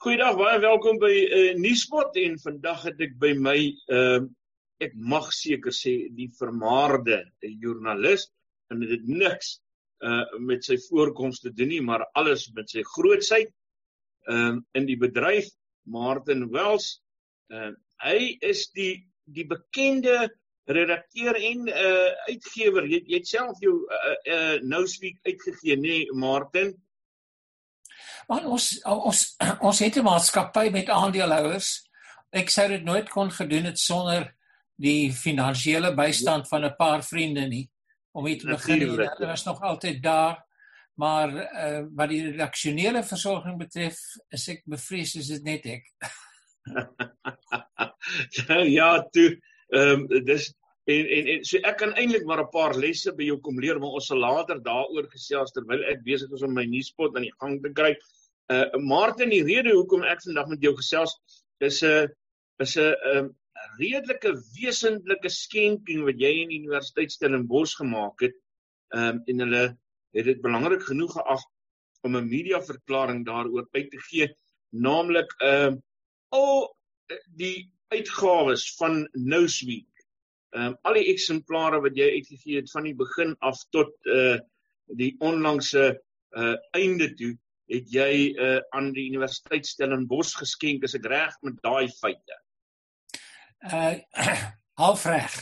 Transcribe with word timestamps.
Goeiedag, 0.00 0.38
baie 0.40 0.56
welkom 0.62 0.96
by 0.96 1.10
uh, 1.12 1.40
Nuuspot 1.60 2.14
en 2.16 2.38
vandag 2.40 2.86
het 2.86 3.02
ek 3.04 3.18
by 3.20 3.34
my 3.36 3.58
uh 3.92 4.22
ek 4.80 4.94
mag 4.96 5.26
seker 5.36 5.74
sê 5.76 5.92
die 6.16 6.30
vermaarde 6.38 7.18
joernalis 7.44 8.24
en 8.72 8.80
dit 8.80 9.04
niks 9.04 9.50
uh 10.00 10.22
met 10.40 10.64
sy 10.64 10.78
voorkoms 10.86 11.42
te 11.44 11.52
doen 11.52 11.68
nie, 11.74 11.82
maar 11.84 12.06
alles 12.16 12.46
met 12.56 12.72
sy 12.72 12.80
grootsheid 12.94 13.52
um 14.32 14.40
uh, 14.40 14.80
in 14.80 14.88
die 14.88 14.96
bedryf 15.04 15.52
Martin 15.84 16.48
Wells. 16.48 16.94
Uh 17.52 17.74
hy 18.00 18.38
is 18.40 18.70
die 18.72 19.02
die 19.28 19.44
bekende 19.52 20.30
redakteur 20.64 21.36
en 21.36 21.68
uh 21.68 22.08
uitgewer. 22.32 22.88
Jy 22.88 23.04
jy 23.04 23.20
het 23.20 23.34
self 23.36 23.60
jou 23.60 23.82
uh, 23.84 24.16
uh 24.16 24.56
Newsweek 24.64 25.20
uitgegee, 25.28 25.76
nê, 25.76 26.06
nee, 26.06 26.22
Martin? 26.24 26.72
Want 28.30 28.46
ons 28.46 28.66
ons 28.86 29.22
ons 29.68 29.78
het 29.82 29.96
'n 29.98 30.06
maatskappy 30.06 30.68
met 30.70 30.90
aandeelhouers. 30.90 31.70
Ek 32.30 32.50
sou 32.50 32.68
dit 32.68 32.84
nooit 32.84 33.08
kon 33.10 33.30
gedoen 33.30 33.64
het 33.64 33.78
sonder 33.78 34.30
die 34.80 35.12
finansiële 35.12 35.94
bystand 35.94 36.48
van 36.48 36.64
'n 36.64 36.76
paar 36.78 37.02
vriende 37.02 37.48
nie 37.48 37.66
om 38.12 38.24
dit 38.24 38.40
te 38.40 38.46
begin. 38.46 38.96
Dit 38.96 39.18
was 39.18 39.44
nog 39.44 39.60
altyd 39.60 40.02
daar. 40.02 40.38
Maar 40.94 41.30
uh, 41.32 41.84
wat 41.96 42.08
die 42.08 42.24
redaksionele 42.30 43.02
versorging 43.02 43.56
betref, 43.58 43.96
is 44.28 44.48
ek 44.52 44.62
bevrees 44.68 45.14
is 45.16 45.30
dit 45.32 45.42
net 45.42 45.66
ek. 45.66 45.86
ja, 48.78 48.90
toe 49.14 49.38
ehm 49.70 50.04
um, 50.10 50.24
dis 50.26 50.50
en 50.90 51.06
en 51.16 51.26
en 51.34 51.44
so 51.46 51.60
ek 51.70 51.78
kan 51.80 51.94
eintlik 51.94 52.26
maar 52.28 52.42
'n 52.42 52.52
paar 52.52 52.74
lesse 52.74 53.14
by 53.16 53.30
jou 53.30 53.38
kom 53.40 53.60
leer, 53.60 53.78
maar 53.78 53.96
ons 53.96 54.06
sal 54.06 54.20
later 54.20 54.60
daaroor 54.62 55.08
gesels 55.10 55.54
terwyl 55.56 55.84
ek 55.88 56.04
besig 56.04 56.32
is 56.36 56.42
om 56.42 56.54
my 56.54 56.66
nuuspot 56.66 57.16
aan 57.16 57.28
die 57.28 57.38
gang 57.40 57.62
te 57.62 57.72
kry. 57.72 57.94
Uh 58.50 58.78
Martin, 58.82 59.30
die 59.30 59.44
rede 59.46 59.74
hoekom 59.76 60.02
ek 60.02 60.24
vandag 60.24 60.48
met 60.50 60.64
jou 60.64 60.72
gesels 60.78 61.14
is 61.62 61.82
'n 61.82 61.86
uh, 61.86 62.06
is 62.64 62.76
'n 62.76 62.88
uh, 62.90 63.18
um, 63.18 63.28
redelike 63.78 64.32
wesentlike 64.56 65.30
skenking 65.30 66.02
wat 66.08 66.18
jy 66.18 66.32
in 66.42 66.50
die 66.50 66.60
Universiteit 66.62 67.12
Stellenbosch 67.12 67.76
gemaak 67.78 68.26
het. 68.26 68.34
Um 68.90 69.22
en 69.26 69.44
hulle 69.44 69.64
het 70.16 70.24
dit 70.24 70.40
belangrik 70.42 70.82
genoeg 70.82 71.14
geag 71.14 71.44
om 72.02 72.16
'n 72.16 72.28
media 72.28 72.60
verklaring 72.60 73.24
daaroor 73.26 73.68
uit 73.72 73.90
te 73.90 74.00
gee, 74.08 74.28
naamlik 74.70 75.30
um 75.42 75.82
al 76.30 76.74
die 77.36 77.70
uitgawes 77.90 78.66
van 78.78 79.08
Newsweek 79.12 79.90
um, 80.54 80.76
al 80.82 80.98
die 80.98 81.08
eksemplare 81.12 81.80
wat 81.84 81.96
jy 81.98 82.08
uitgegee 82.18 82.60
het 82.60 82.70
van 82.70 82.86
die 82.88 82.96
begin 82.98 83.36
af 83.46 83.62
tot 83.74 83.92
uh 84.06 84.38
die 84.98 85.14
onlangse 85.22 85.84
uh 86.34 86.56
einde 86.74 87.06
toe 87.14 87.36
het 87.70 87.92
jy 87.94 88.12
uh 88.34 88.58
aan 88.76 88.90
die 88.96 89.06
Universiteit 89.10 89.66
Stellenbosch 89.66 90.36
geskenk 90.42 90.84
as 90.84 90.96
ek 90.98 91.06
reg 91.10 91.36
met 91.46 91.60
daai 91.64 91.88
feite. 92.00 92.40
Uh 93.70 93.98
halfreg. 94.80 95.36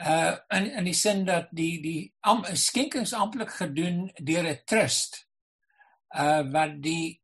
Uh 0.00 0.36
in 0.58 0.70
in 0.80 0.90
die 0.90 0.96
sin 0.96 1.24
dat 1.24 1.48
die 1.56 1.80
die 1.82 2.00
am, 2.20 2.44
skenkings 2.52 3.14
amptelik 3.16 3.54
gedoen 3.60 4.10
deur 4.18 4.44
'n 4.50 4.62
trust 4.66 5.22
uh 6.16 6.42
wat 6.52 6.80
die 6.82 7.22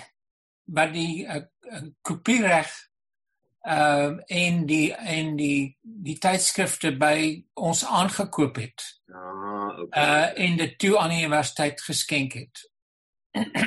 wat 0.76 0.92
die 0.92 1.26
uh, 1.26 1.42
kopiereg 2.02 2.70
ehm 3.66 4.18
uh, 4.18 4.22
en 4.26 4.66
die 4.66 4.94
en 4.94 5.36
die 5.36 5.76
die 5.82 6.18
tydskrifte 6.22 6.92
by 6.96 7.42
ons 7.54 7.82
aangekoop 7.84 8.60
het. 8.62 8.84
Ja, 9.10 9.24
okay. 9.82 10.04
Uh 10.04 10.44
en 10.44 10.56
dit 10.56 10.78
toe 10.78 10.98
aan 10.98 11.10
die 11.10 11.24
universiteit 11.24 11.82
geskenk 11.82 12.32
het. 12.38 12.62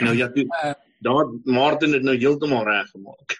Nou 0.05 0.15
ja, 0.17 0.29
toe, 0.33 0.45
uh, 0.63 0.73
daar 0.99 1.29
Martin 1.43 1.93
het 1.93 2.03
nou 2.03 2.17
heeltemal 2.17 2.65
reg 2.67 2.89
gemaak. 2.89 3.39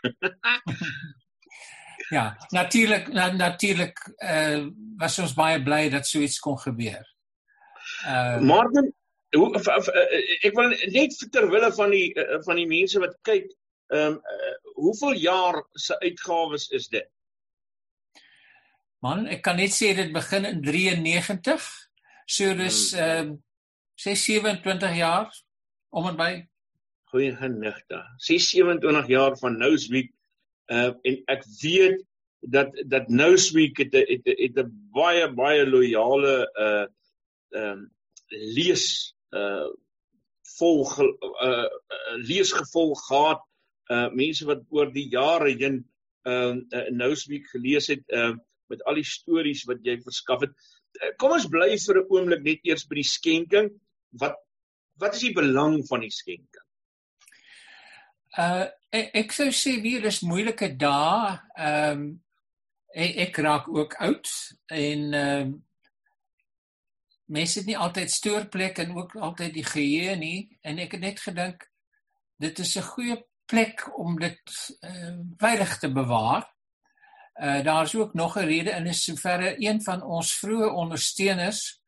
ja, 2.16 2.38
natuurlik 2.50 3.12
na, 3.14 3.32
natuurlik 3.32 4.00
uh 4.20 4.68
was 5.00 5.20
ons 5.20 5.34
baie 5.34 5.62
bly 5.64 5.90
dat 5.90 6.08
so 6.08 6.20
iets 6.20 6.40
kon 6.40 6.58
gebeur. 6.60 7.06
Uh 8.06 8.40
Martin, 8.44 8.92
hoe 9.36 9.50
ek 10.42 10.56
wil 10.56 10.74
net 10.92 11.16
ter 11.32 11.48
wille 11.52 11.72
van 11.78 11.94
die 11.96 12.10
van 12.46 12.60
die 12.60 12.68
mense 12.68 13.00
wat 13.00 13.16
kyk, 13.28 13.48
ehm 13.94 14.18
um, 14.18 14.20
uh, 14.20 14.56
hoeveel 14.80 15.16
jaar 15.20 15.64
se 15.74 16.00
uitgawes 16.00 16.70
is 16.70 16.88
dit? 16.88 17.08
Man, 19.00 19.28
ek 19.28 19.42
kan 19.44 19.56
net 19.60 19.72
sê 19.76 19.94
dit 19.96 20.12
begin 20.12 20.46
in 20.46 20.62
93. 20.64 21.68
So 22.26 22.56
dis 22.56 22.92
hmm. 22.94 23.00
ehm 23.04 23.30
um, 23.30 23.38
sê 24.00 24.16
27 24.16 24.96
jaar 24.96 25.28
om 25.90 26.08
en 26.10 26.18
by 26.20 26.32
goeie 27.10 27.34
genigte. 27.36 28.04
27 28.18 29.08
jaar 29.10 29.38
van 29.42 29.58
Newsweek 29.58 30.12
uh 30.70 30.92
en 31.10 31.22
ek 31.34 31.46
weet 31.62 32.02
dat 32.56 32.76
dat 32.92 33.10
Newsweek 33.10 33.78
het 33.82 33.96
het 33.98 34.28
het 34.30 34.60
'n 34.64 34.74
baie 34.94 35.28
baie 35.34 35.66
loyale 35.66 36.36
uh 36.66 36.86
ehm 37.58 37.72
um, 37.72 37.88
lees 38.30 39.16
uh 39.34 39.70
volg 40.58 41.00
uh 41.00 41.70
leesgevolg 42.30 43.02
gehad 43.08 43.42
uh 43.92 44.10
mense 44.14 44.46
wat 44.46 44.62
oor 44.70 44.94
die 44.94 45.10
jare 45.10 45.56
heen 45.58 45.82
uh, 46.28 46.54
uh 46.54 46.90
Newsweek 46.90 47.50
gelees 47.50 47.88
het 47.88 48.06
uh 48.08 48.36
met 48.70 48.84
al 48.84 49.02
die 49.02 49.08
stories 49.08 49.64
wat 49.66 49.82
jy 49.82 49.98
verskaf 50.02 50.44
het. 50.46 50.54
Uh, 51.02 51.10
kom 51.18 51.32
ons 51.34 51.48
bly 51.50 51.74
vir 51.74 51.98
'n 51.98 52.10
oomblik 52.14 52.44
net 52.46 52.60
eers 52.64 52.86
by 52.86 53.02
die 53.02 53.10
skenking. 53.18 53.72
Wat 54.14 54.38
wat 55.00 55.16
is 55.16 55.24
die 55.28 55.34
belang 55.34 55.80
van 55.88 56.04
die 56.06 56.12
skenking? 56.14 56.66
Uh 58.38 58.68
ek, 58.90 59.10
ek 59.14 59.34
sou 59.34 59.50
sê 59.54 59.76
weer 59.82 60.02
dis 60.06 60.24
moeilike 60.26 60.74
dae. 60.78 61.38
Ehm 61.58 62.04
um, 62.04 62.06
ek, 62.90 63.16
ek 63.30 63.42
raak 63.46 63.68
ook 63.70 63.98
oud 64.02 64.30
en 64.68 65.10
ehm 65.14 65.42
um, 65.48 65.58
mense 67.30 67.60
het 67.60 67.68
nie 67.70 67.78
altyd 67.78 68.10
stoorplek 68.12 68.80
en 68.82 68.96
ook 68.98 69.16
altyd 69.16 69.54
die 69.54 69.66
geheue 69.66 70.16
nie 70.18 70.48
en 70.66 70.80
ek 70.82 70.96
het 70.98 71.04
net 71.04 71.20
gedink 71.22 71.68
dit 72.42 72.60
is 72.60 72.76
'n 72.78 72.88
goeie 72.94 73.18
plek 73.46 73.84
om 73.98 74.18
dit 74.20 74.56
uh, 74.81 75.18
veilig 75.38 75.78
te 75.78 75.92
bewaar. 75.92 76.48
Uh 77.40 77.64
daar's 77.64 77.96
ook 77.96 78.14
nog 78.14 78.38
'n 78.38 78.46
rede 78.46 78.72
in 78.72 78.88
is 78.88 79.04
soverre 79.04 79.56
een 79.58 79.81
van 79.84 80.02
ons 80.02 80.34
vroeë 80.38 80.74
ondersteuners 80.74 81.79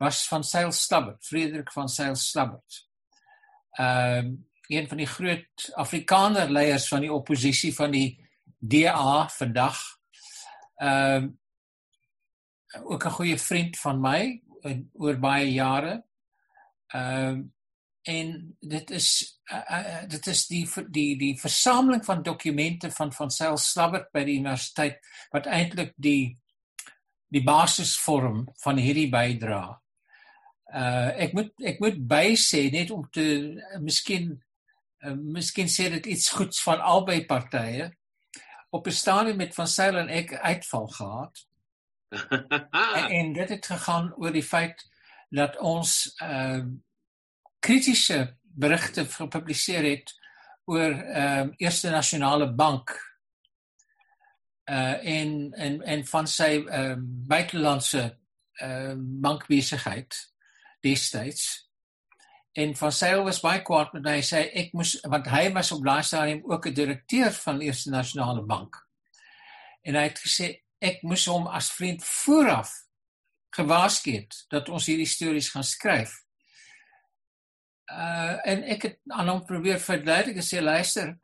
was 0.00 0.26
van 0.28 0.44
Sail 0.44 0.72
Stubbert, 0.72 1.24
Frederik 1.24 1.72
van 1.72 1.88
Sail 1.88 2.16
Stubbert. 2.16 2.88
Ehm 3.70 4.26
uh, 4.26 4.38
een 4.70 4.88
van 4.88 4.96
die 4.96 5.06
groot 5.06 5.70
Afrikaner 5.74 6.50
leiers 6.50 6.88
van 6.88 7.00
die 7.00 7.12
oppositie 7.12 7.74
van 7.74 7.90
die 7.90 8.28
DA 8.58 9.28
vandag. 9.28 9.80
Ehm 10.76 11.24
uh, 12.74 12.84
ook 12.84 13.04
'n 13.04 13.16
goeie 13.18 13.38
vriend 13.38 13.78
van 13.78 14.00
my 14.00 14.42
oor 14.92 15.18
baie 15.18 15.52
jare. 15.52 16.04
Ehm 16.86 17.38
uh, 17.38 17.44
en 18.02 18.56
dit 18.60 18.90
is 18.90 19.40
uh, 19.52 19.70
uh, 19.70 20.08
dit 20.08 20.26
is 20.26 20.46
die 20.46 20.68
die 20.88 21.18
die 21.18 21.40
versameling 21.40 22.04
van 22.04 22.22
dokumente 22.22 22.90
van 22.90 23.12
van 23.12 23.30
Sail 23.30 23.56
Slabbert 23.56 24.10
by 24.12 24.24
die 24.24 24.38
universiteit 24.38 24.98
wat 25.30 25.46
eintlik 25.46 25.92
die 25.96 26.38
die 27.28 27.42
basis 27.44 27.98
vorm 27.98 28.48
van 28.62 28.76
hierdie 28.76 29.10
bydra. 29.10 29.82
Uh 30.70 31.10
ek 31.18 31.32
moet 31.34 31.50
ek 31.66 31.80
moet 31.82 31.96
bysê 31.98 32.68
net 32.70 32.90
om 32.94 33.02
te 33.10 33.24
uh, 33.58 33.78
miskien 33.82 34.36
uh, 35.02 35.16
miskien 35.18 35.66
sê 35.66 35.88
dit 35.90 36.06
iets 36.14 36.28
goeds 36.30 36.62
van 36.62 36.80
albei 36.80 37.24
partye. 37.26 37.90
Op 38.70 38.86
'n 38.86 38.94
stadium 38.94 39.36
met 39.36 39.54
van 39.54 39.66
Sail 39.66 39.98
en 39.98 40.08
ek 40.08 40.34
uitval 40.34 40.86
gehad. 40.86 41.46
en, 42.70 43.10
en 43.18 43.32
dit 43.32 43.48
het 43.48 43.66
gegaan 43.66 44.14
oor 44.14 44.32
die 44.32 44.46
feit 44.46 44.86
dat 45.30 45.58
ons 45.58 46.14
uh 46.22 46.62
kritiese 47.60 48.36
berigte 48.40 49.04
gepubliseer 49.04 49.84
het 49.84 50.14
oor 50.64 50.90
ehm 50.90 51.48
uh, 51.48 51.54
Eerste 51.56 51.90
Nasionale 51.90 52.52
Bank. 52.54 52.94
Uh 54.70 55.04
en 55.04 55.52
en 55.52 55.82
en 55.82 56.06
van 56.06 56.26
sy 56.26 56.62
ehm 56.62 56.90
uh, 56.90 56.96
buitelandse 57.26 58.18
ehm 58.52 58.90
uh, 58.90 58.94
bankbesigheid 58.98 60.30
destyds 60.82 61.70
en 62.52 62.74
van 62.76 62.92
sy 62.92 63.10
was 63.22 63.40
baie 63.44 63.62
kwaad 63.62 63.92
met 63.94 64.04
my. 64.04 64.16
Hy 64.18 64.26
sê 64.26 64.42
ek 64.62 64.72
moes 64.76 64.96
want 65.08 65.28
hy 65.30 65.44
was 65.54 65.70
op 65.74 65.84
daai 65.86 66.02
stadium 66.02 66.42
ook 66.50 66.66
'n 66.66 66.74
direkteur 66.74 67.32
van 67.32 67.60
Eerste 67.60 67.90
Nasionale 67.90 68.42
Bank. 68.42 68.76
En 69.82 69.94
hy 69.94 70.02
het 70.02 70.18
gesê 70.18 70.62
ek 70.80 71.02
moes 71.02 71.26
hom 71.26 71.46
as 71.46 71.72
vriend 71.72 72.04
vooraf 72.04 72.72
gewaarsku 73.56 74.12
het 74.12 74.44
dat 74.48 74.68
ons 74.68 74.86
hierdie 74.86 75.06
stories 75.06 75.50
gaan 75.50 75.64
skryf. 75.64 76.22
Uh 77.86 78.36
en 78.46 78.62
ek 78.62 78.82
het 78.82 78.98
aan 79.08 79.28
hom 79.28 79.44
probeer 79.44 79.80
verduidelik 79.80 80.36
en 80.36 80.46
sê 80.46 80.60
luister 80.60 81.18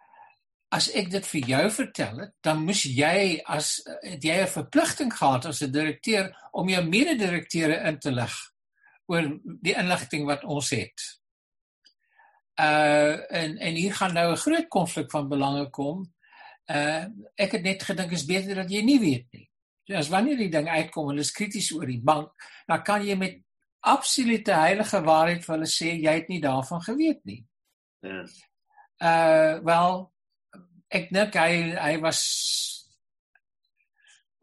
as 0.69 0.89
ek 0.91 1.11
dit 1.11 1.27
vir 1.27 1.49
jou 1.49 1.71
vertel 1.71 2.19
het 2.21 2.33
dan 2.43 2.65
moes 2.65 2.83
jy 2.83 3.43
as 3.45 3.81
het 4.03 4.25
jy 4.25 4.43
'n 4.43 4.47
verpligting 4.47 5.13
gehad 5.15 5.47
as 5.47 5.63
'n 5.63 5.71
direkteur 5.71 6.35
om 6.53 6.69
jou 6.69 6.83
mede-direkteure 6.85 7.87
in 7.89 7.99
te 7.99 8.11
lig 8.11 8.35
oor 9.07 9.29
die 9.43 9.75
inligting 9.77 10.27
wat 10.27 10.45
ons 10.45 10.71
het 10.71 11.07
Uh 12.57 13.33
en 13.37 13.59
en 13.59 13.75
hier 13.75 13.95
gaan 13.95 14.13
nou 14.13 14.33
'n 14.33 14.37
groot 14.37 14.69
konflik 14.69 15.11
van 15.11 15.29
belange 15.29 15.71
kom. 15.71 16.15
Uh 16.67 17.05
ek 17.35 17.53
het 17.53 17.63
net 17.63 17.83
gedink 17.83 18.11
is 18.11 18.25
beter 18.25 18.55
dat 18.55 18.71
jy 18.71 18.83
nie 18.83 19.01
weet 19.01 19.27
nie. 19.31 19.51
So 19.85 19.95
as 19.95 20.09
wanneer 20.09 20.37
die 20.37 20.49
ding 20.49 20.69
uitkom 20.69 21.03
en 21.03 21.09
hulle 21.09 21.21
is 21.21 21.33
krities 21.33 21.73
oor 21.73 21.87
die 21.87 22.01
bank, 22.01 22.33
dan 22.67 22.83
kan 22.83 23.07
jy 23.07 23.15
met 23.15 23.43
absolute 23.81 24.53
heilige 24.53 25.03
waarheid 25.03 25.45
vir 25.45 25.55
hulle 25.55 25.67
sê 25.67 26.01
jy 26.01 26.15
het 26.15 26.29
nie 26.29 26.41
daarvan 26.41 26.83
geweet 26.83 27.25
nie. 27.25 27.45
Ja. 28.01 28.25
Uh 29.01 29.65
wel 29.65 30.13
ek 30.89 31.13
dink 31.13 31.35
hy 31.35 31.77
hy 31.77 32.01
was 32.01 32.21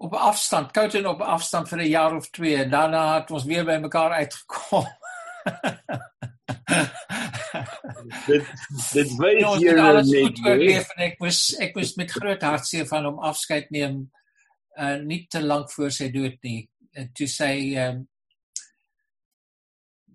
op 0.03 0.13
afstand, 0.19 0.71
koud 0.75 0.93
en 0.99 1.07
op 1.07 1.21
afstand 1.21 1.69
vir 1.69 1.79
'n 1.79 1.89
jaar 1.89 2.15
of 2.15 2.29
twee 2.29 2.55
en 2.63 2.69
daarna 2.69 3.03
het 3.19 3.31
ons 3.31 3.45
weer 3.47 3.65
by 3.65 3.77
mekaar 3.79 4.11
uitgekom. 4.11 4.87
dit 8.27 8.43
dit 8.93 9.13
wys 9.19 9.57
hier 9.59 9.79
net 9.79 10.95
ek 11.07 11.19
was 11.23 11.41
ek 11.63 11.75
was 11.77 11.95
met 11.99 12.11
groot 12.11 12.41
hartseer 12.43 12.87
van 12.89 13.07
hom 13.09 13.19
afskeid 13.31 13.69
neem 13.75 14.01
uh 14.79 14.97
nie 15.03 15.25
te 15.29 15.41
lank 15.43 15.71
voor 15.71 15.91
sy 15.93 16.09
dood 16.13 16.39
nie 16.47 16.63
en 16.97 17.11
toe 17.17 17.29
sê 17.29 17.51
um 17.85 18.01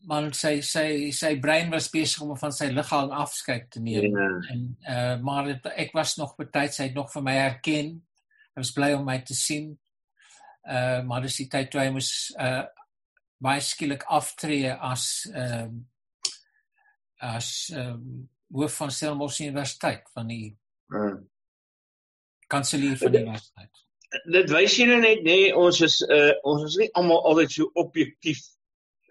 man 0.09 0.31
sê 0.37 0.59
sê 0.65 0.85
sy 1.13 1.35
brein 1.43 1.71
was 1.75 1.91
besig 1.93 2.23
om 2.25 2.37
van 2.41 2.55
sy 2.55 2.71
liggaam 2.73 3.13
afskeid 3.25 3.69
te 3.75 3.81
neem 3.85 4.17
ja. 4.17 4.29
en 4.55 4.61
uh 4.97 5.17
maar 5.25 5.53
het, 5.53 5.73
ek 5.77 5.95
was 5.97 6.17
nog 6.21 6.37
betyds 6.41 6.81
hy 6.81 6.91
het 6.91 6.99
nog 6.99 7.13
vir 7.15 7.27
my 7.31 7.37
herken 7.39 7.97
hy 8.59 8.65
was 8.65 8.75
bly 8.75 8.91
om 8.97 9.07
my 9.07 9.21
te 9.23 9.37
sien 9.39 9.71
uh 10.67 11.01
maar 11.07 11.23
dis 11.23 11.39
die 11.45 11.49
tyd 11.53 11.71
toe 11.71 11.85
hy 11.85 11.93
moes 11.95 12.11
uh 12.35 12.65
baie 13.39 13.63
skielik 13.63 14.03
aftree 14.19 14.73
as 14.75 15.05
ehm 15.31 15.79
uh, 15.79 15.85
as 17.37 17.51
ehm 17.75 17.95
um, 17.95 18.27
hoof 18.59 18.79
van 18.81 18.91
Stellenbosch 18.91 19.43
Universiteit 19.45 20.09
van 20.17 20.31
die 20.33 20.49
hmm. 20.91 21.21
kanselier 22.49 22.97
van 22.97 23.13
die 23.13 23.21
universiteit. 23.27 23.83
Dit 24.33 24.51
wys 24.55 24.77
jy 24.81 24.87
nou 24.89 24.99
net 25.03 25.21
nê 25.27 25.37
nee, 25.45 25.51
ons 25.55 25.81
is 25.87 26.01
uh 26.03 26.33
ons 26.49 26.65
is 26.67 26.79
nie 26.83 26.91
almal 26.99 27.23
altyd 27.31 27.55
so 27.55 27.71
objektief 27.85 28.43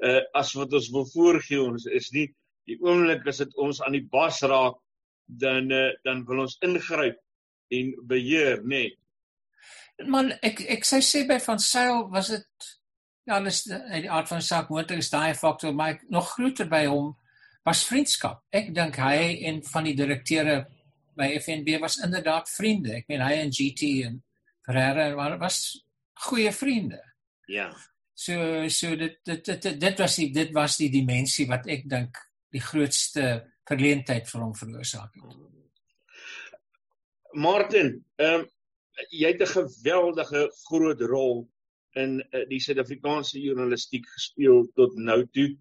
uh 0.04 0.20
as 0.42 0.52
wat 0.60 0.74
ons 0.74 0.92
wil 0.96 1.08
voorgee 1.14 1.62
ons 1.64 1.88
is 2.02 2.12
nie 2.18 2.28
die 2.68 2.80
oomblik 2.84 3.24
as 3.32 3.40
dit 3.46 3.56
ons 3.64 3.80
aan 3.86 3.96
die 3.96 4.08
bas 4.12 4.42
raak 4.44 4.82
dan 5.28 5.72
uh, 5.72 5.92
dan 6.04 6.26
wil 6.28 6.44
ons 6.44 6.60
ingryp 6.68 7.22
en 7.78 7.94
beheer 8.12 8.64
nê. 8.64 8.88
Nee. 8.88 8.96
Man 10.06 10.34
ek 10.46 10.62
ek 10.78 10.86
sou 10.86 11.00
sê 11.02 11.24
by 11.28 11.40
van 11.42 11.60
Sail 11.60 12.06
was 12.14 12.30
dit 12.30 12.68
ja, 13.28 13.40
dis 13.44 13.64
die, 13.68 13.80
die 14.06 14.12
aard 14.12 14.30
van 14.30 14.44
saak 14.46 14.70
moontlik 14.72 15.02
is 15.04 15.12
daai 15.12 15.34
faktor 15.36 15.74
maar 15.76 15.98
nog 16.14 16.30
groter 16.36 16.70
by 16.70 16.86
hom 16.86 17.16
was 17.68 17.84
vriendskap. 17.88 18.46
Ek 18.56 18.72
dink 18.76 18.96
hy 19.04 19.44
en 19.50 19.60
van 19.68 19.90
die 19.90 19.96
direkteure 19.98 20.62
by 21.18 21.34
FNB 21.42 21.82
was 21.82 21.98
inderdaad 22.06 22.48
vriende. 22.48 22.94
Ek 23.02 23.10
meen 23.12 23.26
hy 23.26 23.34
en 23.42 23.52
GT 23.52 23.90
en 24.08 24.22
Ferreira 24.68 25.36
was 25.42 25.60
goeie 26.28 26.54
vriende. 26.56 27.02
Ja. 27.52 27.68
So 28.18 28.68
so 28.74 28.96
dit 28.96 29.20
dit 29.26 29.46
dit 29.46 29.80
dit 29.82 30.00
was 30.00 30.16
die 30.22 30.30
dit 30.34 30.54
was 30.56 30.78
die 30.80 30.90
dimensie 30.94 31.48
wat 31.50 31.68
ek 31.68 31.86
dink 31.90 32.22
die 32.54 32.64
grootste 32.64 33.28
verleentheid 33.68 34.30
vir 34.30 34.44
hom 34.46 34.54
veroorsaak 34.56 35.18
het. 35.20 35.36
Martin, 37.38 37.98
ehm 38.18 38.46
um, 38.46 38.54
jy 39.12 39.32
het 39.32 39.42
'n 39.42 39.54
geweldige 39.54 40.50
groot 40.68 41.02
rol 41.02 41.48
in 41.96 42.20
uh, 42.22 42.44
die 42.50 42.60
Suid-Afrikaanse 42.60 43.40
journalistiek 43.42 44.06
gespeel 44.16 44.68
tot 44.76 44.96
nou 44.96 45.26
toe. 45.34 45.56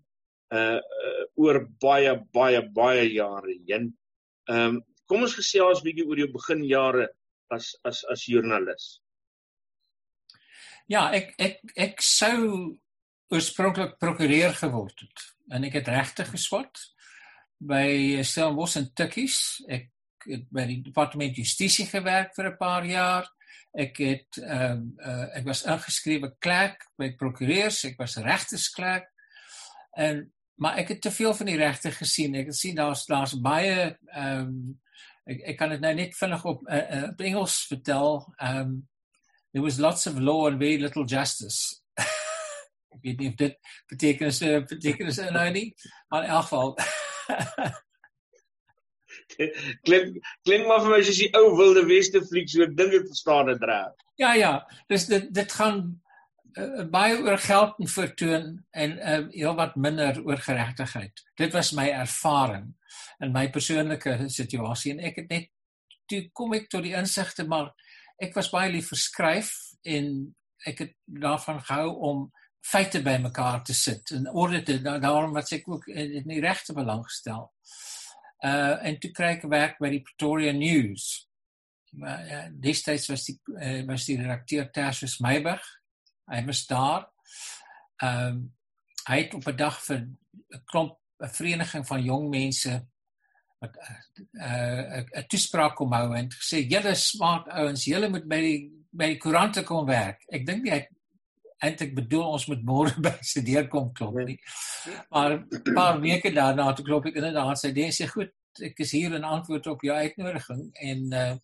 Uh, 0.53 0.79
uh 0.79 1.25
oor 1.37 1.59
baie 1.81 2.13
baie 2.33 2.63
baie 2.73 3.13
jare 3.13 3.59
heen. 3.67 3.91
Ehm 4.49 4.77
um, 4.77 4.85
kom 5.07 5.23
ons 5.23 5.35
gesels 5.35 5.81
'n 5.81 5.85
bietjie 5.85 6.07
oor 6.07 6.19
jou 6.19 6.31
beginjare 6.33 7.09
as 7.51 7.77
as 7.85 8.05
as 8.11 8.27
joernalis. 8.27 9.01
Ja, 10.87 11.11
ek 11.13 11.35
ek 11.39 11.61
ek 11.77 12.01
sou 12.01 12.79
oorspronklik 13.35 13.99
prokureur 13.99 14.55
geword 14.55 15.01
het 15.01 15.25
en 15.51 15.65
ek 15.65 15.81
het 15.81 15.89
regte 15.89 16.25
geswat 16.25 16.79
by 17.59 18.23
Stellenbosch 18.23 18.77
en 18.77 18.91
Tukkies. 18.95 19.65
Ek 19.69 19.91
het 20.31 20.47
by 20.51 20.67
die 20.69 20.83
departement 20.83 21.37
justisie 21.37 21.87
gewerk 21.87 22.35
vir 22.35 22.51
'n 22.51 22.57
paar 22.57 22.87
jaar. 22.87 23.29
Ek 23.77 23.99
het 23.99 24.39
ehm 24.41 24.73
um, 24.73 24.95
uh, 24.99 25.37
ek 25.37 25.45
was 25.45 25.65
ingeskrewe 25.65 26.35
klerk 26.39 26.87
by 26.97 27.13
prokureurs, 27.17 27.85
ek 27.85 27.99
was 27.99 28.17
regtersklerk. 28.17 29.09
En 29.97 30.33
maar 30.57 30.77
ek 30.81 30.89
het 30.89 31.01
te 31.01 31.11
veel 31.11 31.35
van 31.35 31.47
die 31.47 31.57
regte 31.57 31.91
gesien. 31.93 32.35
Ek 32.35 32.47
het 32.47 32.57
sien 32.57 32.77
daar's 32.77 33.05
daar's 33.07 33.37
baie 33.41 33.99
ehm 34.15 34.39
um, 34.41 34.81
ek 35.27 35.41
ek 35.53 35.57
kan 35.59 35.71
dit 35.71 35.81
nou 35.81 35.95
net 35.95 36.17
vinnig 36.17 36.45
op 36.45 36.63
uh, 36.69 36.83
uh, 36.97 37.09
op 37.11 37.21
Engels 37.21 37.67
vertel. 37.67 38.35
Ehm 38.37 38.61
um, 38.61 38.89
there 39.53 39.65
was 39.65 39.79
lots 39.79 40.07
of 40.07 40.19
law 40.19 40.47
and 40.47 40.59
very 40.59 40.81
little 40.81 41.05
justice. 41.05 41.83
ek 42.95 43.03
weet 43.03 43.19
nie 43.19 43.29
of 43.29 43.35
dit 43.35 43.59
beteken 43.89 44.27
is 44.27 44.39
beteken 44.69 45.07
is 45.07 45.21
nou 45.31 45.51
nie, 45.51 45.75
maar 46.09 46.25
in 46.25 46.31
elk 46.31 46.49
geval 46.49 46.79
klink 49.87 50.17
klink 50.47 50.67
maar 50.69 50.83
vir 50.85 50.93
my 50.95 51.03
soos 51.05 51.21
die 51.21 51.31
ou 51.37 51.53
wilde 51.59 51.85
weste 51.89 52.23
fliek 52.31 52.49
so 52.51 52.65
ek 52.67 52.75
dink 52.79 52.97
ek 53.01 53.09
verstaan 53.11 53.51
dit 53.51 53.65
reg. 53.71 54.05
Ja 54.21 54.33
ja, 54.39 54.53
dis 54.93 55.07
dit 55.11 55.29
dit 55.35 55.57
gaan 55.59 55.83
uh, 56.57 56.87
baie 56.93 57.19
oor 57.25 57.41
geld 57.43 57.83
en 57.83 57.93
vertoon 57.93 58.49
en 58.71 58.97
uh, 58.97 59.19
heel 59.35 59.59
wat 59.59 59.77
minder 59.77 60.23
oor 60.25 60.41
geregtigheid. 60.49 61.25
Dit 61.37 61.53
was 61.57 61.75
my 61.77 61.89
ervaring 61.93 62.73
in 63.25 63.33
my 63.33 63.47
persoonlike 63.53 64.19
situasie 64.33 64.97
en 64.97 65.05
ek 65.11 65.23
het 65.23 65.31
net 65.33 65.53
toe 66.07 66.27
kom 66.37 66.55
ek 66.57 66.71
tot 66.71 66.85
die 66.87 66.97
insigte 66.97 67.47
maar 67.49 67.73
ek 68.23 68.37
was 68.37 68.53
baie 68.53 68.71
lief 68.73 68.93
vir 68.93 69.03
skryf 69.03 69.53
en 69.85 70.13
ek 70.67 70.85
het 70.85 70.93
daarvan 71.05 71.61
gehou 71.65 71.91
om 72.09 72.27
feite 72.67 72.99
bymekaar 73.05 73.61
te 73.67 73.75
sit 73.77 74.11
en 74.17 74.31
orde 74.33 74.63
te 74.67 74.79
daarom 74.83 75.37
wat 75.37 75.53
ek 75.55 75.69
ook 75.71 75.87
in 75.93 76.27
die 76.27 76.41
regte 76.43 76.75
belang 76.75 77.05
gestel. 77.07 77.51
Uh 77.53 77.96
en 78.41 78.99
toe 79.01 79.11
kry 79.11 79.37
ek 79.37 79.49
werk 79.49 79.79
by 79.81 79.91
die 79.91 80.03
Pretoria 80.03 80.53
News. 80.53 81.27
Maar 81.97 82.27
ja, 82.29 82.41
destyds 82.53 83.09
was 83.09 83.25
die 83.25 83.39
uh, 83.57 83.83
was 83.89 84.05
die 84.05 84.19
redakteur 84.21 84.71
Tersius 84.71 85.19
Meiberg 85.25 85.65
Hy 86.27 86.45
was 86.45 86.67
daar. 86.67 87.11
Ehm 88.03 88.27
um, 88.27 88.45
hy 89.07 89.17
het 89.21 89.35
op 89.35 89.47
'n 89.47 89.57
dag 89.57 89.83
vir 89.85 89.99
'n 89.99 90.63
klomp 90.65 90.99
'n 91.23 91.29
vereniging 91.29 91.87
van 91.87 92.03
jong 92.03 92.29
mense 92.29 92.87
wat 93.59 93.77
'n 93.77 94.43
uh, 94.43 94.99
'n 94.99 95.09
uh, 95.19 95.23
toespraak 95.27 95.75
kom 95.77 95.93
hou 95.93 96.15
en 96.15 96.31
gesê 96.31 96.67
julle 96.67 96.95
smart 96.95 97.49
ouens, 97.49 97.85
julle 97.85 98.09
moet 98.09 98.27
by 98.29 98.41
die 98.41 98.73
by 98.91 99.07
die 99.07 99.19
koerante 99.19 99.63
kom 99.63 99.87
werk. 99.87 100.25
Ek 100.29 100.47
dink 100.47 100.63
nie 100.63 100.73
hy 100.73 100.87
eintlik 101.65 101.95
bedoel 101.95 102.33
ons 102.37 102.47
moet 102.51 102.63
môre 102.63 102.93
by 103.07 103.15
sy 103.23 103.43
deur 103.47 103.69
kom 103.73 103.93
klop 103.97 104.19
nie. 104.21 104.39
Maar 105.11 105.39
'n 105.41 105.75
paar 105.75 106.01
weke 106.01 106.33
daarna 106.33 106.73
toe 106.73 106.85
klop 106.85 107.07
ek 107.07 107.17
inderdaad 107.17 107.59
sy 107.59 107.73
deur 107.73 107.93
sê 107.93 108.09
goed, 108.09 108.33
ek 108.63 108.79
is 108.81 108.93
hier 108.93 109.15
in 109.15 109.25
antwoord 109.25 109.67
op 109.67 109.83
jou 109.83 109.97
uitnodiging 109.97 110.71
en 110.75 111.13
uh 111.13 111.35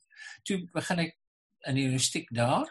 toe 0.47 0.62
begin 0.73 0.99
ek 1.02 1.16
in 1.69 1.75
die 1.75 1.85
universiteit 1.87 2.31
daar 2.31 2.69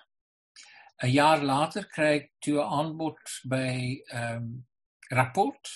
'n 1.04 1.12
jaar 1.12 1.42
later 1.44 1.86
kry 1.86 2.12
ek 2.20 2.28
toe 2.40 2.58
'n 2.62 2.72
aanbod 2.80 3.20
by 3.46 4.02
ehm 4.12 4.36
um, 4.36 4.68
rapport. 5.10 5.70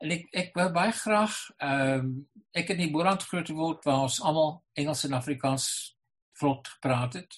En 0.00 0.10
ek 0.10 0.28
ek 0.32 0.54
wou 0.54 0.68
baie 0.72 0.92
graag 0.92 1.34
ehm 1.58 1.98
um, 1.98 2.28
ek 2.52 2.68
het 2.68 2.78
in 2.78 2.86
die 2.86 2.92
Boland 2.92 3.22
groot 3.22 3.48
geword 3.48 3.84
waar 3.84 4.06
ons 4.08 4.20
almal 4.22 4.62
Engels 4.74 5.04
en 5.04 5.12
Afrikaans 5.12 5.96
vlot 6.38 6.68
gepraat 6.68 7.12
het. 7.12 7.32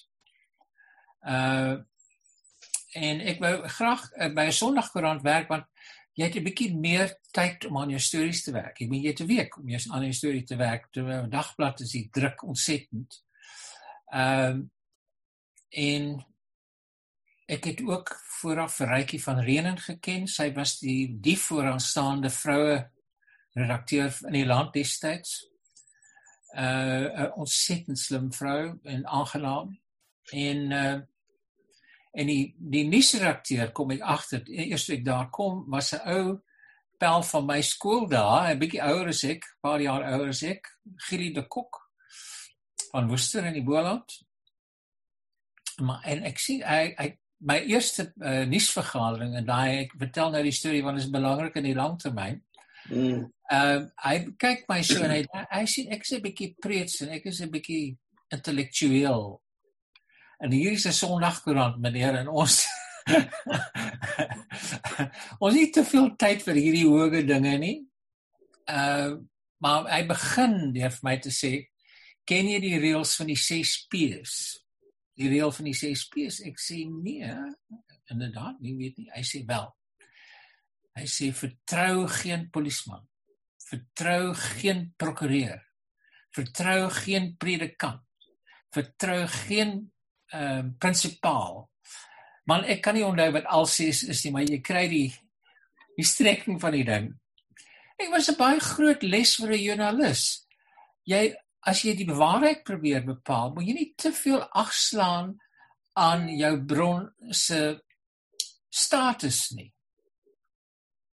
Uh 1.21 1.77
en 2.93 3.21
ek 3.21 3.39
wou 3.39 3.67
graag 3.67 4.09
uh, 4.17 4.29
by 4.33 4.45
'n 4.49 4.51
Sondagkoerant 4.51 5.21
werk 5.21 5.47
want 5.47 5.65
jy 6.13 6.25
het 6.25 6.35
'n 6.35 6.43
bietjie 6.43 6.75
meer 6.75 7.17
tyd 7.31 7.65
om 7.65 7.77
aan 7.77 7.89
jou 7.89 7.99
stories 7.99 8.43
te 8.43 8.51
werk. 8.51 8.81
Ek 8.81 8.89
meen 8.89 9.03
jy 9.03 9.09
het 9.09 9.21
'n 9.21 9.27
week 9.27 9.57
om 9.57 9.69
jou 9.69 9.81
aan 9.91 10.03
'n 10.03 10.13
storie 10.13 10.43
te 10.43 10.55
werk. 10.55 10.91
Terwyl 10.91 11.23
'n 11.23 11.29
dagblad 11.29 11.79
is 11.79 11.91
die 11.91 12.09
druk 12.11 12.43
ontsettend. 12.43 13.23
Ehm 14.11 14.51
um, 14.51 14.71
en 15.69 16.25
Ek 17.49 17.63
het 17.65 17.79
ook 17.81 18.11
vooraf 18.39 18.75
vir 18.77 18.91
Rykie 18.93 19.23
van 19.23 19.39
Renen 19.41 19.77
geken. 19.81 20.27
Sy 20.29 20.51
was 20.53 20.75
die 20.79 21.17
die 21.21 21.37
vooraanstaande 21.37 22.29
vroue 22.29 22.75
redakteur 23.57 24.13
in 24.29 24.35
die 24.37 24.45
land 24.45 24.73
destyds. 24.77 25.47
Uh 26.53 27.09
'n 27.09 27.31
ontsettend 27.41 27.99
slim 27.99 28.29
vrou 28.33 28.77
en 28.83 29.07
aangenaam. 29.07 29.79
En 30.31 30.71
uh 30.71 30.99
en 32.11 32.27
die 32.27 32.55
die 32.57 32.85
nuusredakteur 32.89 33.71
kom 33.71 33.91
ek 33.91 34.01
agter 34.01 34.43
eers 34.47 34.85
toe 34.85 34.95
ek 34.95 35.05
daar 35.05 35.29
kom 35.29 35.65
was 35.69 35.93
'n 35.93 36.01
ou 36.05 36.39
pel 36.99 37.23
van 37.23 37.45
my 37.45 37.61
skool 37.61 38.07
daar, 38.07 38.51
'n 38.51 38.59
bietjie 38.59 38.83
ouer 38.83 39.07
as 39.07 39.23
ek, 39.23 39.45
paar 39.61 39.81
jaar 39.81 40.03
ouer 40.03 40.29
as 40.29 40.43
ek, 40.43 40.67
Giri 41.07 41.31
de 41.33 41.47
Kok 41.47 41.79
van 42.91 43.07
Woester 43.07 43.45
in 43.45 43.53
die 43.53 43.63
Boland. 43.63 44.25
Maar 45.81 46.03
en 46.03 46.23
ek 46.23 46.39
sien 46.39 46.61
hy 46.65 46.93
hy 46.97 47.17
my 47.39 47.59
eerste 47.71 48.09
uh, 48.19 48.43
nuusvergadering 48.43 49.37
en 49.39 49.45
daai 49.45 49.85
ek 49.85 49.93
vertel 49.99 50.31
nou 50.31 50.41
die 50.43 50.55
storie 50.55 50.83
want 50.83 50.97
dit 50.99 51.05
is 51.05 51.11
belangrik 51.13 51.55
in 51.55 51.69
die 51.69 51.75
langtermyn. 51.77 52.41
Mm. 52.89 53.29
Uh 53.53 53.85
hy 54.03 54.15
kyk 54.37 54.65
my 54.67 54.81
so 54.83 55.03
en 55.05 55.13
hy 55.13 55.21
hy 55.51 55.65
sien 55.65 55.93
ek 55.93 56.03
is 56.03 56.11
'n 56.17 56.25
bietjie 56.25 56.55
preets 56.59 57.01
en 57.05 57.13
ek 57.15 57.29
is 57.31 57.39
'n 57.41 57.51
bietjie 57.53 57.97
intellektueel. 58.35 59.39
En 60.39 60.51
hier 60.51 60.71
is 60.71 60.87
'n 60.87 60.91
Sondagkoerant 60.91 61.79
meneer 61.79 62.15
en 62.15 62.27
ons 62.27 62.67
ons 65.43 65.55
het 65.55 65.73
te 65.73 65.83
veel 65.83 66.15
tyd 66.15 66.43
vir 66.43 66.55
hierdie 66.55 66.87
hoë 66.87 67.25
dinge 67.27 67.57
nie. 67.57 67.77
Uh 68.65 69.19
maar 69.59 69.89
hy 69.91 70.05
begin 70.07 70.53
deur 70.71 70.93
vir 70.95 71.03
my 71.03 71.17
te 71.19 71.31
sê 71.35 71.49
ken 72.23 72.47
jy 72.47 72.61
die 72.63 72.77
reëls 72.79 73.17
van 73.19 73.27
die 73.27 73.35
6 73.35 73.73
P's? 73.91 74.35
Die 75.19 75.27
reël 75.27 75.51
van 75.51 75.67
die 75.67 75.75
6 75.75 76.05
P's. 76.13 76.37
Ek 76.47 76.61
sê 76.63 76.85
nee, 76.87 77.27
inderdaad, 78.07 78.61
nie 78.63 78.77
weet 78.79 79.01
nie. 79.01 79.09
Hy 79.11 79.25
sê 79.27 79.43
wel. 79.49 79.67
Hy 80.95 81.09
sê 81.11 81.27
vertrou 81.35 82.07
geen 82.21 82.47
polisieman. 82.55 83.03
Vertrou 83.67 84.31
geen 84.55 84.85
prokureur. 84.95 85.59
Vertrou 86.31 86.87
geen 87.01 87.33
predikant. 87.41 88.07
Vertrou 88.71 89.25
geen 89.43 89.89
ehm 90.31 90.65
uh, 90.65 90.71
prinsipaal. 90.79 91.69
Man, 92.45 92.65
ek 92.65 92.81
kan 92.81 92.95
nie 92.97 93.05
onthou 93.05 93.31
wat 93.31 93.45
al 93.45 93.65
ses 93.65 94.03
is 94.03 94.23
nie, 94.23 94.31
maar 94.33 94.47
jy 94.47 94.61
kry 94.61 94.87
die 94.89 95.09
die 95.99 96.07
strekking 96.07 96.59
van 96.61 96.71
die 96.71 96.85
ding. 96.87 97.09
Ek 97.99 98.11
was 98.13 98.29
'n 98.29 98.37
baie 98.39 98.59
groot 98.59 99.03
les 99.03 99.35
vir 99.35 99.51
'n 99.51 99.63
joernalis. 99.63 100.47
Jy 101.03 101.35
as 101.67 101.83
jy 101.83 101.93
die 101.95 102.07
waarheid 102.07 102.63
probeer 102.63 103.03
bepaal, 103.03 103.53
moet 103.53 103.67
jy 103.67 103.73
nie 103.73 103.93
te 103.97 104.11
veel 104.15 104.41
agslaan 104.55 105.35
aan 105.99 106.29
jou 106.29 106.53
bron 106.65 107.09
se 107.31 107.81
status 108.69 109.51
nie. 109.51 109.73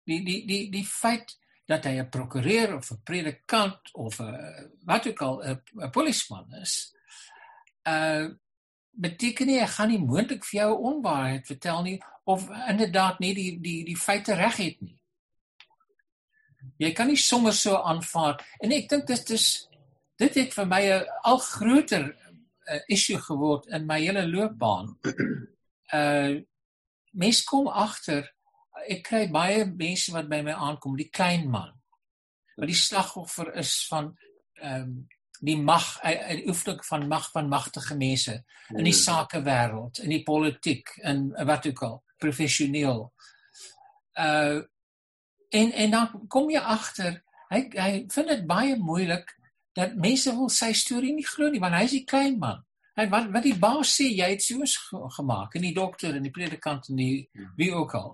Die 0.07 0.23
die 0.23 0.45
die 0.47 0.69
die 0.71 0.85
feit 0.85 1.35
dat 1.67 1.85
hy 1.85 1.99
'n 1.99 2.09
prokureur 2.09 2.77
of 2.77 2.91
'n 2.91 3.01
predikant 3.03 3.93
of 3.93 4.19
'n 4.21 4.71
wat 4.85 5.07
ook 5.07 5.21
al 5.21 5.43
'n 5.43 5.91
polisieman 5.91 6.53
is, 6.61 6.93
uh 7.83 8.29
beteken 8.97 9.49
nie 9.49 9.59
hy 9.61 9.67
gaan 9.71 9.91
nie 9.93 10.01
moontlik 10.01 10.45
vir 10.45 10.59
jou 10.61 10.69
onwaarheid 10.91 11.47
vertel 11.47 11.83
nie 11.85 11.97
of 12.25 12.47
inderdaad 12.67 13.19
nie 13.23 13.33
die 13.37 13.51
die 13.63 13.81
die 13.87 13.97
feite 13.97 14.35
reg 14.35 14.57
het 14.57 14.81
nie. 14.81 14.95
Jy 16.81 16.91
kan 16.93 17.07
nie 17.07 17.19
sommer 17.21 17.55
so 17.55 17.77
aanvaar 17.77 18.41
en 18.61 18.73
ek 18.75 18.89
dink 18.89 19.07
dit 19.07 19.33
is 19.37 19.47
dit 20.17 20.39
het 20.41 20.53
vir 20.53 20.65
my 20.65 20.81
'n 20.81 21.05
al 21.23 21.37
groter 21.37 22.05
uh, 22.09 22.79
issue 22.87 23.19
geword 23.21 23.67
in 23.67 23.85
my 23.85 23.99
hele 24.01 24.27
loopbaan. 24.27 24.97
Uh 25.93 26.41
mens 27.21 27.43
kom 27.43 27.67
agter 27.67 28.27
ek 28.87 29.03
kry 29.03 29.27
baie 29.31 29.65
mense 29.65 30.11
wat 30.13 30.27
by 30.29 30.41
my 30.45 30.53
aankom, 30.53 30.97
die 30.97 31.09
klein 31.09 31.49
man 31.49 31.73
wat 32.57 32.67
die 32.67 32.77
slagoffer 32.77 33.53
is 33.55 33.87
van 33.89 34.17
ehm 34.61 34.81
um, 34.81 35.07
die 35.39 35.57
mag 35.57 35.99
en 36.01 36.41
oefening 36.49 36.85
van 36.85 37.07
mag 37.07 37.31
van 37.31 37.47
magtige 37.47 37.95
mense 37.95 38.33
in 38.75 38.83
die 38.83 38.93
hmm. 38.93 39.03
sakewêreld, 39.03 40.01
in 40.03 40.09
die 40.09 40.23
politiek 40.23 40.89
en 41.01 41.29
wat 41.45 41.67
ook 41.67 41.83
al, 41.83 42.01
professioneel. 42.17 43.07
Uh 44.13 44.63
en 45.49 45.71
en 45.71 45.91
dan 45.91 46.25
kom 46.27 46.49
jy 46.51 46.59
agter 46.59 47.21
hy 47.47 47.61
hy 47.71 47.91
vind 48.11 48.27
dit 48.27 48.41
baie 48.47 48.75
moeilik 48.75 49.29
dat 49.77 49.93
mense 49.95 50.33
wil 50.35 50.49
sy 50.51 50.73
storie 50.75 51.13
nie 51.15 51.23
glo 51.23 51.47
nie 51.47 51.61
want 51.63 51.77
hy 51.77 51.85
is 51.87 51.95
die 51.95 52.07
klein 52.09 52.35
man. 52.41 52.59
Hy 52.97 53.05
wat 53.13 53.29
wat 53.31 53.45
die 53.45 53.55
baas 53.61 53.93
sê 53.99 54.09
jy 54.09 54.27
het 54.33 54.43
soos 54.43 54.75
gemaak 55.15 55.55
en 55.55 55.63
die 55.63 55.75
dokter 55.75 56.17
en 56.17 56.25
die 56.25 56.33
predikant 56.33 56.89
en 56.91 56.99
die 56.99 57.21
ja. 57.31 57.49
wie 57.59 57.71
ook 57.71 57.95
al. 57.95 58.13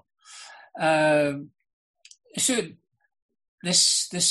Ehm 0.78 1.42
uh, 1.42 1.44
so 2.38 2.62
dis 3.64 3.82
dis 4.12 4.30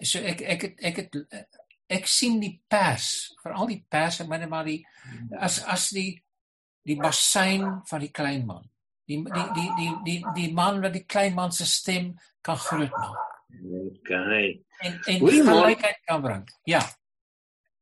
so 0.00 0.22
ek 0.24 0.40
ek 0.54 0.66
het, 0.66 0.82
ek 0.90 1.00
het, 1.02 1.18
ek 1.90 2.06
sien 2.06 2.38
die 2.42 2.54
pers 2.70 3.34
veral 3.42 3.70
die 3.70 3.82
pers 3.90 4.20
en 4.22 4.30
maar 4.30 4.66
die 4.68 4.80
as 5.38 5.60
as 5.66 5.90
die 5.94 6.22
die 6.86 6.96
bassein 6.96 7.64
van 7.88 8.00
die 8.00 8.12
klein 8.14 8.46
man. 8.46 8.64
Die 9.10 9.18
die 9.24 9.48
die 9.56 9.68
die 9.78 9.90
die 10.06 10.20
die 10.36 10.52
man 10.54 10.80
wat 10.84 10.94
die 10.94 11.04
klein 11.04 11.34
man 11.34 11.52
se 11.52 11.66
stem 11.66 12.14
kan 12.46 12.56
groot 12.56 12.94
maak. 12.94 13.26
Okay. 13.90 14.62
En 14.80 14.98
en 15.06 15.26
die 15.26 15.42
gelykheid 15.42 16.00
kan 16.06 16.22
bring. 16.22 16.48
Ja. 16.64 16.82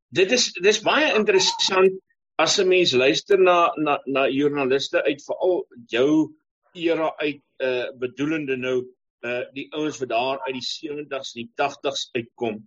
Dit 0.09 0.33
is 0.33 0.51
dis 0.65 0.81
baie 0.83 1.13
interessant 1.15 1.93
as 2.39 2.59
'n 2.59 2.69
mens 2.69 2.93
luister 2.93 3.39
na 3.39 3.73
na 3.77 3.99
na 4.07 4.29
joernaliste 4.29 5.03
uit 5.05 5.23
veral 5.25 5.67
jou 5.87 6.35
era 6.75 7.13
uit 7.19 7.43
uh 7.59 7.91
bedoelende 7.99 8.57
nou 8.57 8.79
uh 9.27 9.45
die 9.53 9.69
ouens 9.75 9.99
wat 9.99 10.09
daar 10.09 10.41
uit 10.47 10.55
die 10.55 10.69
70s 10.69 11.35
en 11.35 11.43
die 11.43 11.53
80s 11.63 12.09
uitkom. 12.15 12.63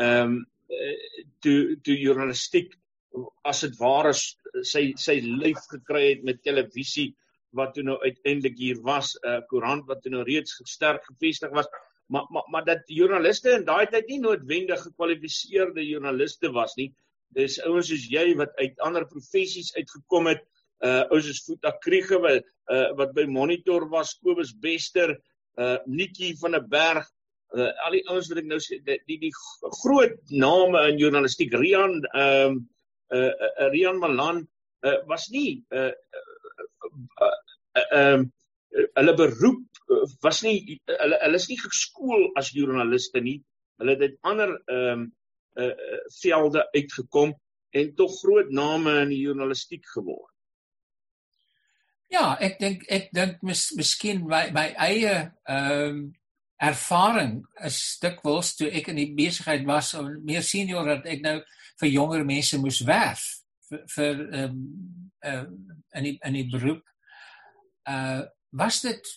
Ehm 0.00 0.32
um, 0.32 0.51
toe 1.44 1.76
toe 1.84 1.96
journalistiek 1.98 2.72
as 3.44 3.60
dit 3.66 3.74
ware 3.80 4.12
sy 4.14 4.84
sy 4.96 5.18
lyf 5.20 5.66
gekry 5.70 6.04
het 6.08 6.22
met 6.24 6.42
televisie 6.42 7.12
wat 7.52 7.74
toe 7.76 7.84
nou 7.84 7.98
uiteindelik 8.00 8.56
hier 8.58 8.78
was 8.82 9.14
'n 9.16 9.28
uh, 9.28 9.40
koerant 9.48 9.86
wat 9.86 10.02
toe 10.02 10.12
nou 10.12 10.22
reeds 10.24 10.60
sterk 10.64 11.04
gevestig 11.10 11.50
was 11.50 11.68
maar 12.12 12.26
maar 12.28 12.46
maar 12.50 12.64
dat 12.64 12.82
joernaliste 12.86 13.50
in 13.58 13.64
daai 13.64 13.86
tyd 13.86 14.08
nie 14.08 14.20
noodwendig 14.20 14.80
gekwalifiseerde 14.82 15.84
joernaliste 15.86 16.50
was 16.52 16.74
nie. 16.76 16.90
Dis 17.32 17.60
ouens 17.64 17.88
soos 17.88 18.08
jy 18.12 18.34
wat 18.40 18.52
uit 18.60 18.80
ander 18.86 19.06
professies 19.08 19.72
uitgekom 19.76 20.28
het, 20.32 20.42
uh 20.84 21.04
ouens 21.08 21.28
soos 21.30 21.44
Futa 21.46 21.72
Kriege 21.84 22.18
wat 22.20 22.44
uh 22.74 22.90
wat 22.98 23.14
by 23.16 23.24
Monitor 23.24 23.88
was, 23.88 24.12
Kobus 24.20 24.52
Bester, 24.52 25.16
uh 25.56 25.78
Nikki 25.86 26.34
van 26.40 26.58
der 26.58 26.66
Berg, 26.68 27.08
uh 27.58 27.70
al 27.86 27.96
die 27.96 28.04
ouens 28.08 28.28
wat 28.30 28.42
ek 28.42 28.48
nou 28.50 28.60
sê 28.64 28.78
die 28.86 28.98
die, 29.08 29.18
die 29.26 29.32
groot 29.82 30.18
name 30.30 30.86
in 30.90 31.00
journalistiek, 31.00 31.54
Rian 31.54 32.00
ehm 32.12 32.56
um, 32.56 32.60
uh, 33.12 33.32
uh 33.32 33.68
Rian 33.74 34.00
Malan 34.00 34.44
uh 34.88 34.98
was 35.10 35.28
nie 35.30 35.62
uh 35.70 35.90
ehm 35.90 37.20
uh, 37.20 37.34
uh, 37.82 37.98
uh, 37.98 38.22
uh, 38.22 38.88
hulle 38.96 39.14
beroep 39.16 39.82
was 40.22 40.42
nie 40.42 40.78
hulle 40.86 41.18
hulle 41.22 41.40
is 41.40 41.48
nie 41.50 41.58
geskool 41.60 42.30
as 42.38 42.52
joernaliste 42.56 43.20
nie. 43.20 43.38
Hulle 43.80 43.96
het 44.00 44.18
ander 44.28 44.54
ehm 44.66 44.92
um, 44.92 45.08
uh, 45.60 45.72
velde 46.20 46.64
uitgekom 46.72 47.34
en 47.70 47.94
tog 47.96 48.12
groot 48.20 48.50
name 48.50 48.98
in 49.02 49.12
die 49.12 49.22
journalistiek 49.24 49.84
geword. 49.94 50.30
Ja, 52.12 52.34
ek 52.40 52.58
dink 52.60 52.84
ek 52.92 53.08
dink 53.16 53.40
mis, 53.46 53.70
miskien 53.76 54.26
my 54.28 54.46
my 54.56 54.68
eie 54.88 55.14
ehm 55.48 55.88
um, 55.88 56.02
ervaring 56.62 57.40
is 57.66 57.78
dikwels 58.02 58.54
toe 58.56 58.70
ek 58.70 58.92
in 58.92 59.00
die 59.00 59.10
besigheid 59.16 59.64
was 59.66 59.94
of 59.98 60.06
meer 60.22 60.44
senior 60.46 60.86
dat 60.86 61.08
ek 61.10 61.24
nou 61.24 61.40
vir 61.80 61.90
jonger 61.90 62.24
mense 62.24 62.58
moes 62.62 62.82
werf 62.86 63.24
vir 63.70 63.82
vir 63.96 64.22
ehm 64.28 64.44
um, 64.44 64.62
uh, 65.26 65.44
in 65.98 66.06
die 66.06 66.18
in 66.24 66.38
die 66.38 66.48
beroep. 66.50 66.84
Uh 67.88 68.22
was 68.52 68.82
dit 68.84 69.08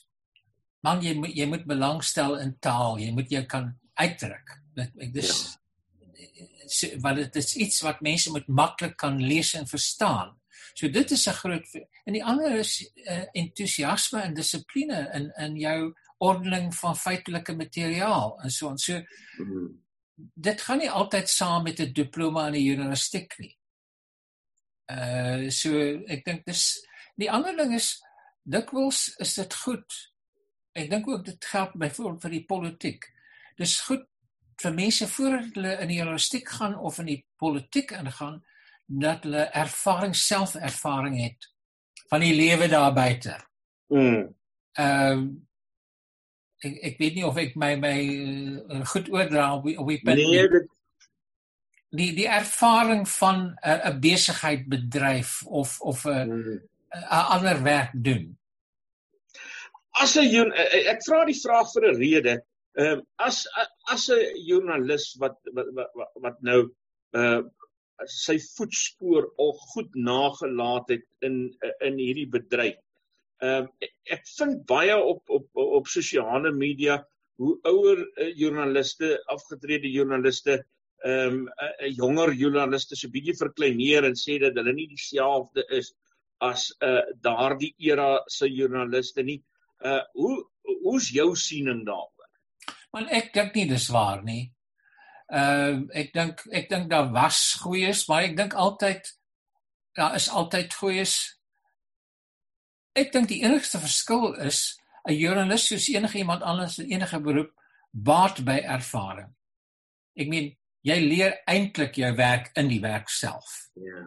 man 0.86 1.02
jy 1.04 1.16
moet 1.18 1.36
jy 1.36 1.48
moet 1.50 1.68
belangstel 1.68 2.38
in 2.40 2.56
taal 2.64 3.00
jy 3.02 3.12
moet 3.16 3.32
jou 3.32 3.44
kan 3.52 3.74
uitdruk 4.00 4.56
dit 4.80 5.04
ek 5.08 5.14
dis 5.16 5.32
ja. 5.36 6.90
want 7.04 7.22
dit 7.22 7.40
is 7.42 7.52
iets 7.66 7.82
wat 7.86 8.04
mense 8.06 8.32
moet 8.34 8.48
maklik 8.62 8.98
kan 9.02 9.20
lees 9.22 9.54
en 9.60 9.68
verstaan 9.70 10.34
so 10.74 10.92
dit 10.92 11.12
is 11.18 11.28
'n 11.28 11.40
groot 11.42 11.76
en 12.06 12.18
die 12.18 12.24
ander 12.24 12.60
is 12.60 12.74
uh, 12.84 13.26
entoesiasme 13.34 14.22
en 14.22 14.38
dissipline 14.40 15.02
in 15.20 15.32
in 15.48 15.60
jou 15.60 15.80
ordening 16.18 16.76
van 16.76 16.96
feitelike 16.96 17.56
materiaal 17.56 18.40
en 18.44 18.52
so 18.52 18.70
en 18.70 18.78
so 18.78 18.94
mm 18.94 19.52
-hmm. 19.52 19.84
dit 20.34 20.62
gaan 20.62 20.78
nie 20.78 20.92
altyd 20.92 21.30
saam 21.30 21.64
met 21.64 21.80
'n 21.80 21.94
diploma 21.94 22.48
in 22.48 22.54
die 22.54 22.68
journalistiek 22.70 23.38
nie 23.38 23.58
uh 24.92 25.50
so 25.50 25.70
ek 26.08 26.26
dink 26.26 26.46
dis 26.46 26.88
die 27.16 27.32
ander 27.32 27.58
ding 27.58 27.74
is 27.74 28.04
dikwels 28.44 29.16
is 29.18 29.34
dit 29.34 29.56
goed 29.56 30.14
ek 30.76 30.92
dink 30.92 31.08
ook 31.08 31.24
dit 31.26 31.46
geld 31.46 31.74
byvoorbeeld 31.80 32.22
vir 32.26 32.36
die 32.36 32.46
politiek. 32.46 33.08
Dis 33.60 33.80
goed 33.88 34.04
vir 34.62 34.76
mense 34.76 35.08
voordat 35.12 35.56
hulle 35.56 35.74
in 35.84 35.92
die 35.92 35.98
journalistiek 36.00 36.52
gaan 36.58 36.76
of 36.76 37.00
in 37.04 37.12
die 37.12 37.22
politiek 37.40 37.92
ingaan 37.96 38.42
dat 38.86 39.24
hulle 39.24 39.48
ervaring 39.56 40.16
selfervaring 40.16 41.18
het 41.24 41.50
van 42.12 42.24
die 42.24 42.36
lewe 42.36 42.68
daar 42.72 42.94
buite. 42.94 43.40
Mm. 43.94 44.36
Ehm 44.76 45.12
um, 45.12 45.28
ek 46.64 46.80
ek 46.92 46.98
weet 46.98 47.16
nie 47.16 47.26
of 47.26 47.38
ek 47.38 47.56
my 47.56 47.76
my 47.76 47.98
uh, 48.70 48.86
goed 48.86 49.10
oordra 49.10 49.56
op 49.56 49.68
op 49.68 49.88
die 49.90 50.02
punt 50.04 50.22
nee, 50.22 50.48
dit... 50.48 50.72
die 51.90 52.12
die 52.14 52.28
ervaring 52.28 53.04
van 53.10 53.58
'n 53.60 53.82
uh, 53.90 54.00
besigheid 54.00 54.66
bedryf 54.68 55.44
of 55.46 55.82
of 55.82 56.06
'n 56.06 56.32
mm. 56.32 56.62
'n 56.96 57.28
ander 57.36 57.64
werk 57.64 57.92
doen 57.94 58.38
as 60.02 60.16
'n 60.18 60.52
eh, 60.52 60.92
ek 60.92 61.04
vra 61.08 61.26
die 61.26 61.40
vraag 61.40 61.72
vir 61.74 61.84
'n 61.90 62.00
rede. 62.00 62.36
Ehm 62.78 63.00
uh, 63.00 63.02
as 63.28 63.48
as 63.94 64.10
'n 64.10 64.36
joernalis 64.48 65.16
wat 65.20 65.38
wat 65.56 65.68
wat, 65.78 66.12
wat 66.26 66.42
nou 66.42 66.62
uh 67.20 67.42
sy 68.12 68.36
voetspoor 68.58 69.30
al 69.40 69.54
goed 69.72 69.94
nagelaat 69.96 70.90
het 70.92 71.06
in 71.28 71.36
in 71.80 71.96
hierdie 71.98 72.28
bedryf. 72.28 72.82
Ehm 73.44 73.68
uh, 73.68 73.90
ek 74.16 74.24
vind 74.38 74.64
baie 74.70 74.96
op 74.96 75.30
op 75.30 75.48
op 75.56 75.88
sosiale 75.88 76.52
media 76.54 77.02
hoe 77.42 77.60
ouer 77.68 78.00
uh, 78.00 78.32
joernaliste, 78.38 79.18
afgetrede 79.28 79.92
joernaliste, 79.92 80.64
ehm 81.04 81.34
um, 81.34 81.42
'n 81.46 81.88
uh, 81.88 81.92
jonger 81.96 82.34
joernaliste 82.34 82.96
so 82.96 83.10
bietjie 83.12 83.36
verkleineer 83.36 84.06
en 84.08 84.16
sê 84.16 84.40
dat 84.40 84.56
hulle 84.56 84.74
nie 84.74 84.88
dieselfde 84.88 85.66
is 85.70 85.94
as 86.40 86.72
'n 86.80 86.88
uh, 86.88 87.04
daardie 87.22 87.76
era 87.78 88.24
se 88.28 88.48
joernaliste 88.48 89.24
nie. 89.24 89.44
Uh 89.84 90.02
hoe 90.14 90.36
hoe's 90.84 91.10
jou 91.12 91.36
siening 91.36 91.86
daaroor? 91.86 92.30
Want 92.92 93.12
ek 93.12 93.34
dink 93.34 93.56
nie 93.56 93.68
dis 93.68 93.90
waar 93.92 94.24
nie. 94.24 94.52
Ehm 95.28 95.84
uh, 95.84 96.02
ek 96.02 96.14
dink 96.14 96.46
ek 96.52 96.70
dink 96.70 96.90
daar 96.90 97.12
was 97.12 97.58
goeies, 97.62 98.08
maar 98.08 98.24
ek 98.24 98.38
dink 98.38 98.54
altyd 98.54 99.12
daar 99.96 100.16
is 100.16 100.30
altyd 100.30 100.74
goeies. 100.74 101.16
Ek 102.96 103.12
dink 103.12 103.28
die 103.28 103.42
enigste 103.44 103.80
verskil 103.84 104.34
is 104.40 104.80
'n 105.06 105.14
joernalis 105.14 105.68
soos 105.68 105.88
enige 105.92 106.18
iemand 106.18 106.44
anders 106.44 106.78
in 106.80 106.92
enige 106.92 107.20
beroep 107.20 107.52
baat 107.92 108.44
by 108.46 108.60
ervaring. 108.64 109.36
Ek 110.16 110.28
meen 110.28 110.56
jy 110.86 111.00
leer 111.02 111.42
eintlik 111.48 111.98
jou 112.00 112.12
werk 112.16 112.52
in 112.56 112.70
die 112.72 112.80
werk 112.80 113.10
self. 113.10 113.70
Ja. 113.76 114.06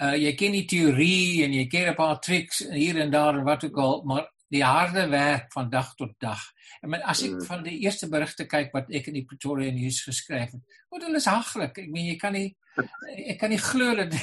Uh 0.00 0.14
jy 0.14 0.32
ken 0.36 0.52
die 0.52 0.66
teorie 0.68 1.44
en 1.44 1.52
jy 1.52 1.66
ken 1.66 1.90
'n 1.90 1.98
paar 1.98 2.20
tricks 2.20 2.58
hier 2.70 3.00
en 3.00 3.10
daar 3.10 3.38
en 3.38 3.44
wat 3.44 3.64
ook 3.64 3.78
al, 3.78 4.02
maar 4.04 4.26
die 4.48 4.64
harde 4.64 5.08
werk 5.08 5.52
van 5.52 5.70
dag 5.70 5.94
tot 5.94 6.14
dag. 6.18 6.42
En 6.80 6.90
men, 6.90 7.02
as 7.02 7.22
ek 7.22 7.30
mm. 7.30 7.46
van 7.48 7.62
die 7.62 7.78
eerste 7.82 8.08
berigte 8.08 8.46
kyk 8.46 8.72
wat 8.72 8.90
ek 8.90 9.08
in 9.10 9.14
die 9.14 9.24
Pretoria 9.24 9.72
News 9.72 10.02
geskryf 10.06 10.52
het, 10.52 10.62
word 10.90 11.02
hulle 11.02 11.16
is 11.16 11.26
haglik. 11.26 11.78
Ek 11.78 11.88
meen 11.90 12.06
jy 12.12 12.16
kan 12.16 12.32
nie 12.32 12.56
ek 13.32 13.38
kan 13.40 13.50
nie 13.50 13.62
glo 13.62 13.94
dat 13.96 14.14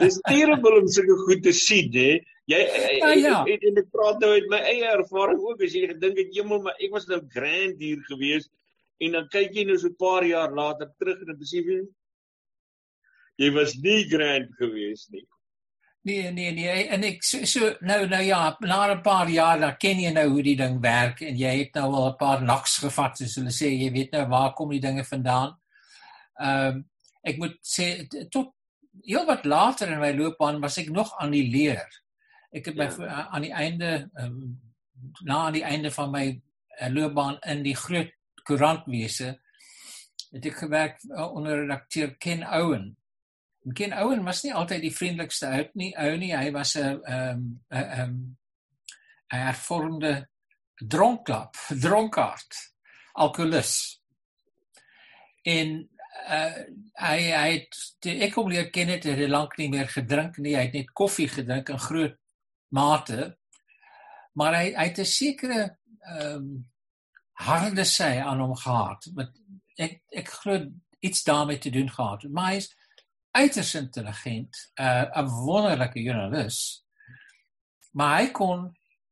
Dis 0.00 0.20
terrible 0.28 0.80
om 0.80 0.88
sulke 0.88 1.16
goed 1.26 1.42
te 1.42 1.52
sien, 1.52 1.90
hè. 1.94 2.12
Jy 2.50 2.60
ja, 2.98 3.12
ja. 3.14 3.36
En, 3.46 3.66
en 3.68 3.78
ek 3.78 3.90
praat 3.94 4.18
nou 4.22 4.30
uit 4.34 4.48
my 4.50 4.58
eie 4.72 4.88
ervaring 4.90 5.38
ook 5.44 5.62
as 5.62 5.74
jy 5.76 5.86
gedink 5.92 6.18
het 6.18 6.34
jemmel, 6.34 6.62
maar 6.64 6.78
ek 6.82 6.90
was 6.94 7.06
nou 7.10 7.20
grand 7.30 7.78
hier 7.78 8.00
gewees 8.08 8.48
en 9.00 9.16
dan 9.16 9.28
kyk 9.32 9.54
jy 9.56 9.64
nou 9.68 9.78
so 9.78 9.88
'n 9.88 10.00
paar 10.00 10.26
jaar 10.26 10.52
later 10.52 10.90
terug 10.98 11.20
en 11.20 11.30
dan 11.30 11.38
besef 11.38 11.68
jy 11.72 11.80
jy 13.40 13.52
was 13.54 13.76
nie 13.84 14.02
grand 14.10 14.50
gewees 14.58 15.06
nie. 15.14 15.26
Nee 16.02 16.30
nee 16.32 16.52
nee 16.56 16.88
en 16.88 17.04
ek 17.04 17.22
so, 17.24 17.44
so 17.44 17.72
nou 17.80 18.06
nou 18.08 18.22
ja 18.24 18.56
na 18.60 18.92
'n 18.92 19.02
paar 19.02 19.28
jaar 19.28 19.58
dan 19.60 19.76
ken 19.76 20.00
jy 20.00 20.12
nou 20.12 20.28
hoe 20.28 20.42
die 20.42 20.56
ding 20.56 20.80
werk 20.80 21.20
en 21.20 21.36
jy 21.36 21.56
het 21.64 21.74
nou 21.74 21.92
al 21.94 22.08
'n 22.12 22.16
paar 22.16 22.42
naks 22.42 22.78
gevat 22.84 23.18
soos 23.18 23.36
hulle 23.36 23.52
sê 23.52 23.68
jy 23.68 23.90
weet 23.92 24.12
nou 24.12 24.26
waar 24.28 24.54
kom 24.54 24.70
die 24.70 24.80
dinge 24.80 25.04
vandaan. 25.04 25.56
Ehm 26.40 26.66
um, 26.66 26.84
ek 27.22 27.36
moet 27.36 27.56
sê 27.62 28.08
tot 28.30 28.54
heel 29.04 29.26
wat 29.26 29.44
later 29.44 29.90
in 29.90 30.00
my 30.00 30.12
loopbaan 30.16 30.60
was 30.60 30.78
ek 30.80 30.90
nog 30.90 31.12
aan 31.18 31.30
die 31.30 31.48
leer. 31.50 31.88
Ek 32.50 32.66
het 32.66 32.76
ja. 32.76 32.86
by 32.86 33.06
aan 33.06 33.42
die 33.46 33.52
einde 33.52 34.10
um, 34.18 34.60
na 35.24 35.46
aan 35.46 35.56
die 35.56 35.64
einde 35.64 35.90
van 35.90 36.10
my 36.10 36.24
uh, 36.80 36.88
loopbaan 36.88 37.38
in 37.40 37.62
die 37.62 37.76
groot 37.76 38.12
koerantwese 38.44 39.34
het 40.30 40.46
ek 40.46 40.58
gewerk 40.62 40.98
uh, 41.10 41.26
onder 41.34 41.62
redakteur 41.62 42.14
Ken 42.22 42.44
Owen. 42.46 42.96
En 43.64 43.72
Ken 43.76 43.94
Owen 43.98 44.24
was 44.24 44.42
nie 44.42 44.54
altyd 44.54 44.84
die 44.86 44.94
vriendelikste 44.94 45.50
ou 45.50 45.64
nie, 45.74 45.90
ou 45.98 46.12
nie. 46.16 46.32
Hy 46.36 46.50
was 46.54 46.74
'n 46.78 47.00
ehm 47.04 47.42
'n 47.70 47.84
ehm 47.84 48.14
'n 49.30 49.42
hervormde 49.46 50.28
dronklap, 50.80 51.56
dronkaard, 51.84 52.74
alkoholus. 53.12 54.00
En 55.42 55.90
uh, 56.28 56.58
hy 57.00 57.18
hy 57.30 57.48
het 57.54 58.08
ek 58.26 58.34
kom 58.34 58.50
leer 58.50 58.70
ken 58.70 58.88
het 58.88 59.04
hy 59.04 59.28
lank 59.28 59.56
nie 59.58 59.68
meer 59.68 59.88
gedrink 59.88 60.38
nie. 60.38 60.56
Hy 60.56 60.66
het 60.68 60.76
net 60.78 60.92
koffie 60.92 61.28
gedrink 61.28 61.68
in 61.68 61.78
groot 61.78 62.16
mate. 62.68 63.36
Maar 64.38 64.58
hy 64.60 64.66
hy 64.74 64.88
het 64.90 64.98
'n 64.98 65.04
sekere 65.04 65.62
ehm 66.00 66.36
um, 66.36 66.50
harde 67.40 67.84
sy 67.84 68.20
aan 68.20 68.40
hom 68.40 68.54
gehad. 68.56 69.06
Met 69.14 69.32
ek 69.78 70.02
ek 70.12 70.28
glo 70.28 70.66
iets 71.00 71.24
daarmee 71.24 71.58
te 71.58 71.70
doen 71.70 71.88
gehad. 71.90 72.28
Maar 72.28 72.52
hy 72.52 72.56
is 72.56 72.74
uiters 73.30 73.74
intelligent 73.74 74.70
'n 74.76 75.08
uh, 75.16 75.28
wonderlike 75.44 76.02
joernalis 76.02 76.84
maar 77.90 78.20
hy 78.20 78.30
kon 78.30 78.68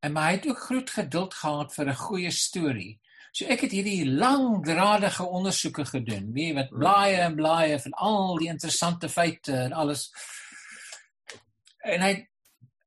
en 0.07 0.17
hy 0.17 0.31
het 0.37 0.47
ook 0.49 0.59
groot 0.59 0.91
geduld 0.91 1.35
gehad 1.35 1.75
vir 1.75 1.87
'n 1.89 2.03
goeie 2.07 2.31
storie 2.31 3.01
So 3.33 3.47
ek 3.51 3.67
het 3.67 3.75
hierdie 3.77 4.07
langdradige 4.09 5.27
ondersoeke 5.27 5.85
gedoen, 5.85 6.33
weet 6.33 6.57
wat 6.57 6.73
blaaie 6.73 7.21
en 7.27 7.37
blaaie 7.37 7.79
van 7.83 7.95
al 8.01 8.39
die 8.41 8.49
interessante 8.49 9.09
feite 9.13 9.55
en 9.67 9.77
alles. 9.77 10.09
En 11.85 12.03
hy 12.03 12.13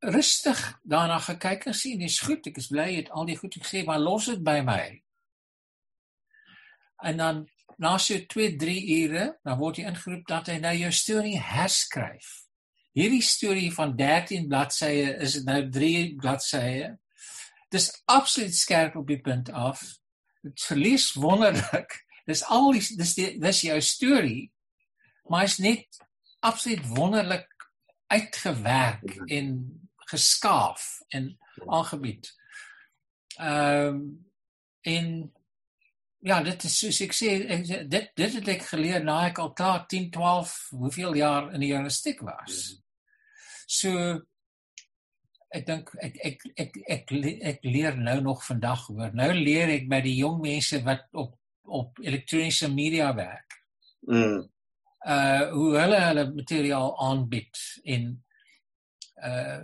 rustig 0.02 0.60
daarna 0.82 1.20
gekyk 1.22 1.68
en 1.70 1.78
sien 1.78 2.02
dis 2.02 2.20
goed, 2.26 2.48
ek 2.50 2.58
is 2.58 2.72
bly 2.74 2.88
jy 2.90 3.00
het 3.04 3.12
al 3.14 3.30
die 3.30 3.38
goed 3.38 3.58
gesê, 3.62 3.86
maar 3.86 4.02
los 4.02 4.32
dit 4.32 4.42
by 4.44 4.60
my. 4.66 4.84
En 7.06 7.22
dan 7.22 7.44
na 7.82 7.96
so 7.98 8.18
2, 8.30 8.56
3 8.62 8.82
ure, 9.02 9.26
dan 9.46 9.58
word 9.58 9.80
jy 9.80 9.88
ingeroep 9.90 10.26
dat 10.30 10.50
hy 10.52 10.58
nou 10.62 10.74
jou 10.78 10.92
storie 10.94 11.38
herskryf. 11.42 12.34
Hierdie 12.98 13.24
storie 13.24 13.72
van 13.74 13.96
13 13.98 14.50
bladsye 14.52 15.16
is 15.24 15.40
nou 15.48 15.64
3 15.72 16.16
bladsye. 16.22 16.92
Dis 17.72 17.88
absoluut 18.12 18.54
skerp 18.54 18.98
op 19.00 19.08
die 19.08 19.22
punt 19.24 19.50
af 19.56 19.82
dit 20.42 20.64
verlies 20.70 21.12
wonderlik. 21.14 22.00
Dis 22.30 22.44
al 22.54 22.72
die 22.76 22.84
dis 22.98 23.14
die 23.18 23.30
dis 23.42 23.62
jou 23.66 23.80
storie. 23.82 24.52
Maar 25.30 25.44
is 25.44 25.58
net 25.58 26.02
absoluut 26.40 26.88
wonderlik 26.88 27.48
uitgewerk 28.08 29.14
-hmm. 29.16 29.28
en 29.28 29.48
geskaaf 30.12 31.02
en 31.10 31.38
aangebied. 31.66 32.34
Ehm 33.36 33.88
um, 33.88 34.30
en 34.82 35.34
ja, 36.20 36.42
dit 36.44 36.64
is 36.64 36.78
soos 36.80 37.00
ek 37.02 37.14
sê 37.14 37.30
dit 37.90 38.12
dit 38.16 38.34
het 38.34 38.48
ek 38.48 38.66
geleer 38.70 39.04
na 39.04 39.26
ek 39.28 39.40
al 39.42 39.54
klaar 39.54 39.86
10, 39.88 40.10
12, 40.12 40.68
hoeveel 40.70 41.16
jaar 41.18 41.54
in 41.54 41.60
die 41.60 41.70
journalistiek 41.70 42.22
was. 42.26 42.58
Mhm. 42.70 42.80
So 43.66 43.92
ek 45.52 45.66
dink 45.68 45.92
ek 46.00 46.16
ek 46.24 46.46
ek 46.56 46.78
ek 46.96 47.14
ek 47.52 47.66
leer 47.68 47.98
nou 48.00 48.20
nog 48.22 48.44
vandag 48.46 48.88
hoor. 48.88 49.12
Nou 49.14 49.32
leer 49.36 49.74
ek 49.76 49.90
by 49.92 50.02
die 50.06 50.18
jong 50.22 50.40
mense 50.44 50.80
wat 50.88 51.08
op 51.12 51.38
op 51.72 52.00
elektroniese 52.04 52.68
media 52.72 53.12
werk. 53.16 53.60
Mm. 54.08 54.48
Uh 55.02 55.44
hoe 55.52 55.70
hulle 55.80 56.00
hulle 56.08 56.26
materiaal 56.36 56.96
aanbied 57.08 57.62
en 57.84 58.10
uh 59.24 59.62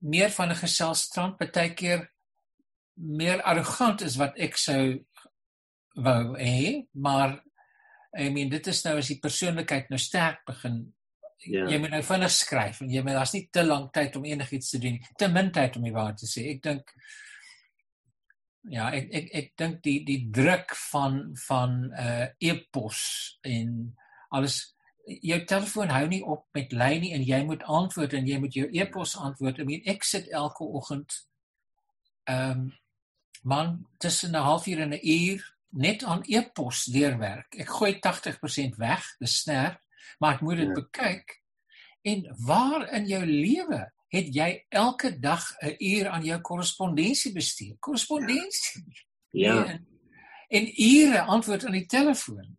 meer 0.00 0.30
van 0.34 0.50
'n 0.50 0.62
geselstrand 0.62 1.38
baie 1.38 1.74
keer 1.74 2.08
meer 2.94 3.42
arrogant 3.42 4.02
is 4.02 4.16
wat 4.18 4.38
ek 4.38 4.56
sou 4.58 5.04
wou 5.94 6.34
hê, 6.38 6.86
maar 6.92 7.38
I 8.18 8.30
mean 8.30 8.48
dit 8.48 8.66
is 8.66 8.84
nou 8.84 8.96
as 8.98 9.10
die 9.10 9.20
persoonlikheid 9.22 9.90
nou 9.90 9.98
sterk 9.98 10.44
begin 10.46 10.94
Ja. 11.46 11.68
Jy 11.70 11.78
moet 11.78 11.92
nou 11.94 12.02
vinnig 12.02 12.32
skryf 12.34 12.80
en 12.82 12.90
jy 12.90 13.02
moet 13.06 13.14
daar's 13.14 13.32
nie 13.36 13.44
te 13.54 13.62
lank 13.62 13.92
tyd 13.94 14.16
om 14.18 14.24
enigiets 14.26 14.72
te 14.72 14.80
doen 14.82 14.96
nie. 14.96 15.10
Te 15.18 15.28
min 15.30 15.52
tyd 15.54 15.76
om 15.78 15.86
die 15.86 15.94
waarheid 15.94 16.18
te 16.18 16.26
sê. 16.26 16.48
Ek 16.50 16.64
dink 16.64 16.90
ja, 18.74 18.88
ek 18.90 19.06
ek 19.20 19.30
ek 19.40 19.52
dink 19.62 19.78
die 19.86 20.00
die 20.08 20.18
druk 20.34 20.74
van 20.88 21.20
van 21.46 21.78
uh 21.94 22.26
e-pos 22.42 23.04
en 23.46 23.78
alles 24.34 24.58
jou 25.06 25.38
telefoon 25.48 25.94
hou 25.94 26.04
nie 26.10 26.20
op 26.26 26.48
met 26.58 26.74
lyn 26.74 27.00
nie 27.06 27.14
en 27.16 27.24
jy 27.24 27.38
moet 27.46 27.62
antwoord 27.64 28.18
en 28.18 28.26
jy 28.28 28.42
moet 28.42 28.58
jou 28.58 28.66
e-pos 28.74 29.14
antwoord. 29.16 29.62
Ek 29.62 29.70
meen 29.70 29.88
ek 29.94 30.04
sit 30.04 30.28
elke 30.34 30.66
oggend 30.66 31.22
ehm 32.28 32.66
um, 32.66 32.68
man 33.48 33.86
tussen 34.02 34.34
'n 34.34 34.42
halfuur 34.42 34.80
en 34.82 34.92
'n 34.92 35.06
uur 35.06 35.42
net 35.70 36.02
aan 36.04 36.24
e-pos 36.26 36.84
deurwerk. 36.84 37.54
Ek 37.54 37.68
gooi 37.68 37.98
80% 38.00 38.76
weg, 38.76 39.04
dis 39.20 39.40
snerp 39.42 39.78
maar 40.18 40.34
ek 40.34 40.40
moet 40.40 40.56
dit 40.56 40.66
ja. 40.66 40.72
bekyk. 40.72 41.42
En 42.02 42.34
waar 42.46 42.92
in 42.92 43.06
jou 43.06 43.24
lewe 43.26 43.92
het 44.08 44.34
jy 44.34 44.64
elke 44.68 45.18
dag 45.18 45.44
'n 45.60 45.74
uur 45.78 46.08
aan 46.08 46.24
jou 46.24 46.40
korrespondensie 46.40 47.32
bestee? 47.32 47.76
Korrespondensie. 47.78 48.84
Ja. 49.30 49.54
ja. 49.54 49.64
En, 49.66 49.86
en 50.48 50.82
ure 50.82 51.20
antwoord 51.20 51.64
aan 51.64 51.76
die 51.76 51.86
telefoon. 51.86 52.56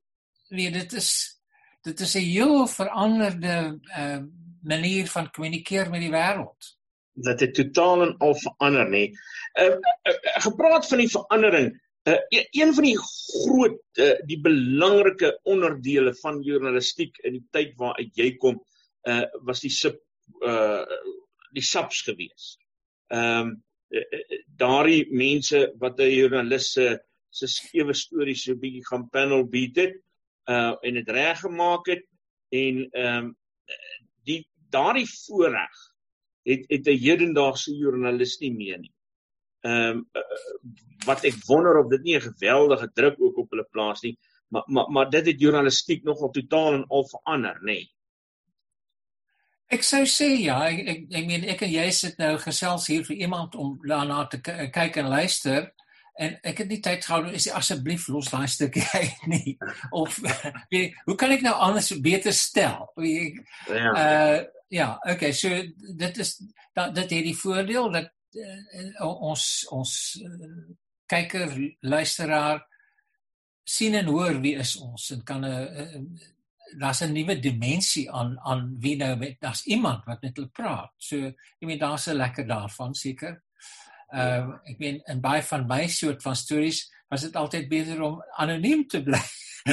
Nee, 0.49 0.71
dit 0.71 0.93
is 0.93 1.39
dit 1.81 1.99
is 1.99 2.13
'n 2.13 2.19
heel 2.19 2.67
veranderde 2.67 3.79
uh, 3.97 4.17
manier 4.61 5.07
van 5.07 5.31
kommunikeer 5.31 5.89
met 5.89 6.01
die 6.01 6.11
wêreld. 6.11 6.77
Dat 7.13 7.39
dit 7.39 7.53
totaal 7.53 8.01
en 8.01 8.17
al 8.17 8.35
verander 8.35 8.89
nê. 8.89 9.09
Uh, 9.53 9.65
uh, 9.65 9.73
uh, 10.03 10.13
gepraat 10.21 10.87
van 10.87 10.97
die 10.97 11.09
verandering, 11.09 11.88
Uh, 12.09 12.17
een 12.57 12.73
van 12.73 12.85
die 12.87 12.97
groot 12.97 13.99
uh, 14.01 14.15
die 14.25 14.39
belangrike 14.41 15.33
onderdele 15.43 16.13
van 16.21 16.41
journalistiek 16.41 17.17
in 17.27 17.35
die 17.37 17.45
tyd 17.53 17.75
waaruit 17.77 18.15
jy 18.17 18.31
kom 18.41 18.57
uh, 19.09 19.25
was 19.45 19.61
die 19.61 19.73
sub 19.73 19.99
uh, 20.45 20.85
die 21.53 21.65
subs 21.65 22.03
gewees. 22.07 22.55
Ehm 23.13 23.49
um, 23.49 23.57
daardie 24.61 25.07
mense 25.17 25.59
wat 25.81 25.97
'n 25.97 26.11
joernalis 26.13 26.67
se 26.73 26.99
se 27.29 27.47
skewe 27.47 27.93
stories 27.93 28.43
so 28.45 28.53
bietjie 28.53 28.85
gaan 28.85 29.07
panel 29.09 29.47
beat 29.49 29.79
het 29.81 29.95
uh 30.45 30.75
en 30.85 30.93
dit 30.93 31.09
reggemaak 31.09 31.89
het 31.89 32.05
en 32.53 32.85
ehm 32.91 33.17
um, 33.17 33.31
die 34.29 34.43
daardie 34.69 35.09
voorreg 35.09 35.81
het 36.45 36.65
het 36.69 36.87
'n 36.87 37.01
hedendaagse 37.05 37.73
joernalis 37.75 38.37
nie 38.39 38.53
meer 38.53 38.79
nie. 38.79 38.93
Ehm 39.61 39.97
um, 39.97 40.25
wat 41.05 41.23
ek 41.23 41.35
wonder 41.47 41.77
of 41.79 41.87
dit 41.89 42.03
nie 42.03 42.15
'n 42.15 42.21
geweldige 42.21 42.91
druk 42.93 43.15
ook 43.19 43.37
op 43.37 43.49
hulle 43.49 43.67
plaas 43.71 44.01
nie, 44.01 44.17
maar 44.47 44.63
maar 44.65 44.89
maar 44.89 45.09
dit 45.09 45.25
het 45.25 45.39
journalistiek 45.39 46.03
nogal 46.03 46.29
totaal 46.29 46.73
en 46.73 46.85
al 46.87 47.07
verander, 47.07 47.57
nê. 47.61 47.65
Nee. 47.65 47.91
Ek 49.69 49.83
sou 49.83 50.01
sê 50.09 50.31
ja, 50.41 50.63
ek 50.65 50.79
ek, 50.87 51.01
ek 51.13 51.25
meen 51.29 51.43
ek 51.53 51.61
en 51.61 51.69
jy 51.69 51.89
sit 51.93 52.17
nou 52.17 52.37
gesels 52.41 52.87
hier 52.89 53.03
vir 53.05 53.15
iemand 53.15 53.55
om 53.55 53.75
daarna 53.85 54.23
te 54.25 54.39
kyk 54.41 54.97
en 54.97 55.11
luister 55.11 55.67
en 56.19 56.39
ek 56.43 56.63
het 56.63 56.71
nie 56.71 56.79
tyd 56.83 57.05
gehou 57.05 57.29
is 57.37 57.47
asseblief 57.53 58.07
los 58.09 58.31
daai 58.31 58.47
stukkie 58.47 58.85
uit 58.99 59.27
nie 59.27 59.57
of 59.91 60.17
weet, 60.73 60.97
hoe 61.05 61.15
kan 61.15 61.35
ek 61.35 61.45
nou 61.45 61.53
anders 61.53 61.91
beter 62.01 62.33
stel? 62.33 62.89
Ek, 62.97 63.43
ja. 63.67 63.91
Uh 63.93 64.39
ja, 64.69 64.99
okay, 65.09 65.31
so 65.33 65.49
dit 65.97 66.17
is 66.21 66.35
dat 66.77 66.93
dit 66.93 67.09
het 67.09 67.23
die 67.25 67.37
voordeel 67.37 67.87
dat 67.91 68.11
ons 68.99 69.67
ons 69.71 70.21
uh, 70.25 70.49
kyker 71.09 71.75
luisteraar 71.81 72.67
sien 73.69 73.95
en 73.95 74.05
hoor 74.05 74.41
wie 74.41 74.55
is 74.57 74.75
ons 74.77 75.11
en 75.11 75.23
kan 75.23 75.45
'n 75.45 76.19
daar's 76.77 77.01
'n 77.01 77.13
nuwe 77.13 77.39
dimensie 77.39 78.11
aan 78.11 78.39
aan 78.39 78.77
wie 78.79 78.97
nou 78.97 79.17
met 79.17 79.39
daar's 79.39 79.65
iemand 79.65 80.05
wat 80.05 80.21
met 80.21 80.35
hulle 80.35 80.49
praat. 80.49 80.91
So 80.97 81.15
jy 81.59 81.67
weet 81.67 81.79
daar's 81.79 82.07
'n 82.07 82.15
lekker 82.15 82.47
daarvan 82.47 82.93
seker. 82.93 83.43
Ehm 84.13 84.49
uh, 84.49 84.55
ek 84.63 84.79
meen 84.79 85.01
in 85.05 85.21
baie 85.21 85.43
van 85.43 85.67
my 85.67 85.87
soort 85.87 86.21
van 86.21 86.35
stories 86.35 86.91
was 87.09 87.21
dit 87.21 87.35
altyd 87.35 87.69
beter 87.69 88.01
om 88.01 88.23
anoniem 88.37 88.87
te 88.87 89.03
bly. 89.03 89.21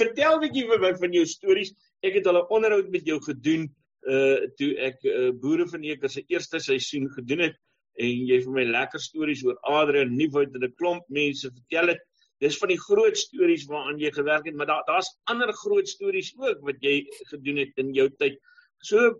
Vertel 0.00 0.36
'n 0.36 0.40
bietjie 0.40 0.66
vir 0.66 0.80
my 0.80 0.96
van 0.96 1.12
jou 1.12 1.26
stories. 1.26 1.74
Ek 2.00 2.14
het 2.14 2.26
al 2.26 2.42
'n 2.42 2.48
onderhoud 2.48 2.90
met 2.90 3.04
jou 3.04 3.22
gedoen 3.22 3.74
uh 4.10 4.48
toe 4.58 4.70
ek 4.84 5.04
uh, 5.08 5.30
boere 5.40 5.66
van 5.68 5.84
Eker 5.84 6.10
se 6.10 6.24
eerste 6.28 6.60
seisoen 6.60 7.08
gedoen 7.16 7.46
het 7.48 7.56
en 8.00 8.26
jy 8.28 8.40
vir 8.42 8.56
my 8.56 8.64
lekker 8.68 9.00
stories 9.00 9.44
oor 9.46 9.58
Adrian 9.70 10.16
Nieuwoud 10.16 10.54
en 10.54 10.64
'n 10.66 10.74
klomp 10.80 11.04
mense 11.08 11.50
vertel 11.50 11.94
het. 11.94 12.02
Dis 12.42 12.58
van 12.58 12.68
die 12.68 12.80
groot 12.80 13.16
stories 13.16 13.66
waaraan 13.70 14.00
jy 14.00 14.10
gewerk 14.12 14.46
het, 14.46 14.54
maar 14.54 14.66
daar 14.66 14.82
daar's 14.86 15.10
ander 15.30 15.52
groot 15.52 15.88
stories 15.88 16.34
ook 16.36 16.60
wat 16.60 16.82
jy 16.82 17.06
gedoen 17.30 17.56
het 17.62 17.72
in 17.76 17.94
jou 17.94 18.08
tyd. 18.18 18.38
So 18.82 19.14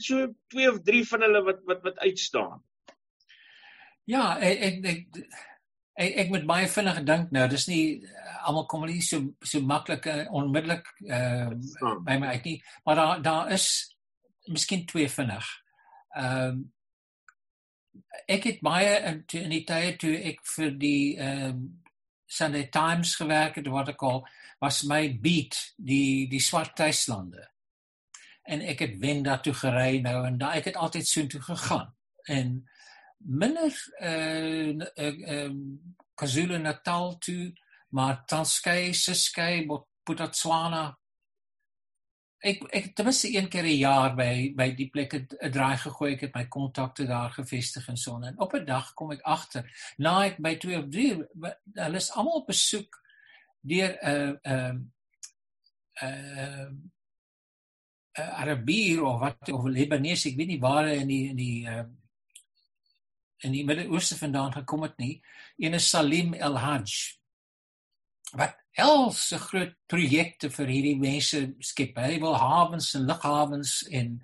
so 0.00 0.32
twee 0.48 0.70
of 0.70 0.82
drie 0.82 1.04
van 1.08 1.22
hulle 1.22 1.42
wat 1.42 1.60
wat 1.64 1.82
wat 1.82 1.98
uitstaan. 1.98 2.62
Ja, 4.04 4.38
ek 4.40 4.58
ek 4.58 4.84
ek 4.84 5.00
ek, 5.94 6.12
ek 6.24 6.28
moet 6.28 6.46
baie 6.46 6.68
vinnig 6.68 7.02
dink 7.04 7.30
nou. 7.30 7.46
Dis 7.48 7.68
nie 7.68 8.02
almal 8.42 8.66
kom 8.66 8.86
nie 8.86 9.02
so 9.02 9.22
so 9.44 9.60
maklik 9.60 10.06
uh, 10.06 10.24
onmiddellik 10.32 10.88
uh, 11.06 11.52
by 12.06 12.18
my 12.18 12.34
uit 12.34 12.44
nie, 12.44 12.58
maar 12.84 12.96
daar 12.96 13.22
daar 13.22 13.52
is 13.52 13.91
miskien 14.52 14.86
twee 14.86 15.08
vinnig. 15.10 15.50
Ehm 16.16 16.48
um, 16.48 16.62
ek 18.26 18.44
het 18.48 18.60
baie 18.64 18.92
in, 19.04 19.18
in 19.36 19.50
die 19.52 19.64
tyd 19.68 19.98
toe 20.00 20.14
ek 20.30 20.38
vir 20.54 20.76
die 20.80 21.16
ehm 21.18 21.48
um, 21.48 21.62
Sunday 22.32 22.68
Times 22.72 23.16
gewerk 23.20 23.58
het 23.60 23.66
wat 23.68 23.90
ek 23.92 24.02
al 24.08 24.22
was 24.62 24.82
my 24.88 25.02
beat 25.20 25.58
die 25.76 26.28
die 26.30 26.40
swart 26.40 26.72
tuislande 26.78 27.42
en 28.48 28.62
ek 28.64 28.80
het 28.86 28.94
wen 29.02 29.20
daartoe 29.26 29.52
gery 29.54 30.00
nou 30.00 30.22
en 30.26 30.38
daai 30.40 30.62
ek 30.62 30.70
het 30.70 30.78
altyd 30.80 31.08
so 31.08 31.26
toe 31.26 31.42
gegaan 31.44 31.90
en 32.38 32.54
minder 33.18 33.74
uh 34.00 34.80
ehm 34.80 35.20
uh, 35.36 35.50
KwaZulu 36.14 36.58
Natal 36.58 37.18
toe 37.18 37.52
maar 37.92 38.24
Transkei, 38.24 38.92
Ciskei, 38.94 39.66
Botswana 40.04 40.98
ek 42.42 42.62
ek 42.74 42.94
ten 42.94 43.06
minste 43.06 43.28
een 43.30 43.48
keer 43.48 43.64
'n 43.64 43.78
jaar 43.78 44.16
by 44.16 44.52
by 44.56 44.70
die 44.74 44.88
plek 44.90 45.14
'n 45.14 45.50
draai 45.50 45.76
gegooi 45.76 46.12
ek 46.14 46.20
het 46.20 46.34
my 46.34 46.46
kontakte 46.46 47.06
daar 47.06 47.30
gevestig 47.30 47.88
en 47.88 47.96
so 47.96 48.16
en 48.20 48.40
op 48.40 48.54
'n 48.54 48.64
dag 48.64 48.94
kom 48.94 49.12
ek 49.12 49.22
agter 49.22 49.64
na 49.98 50.24
ek 50.24 50.38
by 50.38 50.56
2 50.56 50.78
of 50.78 50.88
3 50.88 51.26
hulle 51.74 51.96
is 51.96 52.10
almal 52.10 52.40
op 52.42 52.46
besoek 52.46 53.02
deur 53.60 53.98
'n 54.02 54.40
uh, 54.44 54.50
'n 54.50 54.50
uh, 54.52 54.72
'n 56.02 56.08
uh, 56.08 56.70
uh, 58.18 58.40
Arabier 58.40 59.04
of 59.04 59.20
wat 59.20 59.52
of 59.52 59.64
Libanese, 59.64 60.30
ek 60.30 60.38
weet 60.40 60.54
nie 60.54 60.62
waar 60.62 60.88
in 60.92 61.10
die 61.10 61.24
in 61.30 61.38
die 61.38 61.58
uh, 61.68 61.84
in 63.42 63.56
die 63.56 63.64
Midde-Ooste 63.66 64.16
vandaan 64.20 64.52
gekom 64.54 64.84
het 64.86 64.98
nie. 65.02 65.16
Een 65.58 65.74
is 65.74 65.88
Salim 65.90 66.34
El 66.34 66.58
Hajj. 66.62 67.18
Wat 68.38 68.61
else 68.78 69.38
groot 69.38 69.74
projekte 69.86 70.50
vir 70.50 70.70
hierdie 70.72 70.98
mense 71.00 71.40
skep. 71.60 71.98
Hy 71.98 72.18
wil 72.22 72.36
hawens 72.40 72.94
en 72.96 73.08
lughavens 73.08 73.82
en 73.90 74.16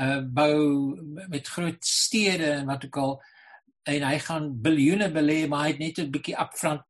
uh 0.00 0.20
bou 0.24 0.96
met 1.28 1.48
groot 1.48 1.84
stede 1.84 2.48
en 2.62 2.66
wat 2.70 2.86
ook 2.86 2.96
al 2.96 3.18
en 3.92 4.06
hy 4.08 4.18
gaan 4.24 4.46
biljoene 4.64 5.10
belê 5.12 5.42
maar 5.48 5.66
hy 5.66 5.74
het 5.74 5.82
net 5.82 5.98
'n 5.98 6.10
bietjie 6.10 6.38
upfront 6.40 6.84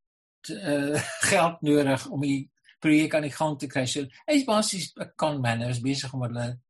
uh 0.51 0.99
geld 1.31 1.63
nodig 1.63 2.07
om 2.07 2.21
die 2.23 2.51
projek 2.79 3.15
aan 3.15 3.27
die 3.27 3.35
gang 3.35 3.59
te 3.59 3.67
kry. 3.67 3.87
So 3.87 4.07
hy's 4.27 4.45
basies 4.45 4.93
'n 4.95 5.11
con 5.17 5.41
man, 5.41 5.63
hy's 5.67 5.83
besig 5.83 6.13
om 6.15 6.23
hulle 6.23 6.61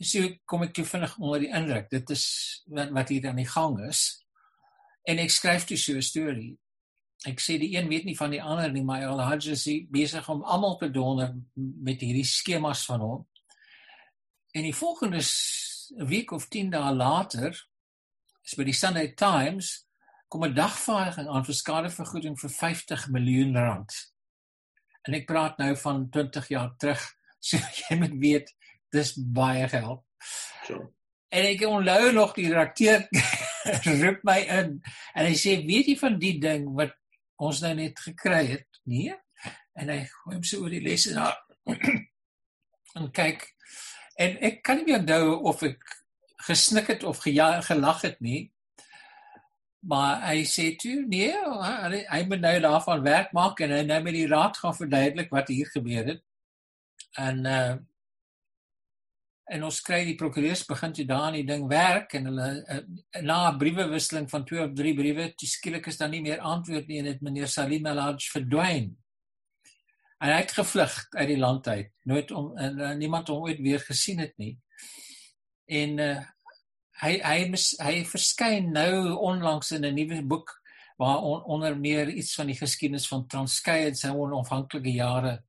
so 0.00 0.22
kom 0.46 0.62
ek 0.62 0.74
toe 0.74 0.84
vinnig 0.86 1.16
onder 1.18 1.40
die 1.42 1.54
indruk. 1.54 1.90
Dit 1.90 2.10
is 2.10 2.26
wat 2.66 2.90
wat 2.94 3.08
hier 3.08 3.28
aan 3.28 3.42
die 3.42 3.50
gang 3.50 3.78
is. 3.88 4.24
En 5.06 5.18
ek 5.18 5.30
skryf 5.30 5.66
toe 5.66 5.76
so 5.76 5.94
'n 5.94 6.02
storie. 6.02 6.58
Ek 7.26 7.40
sê 7.42 7.56
die 7.58 7.72
een 7.74 7.88
weet 7.90 8.04
nie 8.06 8.16
van 8.16 8.30
die 8.30 8.42
ander 8.42 8.70
nie, 8.70 8.84
maar 8.86 9.06
Al 9.08 9.20
Hajj 9.20 9.50
is 9.56 9.64
besig 9.90 10.28
om 10.30 10.44
almal 10.44 10.76
te 10.78 10.90
donder 10.90 11.34
met 11.56 12.00
hierdie 12.00 12.26
skemas 12.26 12.84
van 12.86 13.00
hom. 13.02 13.24
En 14.54 14.62
die 14.62 14.74
volgende 14.74 15.22
week 16.06 16.30
of 16.30 16.46
10 16.48 16.70
dae 16.70 16.92
later 16.94 17.56
is 18.44 18.54
by 18.54 18.64
die 18.68 18.76
Sunday 18.76 19.12
Times 19.18 19.88
kom 20.28 20.44
'n 20.44 20.54
dagvaarding 20.54 21.28
aan 21.28 21.44
vir 21.44 21.54
skadevergoeding 21.54 22.38
vir 22.38 22.50
50 22.50 23.08
miljoen 23.08 23.56
rand. 23.56 23.92
En 25.08 25.14
ek 25.14 25.26
praat 25.26 25.58
nou 25.58 25.76
van 25.76 26.08
20 26.10 26.48
jaar 26.48 26.74
terug. 26.76 27.02
So 27.40 27.56
jy 27.56 27.96
moet 27.96 28.16
weet, 28.18 28.48
dis 28.90 29.12
baie 29.14 29.68
geld. 29.68 30.02
So. 30.66 30.90
En 31.30 31.44
ek 31.46 31.60
onthou 31.62 32.12
nog 32.12 32.32
die 32.34 32.48
redakteur 32.50 33.06
roep 34.02 34.24
my 34.26 34.40
in 34.42 34.72
en 35.14 35.26
hy 35.26 35.36
sê, 35.38 35.54
"Weet 35.62 35.86
jy 35.86 35.96
van 36.00 36.18
die 36.18 36.40
ding 36.42 36.66
wat 36.74 36.97
ons 37.38 37.62
nou 37.64 37.74
net 37.74 38.00
gekry 38.00 38.44
het?" 38.54 38.82
Nee. 38.84 39.14
En 39.78 39.88
hy 39.88 40.02
gooi 40.10 40.34
hom 40.34 40.44
so 40.44 40.62
oor 40.62 40.74
die 40.74 40.82
lesenaar. 40.82 41.36
en 42.98 43.10
kyk 43.14 43.46
en 44.18 44.38
ek 44.48 44.62
kan 44.66 44.80
nie 44.80 44.88
meer 44.88 45.02
onthou 45.02 45.34
of 45.50 45.64
ek 45.66 45.96
gesnik 46.46 46.90
het 46.92 47.04
of 47.06 47.20
gelag 47.22 48.02
het 48.06 48.20
nie 48.24 48.40
maar 49.88 50.22
hy 50.26 50.42
sê 50.48 50.70
toe 50.80 50.96
nee 51.10 51.34
hy 52.10 52.22
moet 52.30 52.42
nou 52.42 52.54
daarvan 52.64 53.04
werk 53.06 53.34
maak 53.36 53.60
en 53.64 53.74
hy 53.76 53.82
nou 53.86 54.00
met 54.06 54.16
die 54.16 54.30
raad 54.30 54.58
gaan 54.58 54.76
verduidelik 54.78 55.30
wat 55.34 55.52
hier 55.54 55.70
gebeur 55.74 56.10
het 56.14 56.24
en 57.28 57.46
uh 57.46 57.76
en 59.48 59.64
ons 59.64 59.80
kry 59.84 60.02
die 60.04 60.16
prokureurs 60.18 60.64
begin 60.68 60.92
toe 60.92 61.04
daar 61.08 61.28
aan 61.28 61.38
die 61.38 61.46
ding 61.48 61.66
werk 61.70 62.14
en 62.18 62.28
hulle 62.30 62.48
uh, 62.68 62.80
na 63.24 63.50
'n 63.50 63.58
briewewisseling 63.58 64.28
van 64.30 64.44
2 64.44 64.64
of 64.64 64.72
3 64.76 64.94
briewe 64.94 65.32
skielik 65.36 65.86
is 65.86 65.96
daar 65.96 66.12
nie 66.12 66.22
meer 66.22 66.40
antwoord 66.40 66.88
nie 66.88 66.98
en 66.98 67.04
dit 67.04 67.20
meneer 67.20 67.48
Salim 67.48 67.86
Elhaj 67.86 68.28
verdwyn. 68.32 68.96
En 70.18 70.32
hy 70.32 70.40
het 70.40 70.52
gevlug 70.52 71.06
uit 71.10 71.28
die 71.28 71.38
land 71.38 71.68
uit 71.68 71.90
nooit 72.02 72.30
om 72.30 72.56
en 72.56 72.78
uh, 72.78 72.94
niemand 72.94 73.28
hom 73.28 73.42
ooit 73.42 73.60
weer 73.60 73.80
gesien 73.80 74.18
het 74.18 74.36
nie. 74.36 74.58
En 75.66 75.98
uh 75.98 76.18
hy 76.98 77.12
hy 77.22 77.44
mis, 77.46 77.76
hy 77.78 78.00
verskyn 78.02 78.72
nou 78.74 79.14
onlangs 79.22 79.70
in 79.70 79.84
'n 79.86 79.94
nuwe 79.94 80.22
boek 80.26 80.50
waar 80.98 81.22
on, 81.22 81.44
onder 81.44 81.78
meer 81.78 82.08
iets 82.10 82.34
van 82.34 82.46
die 82.46 82.58
geskiedenis 82.58 83.06
van 83.08 83.26
Transkei 83.26 83.86
en 83.86 83.94
sy 83.94 84.08
onafhanklike 84.10 84.90
jare 84.90 85.44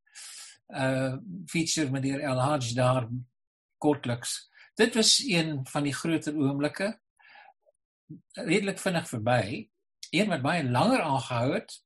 uh 0.69 1.17
feature 1.49 2.01
die 2.01 2.13
El 2.21 2.39
Hajj 2.39 2.75
daar 2.77 3.09
kortliks. 3.79 4.49
Dit 4.75 4.95
was 4.95 5.17
een 5.25 5.59
van 5.67 5.83
die 5.87 5.93
groter 5.95 6.37
oomblikke 6.37 6.93
redelik 8.33 8.79
vinnig 8.79 9.09
verby. 9.09 9.69
Een 10.09 10.31
wat 10.31 10.41
baie 10.41 10.63
langer 10.63 11.01
aangehou 11.01 11.53
het 11.53 11.77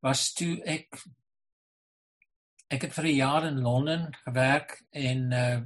was 0.00 0.32
toe 0.36 0.58
ek 0.64 1.00
ek 2.66 2.82
het 2.82 2.94
vir 2.94 3.06
'n 3.06 3.16
jaar 3.16 3.44
in 3.46 3.62
Londen 3.62 4.14
gewerk 4.24 4.82
en 4.90 5.32
uh 5.32 5.60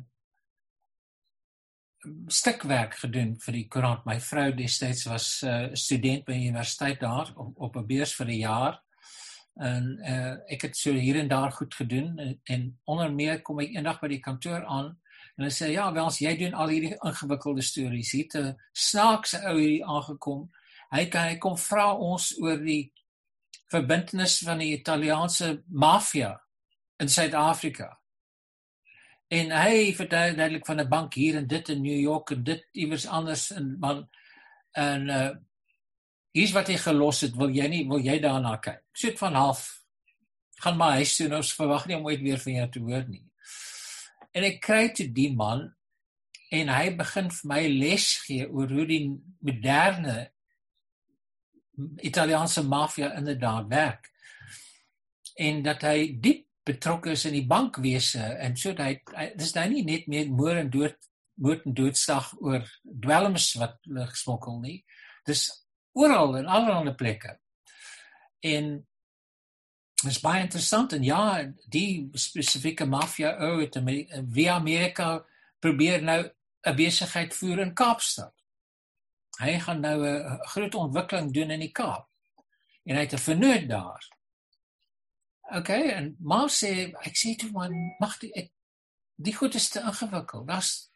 stukwerk 2.26 2.94
gedoen 2.94 3.34
vir 3.40 3.52
die 3.52 3.66
koerant. 3.68 4.06
My 4.06 4.20
vrou 4.20 4.52
destyds 4.56 5.04
was 5.04 5.42
'n 5.42 5.48
uh, 5.48 5.74
student 5.74 6.24
by 6.24 6.32
die 6.32 6.48
universiteit 6.48 7.00
daar 7.00 7.32
op, 7.36 7.60
op 7.60 7.76
'n 7.76 7.86
beurs 7.86 8.14
vir 8.14 8.26
'n 8.26 8.38
jaar. 8.38 8.82
En 9.54 9.98
uh, 10.00 10.36
ek 10.48 10.62
het 10.62 10.76
so 10.76 10.92
hier 10.92 11.16
en 11.16 11.28
daar 11.28 11.52
goed 11.52 11.74
gedoen 11.74 12.18
en, 12.18 12.40
en 12.44 12.80
onder 12.84 13.12
meer 13.12 13.42
kom 13.42 13.60
ek 13.60 13.74
eendag 13.74 14.00
by 14.00 14.08
die 14.08 14.20
kantoor 14.20 14.64
aan 14.64 14.99
en 15.40 15.46
hulle 15.46 15.56
sê 15.56 15.70
ja, 15.72 15.86
wel 15.88 16.04
as 16.04 16.18
jy 16.20 16.34
doen 16.36 16.52
al 16.52 16.68
hierdie 16.68 16.96
ingewikkelde 17.00 17.62
stories, 17.64 18.10
het 18.12 18.34
'n 18.36 18.56
snaakse 18.76 19.38
ou 19.48 19.56
hier 19.56 19.84
aangekom. 19.88 20.50
Hy 20.92 21.06
kan 21.08 21.28
hy 21.28 21.38
kom 21.38 21.56
vra 21.56 21.94
ons 21.96 22.34
oor 22.42 22.58
die 22.58 22.92
verbintenis 23.72 24.38
van 24.44 24.58
die 24.58 24.76
Italiaanse 24.76 25.62
maffia 25.68 26.36
in 26.98 27.08
Suid-Afrika. 27.08 27.98
En 29.30 29.50
hy 29.50 29.94
vertel 29.94 30.36
duidelik 30.36 30.66
van 30.66 30.80
'n 30.80 30.88
bank 30.88 31.14
hier 31.14 31.36
en 31.36 31.46
dit 31.46 31.68
in 31.68 31.82
New 31.82 32.00
York 32.00 32.30
en 32.30 32.44
dit 32.44 32.66
iewers 32.72 33.06
anders 33.06 33.50
in 33.50 33.78
man 33.78 34.08
en 34.72 35.08
uh 35.08 35.30
hier's 36.32 36.52
wat 36.52 36.68
hy 36.68 36.76
gelos 36.76 37.20
het. 37.20 37.34
Wil 37.36 37.50
jy 37.50 37.66
nie 37.68 37.88
wil 37.88 37.98
jy 37.98 38.20
daarna 38.20 38.56
kyk? 38.56 38.84
Soet 38.92 39.18
van 39.18 39.34
half 39.34 39.84
gaan 40.60 40.76
maar 40.76 40.92
huis 40.92 41.16
toe. 41.16 41.34
Ons 41.36 41.54
verwag 41.54 41.86
nie 41.86 41.96
om 41.96 42.04
ooit 42.04 42.20
weer 42.20 42.38
van 42.38 42.52
jou 42.52 42.68
te 42.70 42.80
hoor 42.80 43.08
nie. 43.08 43.29
En 44.36 44.46
ek 44.46 44.60
kry 44.62 44.88
toe 44.94 45.08
die 45.14 45.30
man 45.34 45.66
en 46.54 46.70
hy 46.70 46.90
begin 46.98 47.30
vir 47.30 47.48
my 47.50 47.62
les 47.70 48.06
gee 48.26 48.46
oor 48.46 48.70
hoe 48.74 48.86
die 48.86 49.02
moderne 49.46 50.30
Italiaanse 52.04 52.62
maffia 52.66 53.12
inderdaad 53.18 53.68
werk. 53.70 54.10
En 55.40 55.62
dat 55.64 55.86
hy 55.86 56.10
diep 56.20 56.46
betrokke 56.66 57.14
is 57.14 57.24
in 57.24 57.38
die 57.38 57.46
bankwese 57.48 58.22
en 58.42 58.56
so 58.58 58.74
dat 58.76 59.14
hy 59.16 59.30
dis 59.38 59.54
nou 59.56 59.66
nie 59.72 59.84
net 59.86 60.10
meer 60.10 60.28
moord 60.28 60.64
en 60.64 60.74
dood 60.74 60.98
moord 61.40 61.64
en 61.64 61.74
doodslag 61.74 62.26
oor 62.44 62.66
dwelms 62.84 63.46
wat 63.56 63.78
hulle 63.86 64.04
gesmokkel 64.10 64.58
nie. 64.60 64.76
Dis 65.24 65.46
oral 65.96 66.36
in 66.42 66.50
allerlei 66.52 66.92
plekke. 66.94 67.38
En 68.44 68.74
dis 70.08 70.20
baie 70.20 70.42
interessant 70.42 70.92
en 70.92 71.02
ja, 71.04 71.22
die 71.68 72.08
spesifieke 72.14 72.86
maffia 72.86 73.34
ou 73.46 73.60
het 73.60 73.76
via 74.32 74.54
Amerika 74.54 75.24
probeer 75.60 76.02
nou 76.02 76.30
'n 76.66 76.76
besigheid 76.76 77.34
voer 77.34 77.58
in 77.58 77.74
Kaapstad. 77.74 78.34
Hy 79.40 79.58
gaan 79.58 79.80
nou 79.80 80.06
'n 80.06 80.38
groot 80.52 80.74
ontwikkeling 80.74 81.32
doen 81.32 81.50
in 81.50 81.60
die 81.60 81.72
Kaap. 81.72 82.08
En 82.84 82.96
hy 82.96 83.02
het 83.02 83.12
'n 83.12 83.18
vernoot 83.18 83.68
daar. 83.68 84.08
OK, 85.56 85.68
en 85.68 86.16
maar 86.20 86.48
sê 86.48 86.92
ek 87.02 87.16
sê 87.16 87.36
toe 87.36 87.50
man, 87.50 87.94
mag 87.98 88.18
die 88.18 88.32
ek 88.32 88.50
die 89.16 89.34
goed 89.34 89.54
is 89.54 89.68
te 89.68 89.80
ingewikkeld. 89.80 90.46
Das 90.46 90.90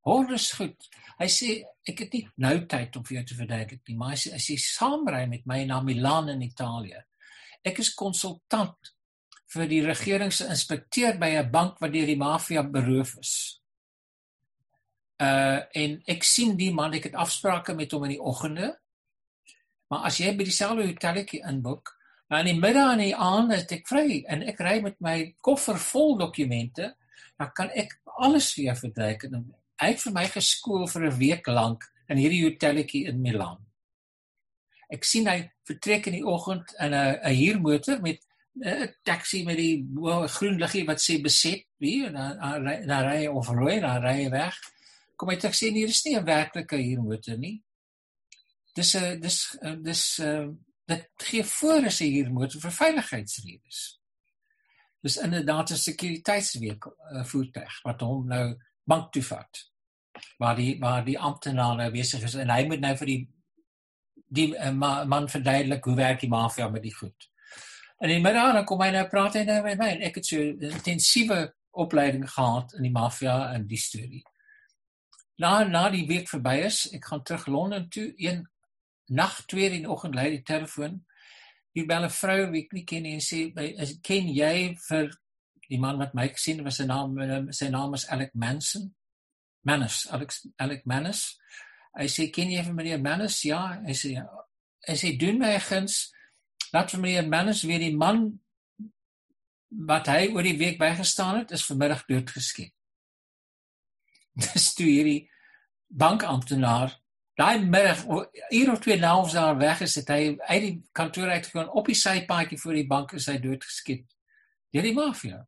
hordes 0.00 0.52
goed. 0.52 0.88
Hy 1.18 1.28
sê 1.28 1.62
ek 1.84 1.98
het 1.98 2.12
nie 2.12 2.28
nou 2.36 2.66
tyd 2.66 2.96
om 2.96 3.04
vir 3.04 3.16
jou 3.16 3.24
te 3.24 3.34
verduidelik 3.34 3.88
nie, 3.88 3.96
maar 3.96 4.12
as 4.12 4.48
jy 4.48 4.56
saamry 4.56 5.26
met 5.26 5.46
my 5.46 5.64
na 5.64 5.80
Milaan 5.80 6.28
in 6.28 6.42
Italië. 6.42 7.04
Ek 7.66 7.80
is 7.82 7.94
konsultant 7.94 8.92
vir 9.50 9.66
die 9.70 9.80
regeringsinspekteur 9.84 11.18
by 11.18 11.30
'n 11.36 11.50
bank 11.50 11.80
wat 11.80 11.92
deur 11.92 12.06
die 12.06 12.16
maffia 12.16 12.62
beroof 12.62 13.16
is. 13.20 13.60
Uh 15.20 15.60
en 15.74 16.02
ek 16.06 16.24
sien 16.24 16.56
die 16.56 16.72
man, 16.72 16.94
ek 16.94 17.04
het 17.10 17.14
afsprake 17.14 17.74
met 17.74 17.92
hom 17.92 18.04
in 18.04 18.16
die 18.16 18.22
oggende. 18.22 18.78
Maar 19.90 20.06
as 20.06 20.18
jy 20.18 20.36
by 20.36 20.44
dieselfde 20.44 20.86
hoteletjie 20.86 21.42
inboek, 21.44 21.96
dan 22.28 22.46
in 22.46 22.54
die 22.54 22.60
middag 22.60 22.92
en 22.92 22.98
die 22.98 23.16
aand 23.16 23.52
is 23.52 23.66
ek 23.66 23.88
vry 23.88 24.24
en 24.28 24.42
ek 24.42 24.60
ry 24.60 24.80
met 24.80 25.00
my 25.00 25.34
koffer 25.40 25.76
vol 25.76 26.16
dokumente, 26.16 26.94
dan 27.38 27.50
kan 27.54 27.70
ek 27.74 27.98
alles 28.04 28.52
vir 28.54 28.64
jou 28.64 28.76
verduidelik 28.76 29.50
hy 29.80 29.94
het 29.94 30.02
vir 30.04 30.12
my 30.12 30.26
geskool 30.28 30.86
vir 30.88 31.06
'n 31.08 31.18
week 31.18 31.46
lank 31.46 31.84
in 32.08 32.18
hierdie 32.20 32.44
hoteletjie 32.44 33.06
in 33.08 33.20
Milaan. 33.22 33.60
Ek 34.90 35.04
sien 35.04 35.28
hy 35.28 35.50
vertrek 35.64 36.06
in 36.06 36.18
die 36.18 36.26
oggend 36.26 36.74
in 36.78 36.94
'n 36.94 37.18
'n 37.22 37.34
huurmotor 37.34 38.00
met 38.00 38.20
'n 38.64 38.94
taxi 39.04 39.44
met 39.44 39.56
die 39.56 39.86
groen 40.26 40.58
liggie 40.58 40.86
wat 40.86 41.00
sê 41.00 41.20
beset, 41.22 41.66
wie 41.78 42.06
en 42.06 42.14
dan 42.14 42.64
dan 42.86 43.06
ry 43.06 43.26
of 43.26 43.48
rooi, 43.48 43.80
dan 43.80 44.02
ry 44.02 44.24
hy 44.24 44.30
weg 44.30 44.58
kom 45.20 45.28
hy 45.28 45.36
terug 45.36 45.56
sê 45.56 45.68
nee, 45.72 45.88
dis 45.88 46.04
nie 46.06 46.16
'n 46.16 46.24
werklike 46.24 46.80
huurmotor 46.80 47.38
nie. 47.38 47.60
Dis 48.74 48.94
'n 48.96 49.20
dis 49.20 49.38
dis 49.84 50.04
uh 50.18 50.48
dit 50.90 51.06
gee 51.22 51.44
voor 51.44 51.86
as 51.86 52.00
'n 52.00 52.12
huurmotor 52.14 52.60
vir 52.60 52.78
veiligheidsredes. 52.82 53.80
Dis 55.02 55.16
inderdaad 55.16 55.70
'n 55.70 55.84
sekuriteitsweek 55.88 56.86
uh, 56.86 57.24
voertuig 57.24 57.82
wat 57.82 58.00
hom 58.00 58.26
nou 58.26 58.46
bank 58.84 59.12
toe 59.12 59.22
vat. 59.22 59.70
Waar 60.38 60.56
die 60.56 60.78
waar 60.80 61.04
die 61.04 61.18
amptenaar 61.18 61.76
nou 61.76 61.90
besig 61.90 62.22
is 62.22 62.34
en 62.34 62.50
hy 62.50 62.64
moet 62.66 62.80
nou 62.80 62.96
vir 62.96 63.06
die 63.06 63.28
die 64.30 64.50
uh, 64.54 64.70
man 65.04 65.28
verduidelik 65.28 65.84
hoe 65.84 65.96
werk 65.98 66.20
die 66.22 66.30
mafia 66.30 66.68
met 66.70 66.82
die 66.86 66.94
goed. 66.94 67.28
En 67.98 68.08
in 68.08 68.20
die 68.20 68.24
middag 68.24 68.54
dan 68.54 68.64
kom 68.64 68.80
hy 68.80 68.90
nou 68.94 69.06
praat 69.10 69.34
hy 69.36 69.44
nou 69.44 69.62
met 69.66 69.78
my. 69.78 69.90
Ek 70.06 70.20
het 70.20 70.26
so 70.26 70.40
intensiewe 70.40 71.42
opleiding 71.70 72.24
gehad 72.30 72.72
in 72.78 72.86
die 72.86 72.94
mafia 72.94 73.52
en 73.54 73.66
die 73.66 73.78
storie 73.78 74.22
na 75.40 75.64
na 75.64 75.88
die 75.88 76.04
week 76.08 76.28
verby 76.28 76.58
is, 76.66 76.84
ek 76.92 77.06
gaan 77.08 77.22
terug 77.24 77.46
Londen 77.48 77.88
toe. 77.92 78.10
Een 78.20 78.44
nag 79.08 79.40
twee 79.48 79.70
in 79.70 79.86
die 79.86 79.90
oggend 79.90 80.14
lei 80.14 80.28
die 80.34 80.44
telefoon. 80.46 81.00
Hier 81.72 81.86
bel 81.86 82.04
'n 82.04 82.12
vrou 82.12 82.50
wie 82.50 82.64
ek 82.64 82.72
nie 82.72 82.84
ken 82.84 83.02
nie 83.02 83.14
en 83.14 83.24
sê, 83.24 83.40
"Is 83.56 83.98
ken 84.02 84.28
jy 84.28 84.76
vir 84.88 85.16
die 85.68 85.78
man 85.78 85.98
wat 85.98 86.14
my 86.14 86.28
gesien 86.28 86.56
het? 86.56 86.64
Was 86.64 86.76
sy 86.76 86.84
naam 86.84 87.52
sy 87.52 87.68
naam 87.68 87.94
is 87.94 88.08
Alec 88.08 88.34
Manson? 88.34 88.94
Manus, 89.62 90.06
Alex 90.10 90.46
Alec 90.58 90.84
Manus." 90.86 91.38
Hy 91.98 92.06
sê, 92.06 92.30
"Ken 92.32 92.50
jy 92.50 92.62
vir 92.64 92.74
meneer 92.74 93.00
Manus?" 93.00 93.42
Ja, 93.42 93.80
hy 93.86 93.92
sê, 93.92 94.14
"Hy 94.88 94.94
sê 94.94 95.18
doen 95.18 95.38
my 95.38 95.58
guns. 95.58 96.12
Laat 96.72 96.90
vir 96.90 97.00
meneer 97.00 97.28
Manus 97.28 97.62
weer 97.62 97.78
die 97.78 97.96
man 97.96 98.40
wat 99.68 100.06
hy 100.06 100.28
oor 100.28 100.42
die 100.42 100.58
week 100.58 100.78
bygestaan 100.78 101.38
het, 101.38 101.50
is 101.50 101.66
vanmiddag 101.66 102.06
doodgeskiet." 102.06 102.72
Dis 104.54 104.74
toe 104.74 104.86
hierdie 104.86 105.30
bankamptenaar 105.88 107.00
daai 107.40 107.64
middag 107.64 108.02
hier 108.48 108.72
of 108.72 108.80
twee 108.84 108.98
naals 108.98 109.32
daar 109.32 109.56
weg 109.58 109.80
is 109.80 109.94
het 109.94 110.10
hy 110.12 110.36
uit 110.38 110.62
die 110.64 110.74
kantoor 110.92 111.30
uit 111.30 111.46
gegaan 111.46 111.70
op 111.80 111.86
die 111.88 111.96
sypaadjie 111.96 112.58
voor 112.60 112.76
die 112.76 112.88
bank 112.90 113.14
is 113.16 113.28
hy 113.30 113.38
doodgeskiet 113.40 114.04
deur 114.70 114.86
die 114.86 114.94
mafia. 114.94 115.40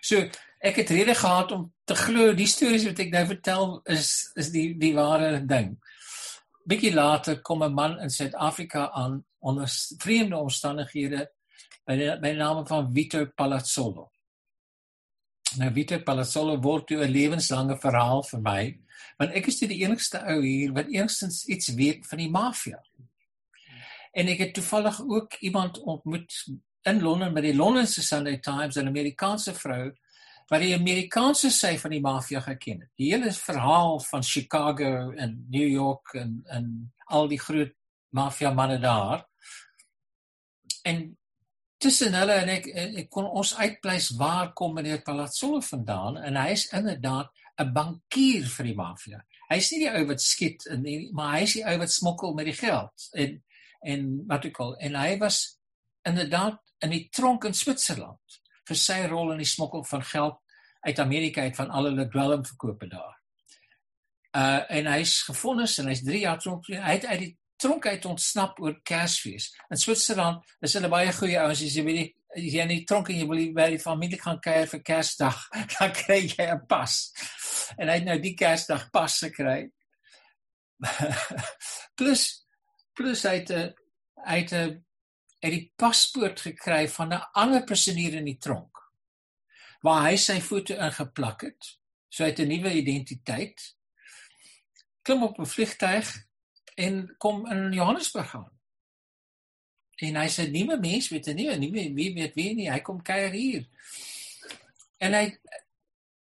So 0.00 0.24
ek 0.62 0.76
het 0.76 0.90
rede 0.94 1.14
gehad 1.18 1.52
om 1.52 1.66
te 1.84 1.94
glo 1.98 2.32
die 2.38 2.46
stories 2.46 2.86
wat 2.86 3.00
ek 3.02 3.10
nou 3.10 3.24
vertel 3.26 3.80
is 3.90 4.30
is 4.38 4.52
die 4.54 4.68
die 4.78 4.94
ware 4.94 5.40
ding. 5.46 5.74
Bietjie 6.68 6.94
later 6.94 7.40
kom 7.42 7.64
'n 7.64 7.74
man 7.74 7.98
in 8.00 8.10
Suid-Afrika 8.10 8.90
aan 8.90 9.24
onder 9.40 9.68
vreemde 9.98 10.36
omstandighede 10.36 11.30
by 11.84 11.96
die, 11.96 12.10
by 12.20 12.30
die 12.30 12.38
naam 12.38 12.66
van 12.66 12.92
Vito 12.94 13.26
Palazzolo. 13.34 14.10
Nou 15.58 15.72
Vito 15.74 15.98
Palazzolo 15.98 16.60
word 16.62 16.90
'n 16.90 17.10
lewenslange 17.10 17.78
verhaal 17.78 18.22
vir 18.22 18.40
my 18.40 18.78
want 19.18 19.34
ek 19.34 19.46
is 19.46 19.58
die 19.58 19.82
enigste 19.82 20.22
ou 20.30 20.40
hier 20.42 20.72
wat 20.72 20.88
eerstens 20.88 21.44
iets 21.44 21.74
weet 21.74 22.06
van 22.06 22.18
die 22.18 22.30
mafia. 22.30 22.78
En 24.12 24.28
ek 24.28 24.38
het 24.38 24.54
toevallig 24.54 25.00
ook 25.00 25.34
iemand 25.40 25.80
ontmoet 25.80 26.32
in 26.82 27.02
Londen 27.02 27.34
by 27.34 27.40
die 27.40 27.54
London 27.54 27.86
Sunday 27.86 28.38
Times 28.38 28.76
'n 28.76 28.86
Amerikaanse 28.86 29.54
vrou 29.54 29.92
wat 30.50 30.60
die 30.60 30.74
Amerikaanse 30.74 31.50
sy 31.50 31.76
van 31.78 31.90
die 31.94 32.00
mafia 32.00 32.40
geken 32.40 32.84
het. 32.84 32.90
Die 32.98 33.12
hele 33.12 33.32
verhaal 33.32 34.00
van 34.00 34.22
Chicago 34.22 35.12
en 35.12 35.46
New 35.50 35.68
York 35.68 36.14
en 36.14 36.40
en 36.50 36.68
al 37.12 37.28
die 37.28 37.40
groot 37.40 37.74
mafia 38.10 38.52
manne 38.52 38.78
daar. 38.80 39.26
En 40.82 41.18
tussen 41.78 42.14
hulle 42.14 42.32
en 42.32 42.48
ek, 42.48 42.66
ek 43.02 43.10
kon 43.10 43.26
ons 43.26 43.54
uitpleis 43.58 44.10
waar 44.18 44.52
kom 44.56 44.74
meneer 44.74 45.02
Palazzolo 45.02 45.60
vandaan 45.66 46.18
en 46.22 46.38
hy 46.38 46.50
is 46.54 46.68
inderdaad 46.72 47.32
'n 47.60 47.72
bankier 47.72 48.46
vir 48.48 48.66
die 48.70 48.76
mafia. 48.76 49.24
Hy's 49.50 49.70
nie 49.72 49.80
die 49.84 49.90
ou 49.92 50.04
wat 50.06 50.22
skiet 50.22 50.66
en 50.66 50.84
maar 51.12 51.36
hy 51.36 51.42
is 51.42 51.56
die 51.58 51.64
ou 51.66 51.78
wat 51.78 51.90
smokkel 51.90 52.34
met 52.34 52.46
die 52.46 52.58
geld 52.60 53.08
en 53.12 53.42
en 53.82 54.26
wat 54.26 54.44
ek 54.44 54.60
al 54.60 54.76
en 54.78 54.94
hy 54.94 55.18
was 55.18 55.58
inderdaad 56.06 56.60
in 56.86 56.90
die 56.90 57.08
tronk 57.10 57.44
in 57.44 57.54
Switserland 57.54 58.41
vir 58.68 58.78
sy 58.78 59.02
rol 59.10 59.32
in 59.32 59.42
die 59.42 59.48
smokkel 59.48 59.84
van 59.84 60.02
geld 60.02 60.38
uit 60.82 60.98
Amerika 60.98 61.42
uit 61.42 61.56
van 61.56 61.70
al 61.70 61.90
hulle 61.90 62.08
dwelmverkope 62.08 62.88
daar. 62.90 63.18
Uh 64.36 64.62
en 64.78 64.88
hy's 64.94 65.20
gefonnis 65.28 65.78
en 65.78 65.90
hy's 65.92 66.02
3 66.06 66.24
jaar 66.24 66.38
tronk. 66.38 66.66
Hy 66.66 66.96
het 66.96 67.06
uit 67.06 67.20
die 67.20 67.36
tronk 67.62 67.86
uit 67.86 68.04
ontsnap 68.04 68.58
oor 68.60 68.80
Kersfees. 68.82 69.52
In 69.70 69.78
Switserland 69.78 70.42
is 70.60 70.74
hulle 70.74 70.90
baie 70.90 71.12
goeie 71.14 71.38
ouens, 71.38 71.62
jy 71.62 71.84
weet 71.86 71.98
nie 71.98 72.08
as 72.32 72.46
jy 72.48 72.62
in 72.64 72.72
die 72.72 72.84
tronk 72.88 73.10
en 73.12 73.18
jy 73.20 73.26
wil 73.28 73.42
by 73.54 73.66
die 73.74 73.82
familie 73.82 74.18
gaan 74.20 74.40
kuier 74.42 74.68
vir 74.70 74.80
Kersdag, 74.88 75.42
dan 75.74 75.92
kry 75.96 76.22
jy 76.24 76.46
'n 76.48 76.66
pas. 76.68 76.96
En 77.78 77.88
hy 77.88 77.98
het 78.00 78.08
nou 78.08 78.18
die 78.18 78.34
Kersdag 78.38 78.88
pas 78.90 79.18
gekry. 79.26 79.68
plus 81.98 82.22
plus 82.96 83.22
hy 83.28 83.36
het 83.40 83.50
'n 83.50 83.68
hy 84.26 84.38
het 84.42 84.52
'n 84.52 84.82
het 85.42 85.50
die 85.50 85.72
paspoort 85.76 86.40
gekry 86.40 86.86
van 86.88 87.12
'n 87.12 87.26
ander 87.32 87.64
prisoner 87.64 88.14
in 88.14 88.24
die 88.24 88.38
tronk 88.38 88.78
waar 89.82 90.04
hy 90.06 90.16
sy 90.16 90.40
foto 90.40 90.74
ingeplak 90.78 91.42
het. 91.42 91.78
So 92.08 92.22
hy 92.22 92.30
het 92.30 92.40
'n 92.40 92.48
nuwe 92.48 92.72
identiteit. 92.72 93.76
Klim 95.02 95.22
op 95.22 95.38
'n 95.38 95.46
vliegtyg 95.46 96.26
en 96.74 97.14
kom 97.18 97.46
in 97.46 97.72
Johannesburg 97.72 98.34
aan. 98.34 98.50
En 99.96 100.16
hy 100.16 100.28
sê 100.28 100.50
nuwe 100.50 100.78
mens 100.78 101.08
weet 101.08 101.34
nie, 101.34 101.56
nuwe 101.56 101.94
wie 101.94 102.14
weet 102.14 102.34
wie 102.34 102.54
nie, 102.54 102.70
hy 102.70 102.80
kom 102.80 103.02
kuier 103.02 103.32
hier. 103.32 103.66
En 104.98 105.12
hy 105.12 105.38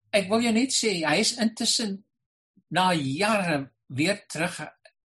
ek 0.10 0.28
wil 0.28 0.42
jou 0.42 0.54
net 0.54 0.74
sê, 0.74 1.06
hy 1.06 1.20
is 1.20 1.38
intussen 1.38 2.06
na 2.68 2.94
jare 2.94 3.72
weer 3.88 4.26
terug 4.28 4.60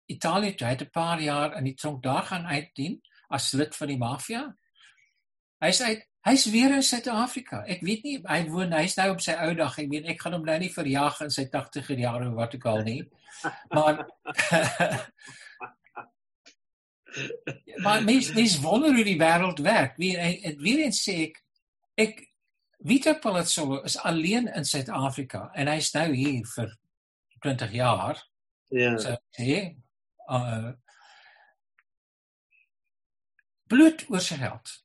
Italië 0.06 0.54
toe. 0.54 0.66
Hy 0.66 0.72
het 0.72 0.82
'n 0.82 0.90
paar 0.90 1.20
jaar 1.20 1.56
in 1.56 1.64
die 1.64 1.74
tronk 1.74 2.02
daar 2.02 2.22
gaan 2.22 2.46
uitdien 2.46 3.02
as 3.30 3.52
lid 3.52 3.76
van 3.76 3.88
die 3.88 4.00
mafia. 4.00 4.42
Hy 5.64 5.72
sê 5.72 5.94
Hy's 6.24 6.46
weer 6.48 6.72
in 6.72 6.82
Suid-Afrika. 6.82 7.58
Ek 7.68 7.82
weet 7.84 8.04
nie 8.06 8.14
hy 8.24 8.38
woon 8.48 8.70
hy's 8.72 8.94
nou 8.96 9.10
op 9.12 9.20
sy 9.20 9.34
ou 9.44 9.50
dag. 9.58 9.74
Ek 9.76 9.90
weet 9.92 10.06
ek 10.08 10.22
gaan 10.22 10.38
hom 10.38 10.46
nou 10.46 10.56
nie 10.62 10.70
verjag 10.72 11.18
in 11.26 11.32
sy 11.34 11.44
80er 11.52 12.00
jare 12.00 12.30
of 12.30 12.38
wat 12.38 12.54
ook 12.56 12.64
al 12.70 12.80
nie. 12.86 13.02
Maar 13.74 14.00
Maar 17.84 18.02
mens 18.02 18.32
mens 18.32 18.56
wonder 18.60 18.94
hoe 18.96 19.04
die 19.04 19.18
wêreld 19.20 19.60
werk. 19.62 19.98
Wie 20.00 20.14
ek 20.18 20.62
weer 20.64 20.86
eens 20.86 21.02
sê 21.04 21.18
ek 21.28 21.36
ek 22.00 22.24
Vito 22.84 23.14
Palazzolo 23.20 23.82
is 23.88 23.98
alleen 24.00 24.48
in 24.48 24.64
Suid-Afrika 24.64 25.50
en 25.54 25.68
hy's 25.72 25.92
nou 25.94 26.08
hier 26.12 26.40
vir 26.54 26.72
20 27.44 27.76
jaar. 27.76 28.24
Ja. 28.72 28.96
So 28.96 29.12
sê 29.36 29.76
uh 30.24 30.72
bloed 33.68 34.04
oor 34.08 34.20
sy 34.20 34.36
geld 34.36 34.84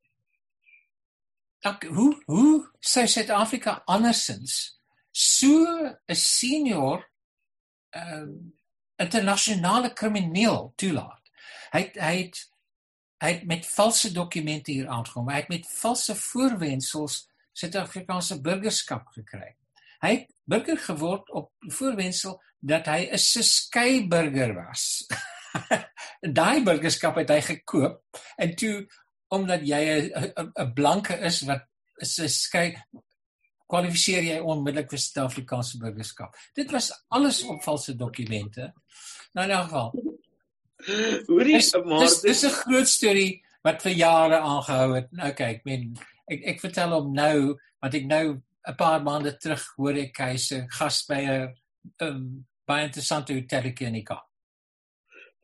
ek 1.68 1.84
hoe 1.92 2.12
hoe 2.26 2.52
sou 2.80 3.06
Suid-Afrika 3.06 3.82
andersins 3.86 4.80
so 5.12 5.66
'n 6.08 6.14
senior 6.14 7.04
ehm 7.90 8.22
um, 8.22 8.60
internasionale 9.00 9.92
krimineel 9.92 10.72
toelaat. 10.76 11.30
Hy 11.72 11.82
hy 11.94 12.14
het 12.24 12.36
hy 13.20 13.32
het 13.32 13.46
met 13.46 13.66
valse 13.66 14.12
dokumente 14.12 14.72
hier 14.72 14.88
aangekom. 14.88 15.28
Hy 15.28 15.40
het 15.42 15.48
met 15.48 15.66
valse 15.68 16.14
voorwendsels 16.14 17.26
Suid-Afrikaanse 17.52 18.40
burgerskap 18.40 19.08
gekry. 19.16 19.56
Hy 20.00 20.10
het 20.14 20.30
burger 20.44 20.78
geword 20.78 21.30
op 21.30 21.52
voorwendsel 21.68 22.40
dat 22.60 22.86
hy 22.86 23.08
'n 23.12 23.18
skei 23.18 24.08
burger 24.08 24.54
was. 24.54 25.06
Daai 26.38 26.62
burgerskap 26.64 27.16
het 27.16 27.30
hy 27.30 27.40
gekoop 27.40 28.20
en 28.36 28.56
toe 28.56 28.74
omdat 29.30 29.62
jy 29.66 30.10
'n 30.10 30.72
blanke 30.74 31.16
is 31.26 31.40
wat 31.46 31.66
'n 32.00 32.28
skei 32.28 32.76
kwalifiseer 33.70 34.26
jy 34.26 34.38
onmiddellik 34.42 34.90
vir 34.90 34.98
Suid-Afrikaanse 34.98 35.78
burgerskap. 35.78 36.34
Dit 36.54 36.72
was 36.74 36.90
alles 37.08 37.42
op 37.46 37.62
valse 37.62 37.94
dokumente. 37.96 38.72
Nou 39.34 39.46
in 39.46 39.54
elk 39.54 39.68
geval. 39.68 39.92
Hoorie, 41.28 41.60
maar 41.84 42.04
dis 42.06 42.20
dis 42.20 42.44
'n 42.44 42.56
groot 42.64 42.88
storie 42.88 43.42
wat 43.62 43.82
vir 43.82 43.92
jare 43.92 44.40
aangehou 44.40 44.94
het. 44.94 45.12
Nou 45.12 45.32
kyk, 45.32 45.64
men 45.64 45.92
ek 46.26 46.46
ek 46.54 46.60
vertel 46.60 46.94
hom 46.96 47.12
nou 47.14 47.58
want 47.80 47.94
ek 47.94 48.06
nou 48.06 48.40
'n 48.68 48.76
paar 48.76 49.02
maande 49.02 49.36
terug 49.36 49.64
hoor 49.76 49.96
ek 49.96 50.18
hy 50.18 50.36
se 50.36 50.66
gas 50.68 51.04
by 51.06 51.20
'n 51.26 51.54
um, 52.00 52.46
baie 52.66 52.86
interessante 52.86 53.34
hotelletjie 53.34 53.86
in 53.86 53.94
die 53.94 54.02
Kaap. 54.02 54.29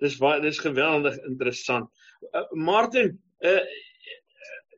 Dis 0.03 0.19
baie 0.21 0.41
dis 0.45 0.59
geweldig 0.61 1.17
interessant. 1.29 1.89
Uh, 2.33 2.45
Martin, 2.53 3.15
uh 3.45 3.61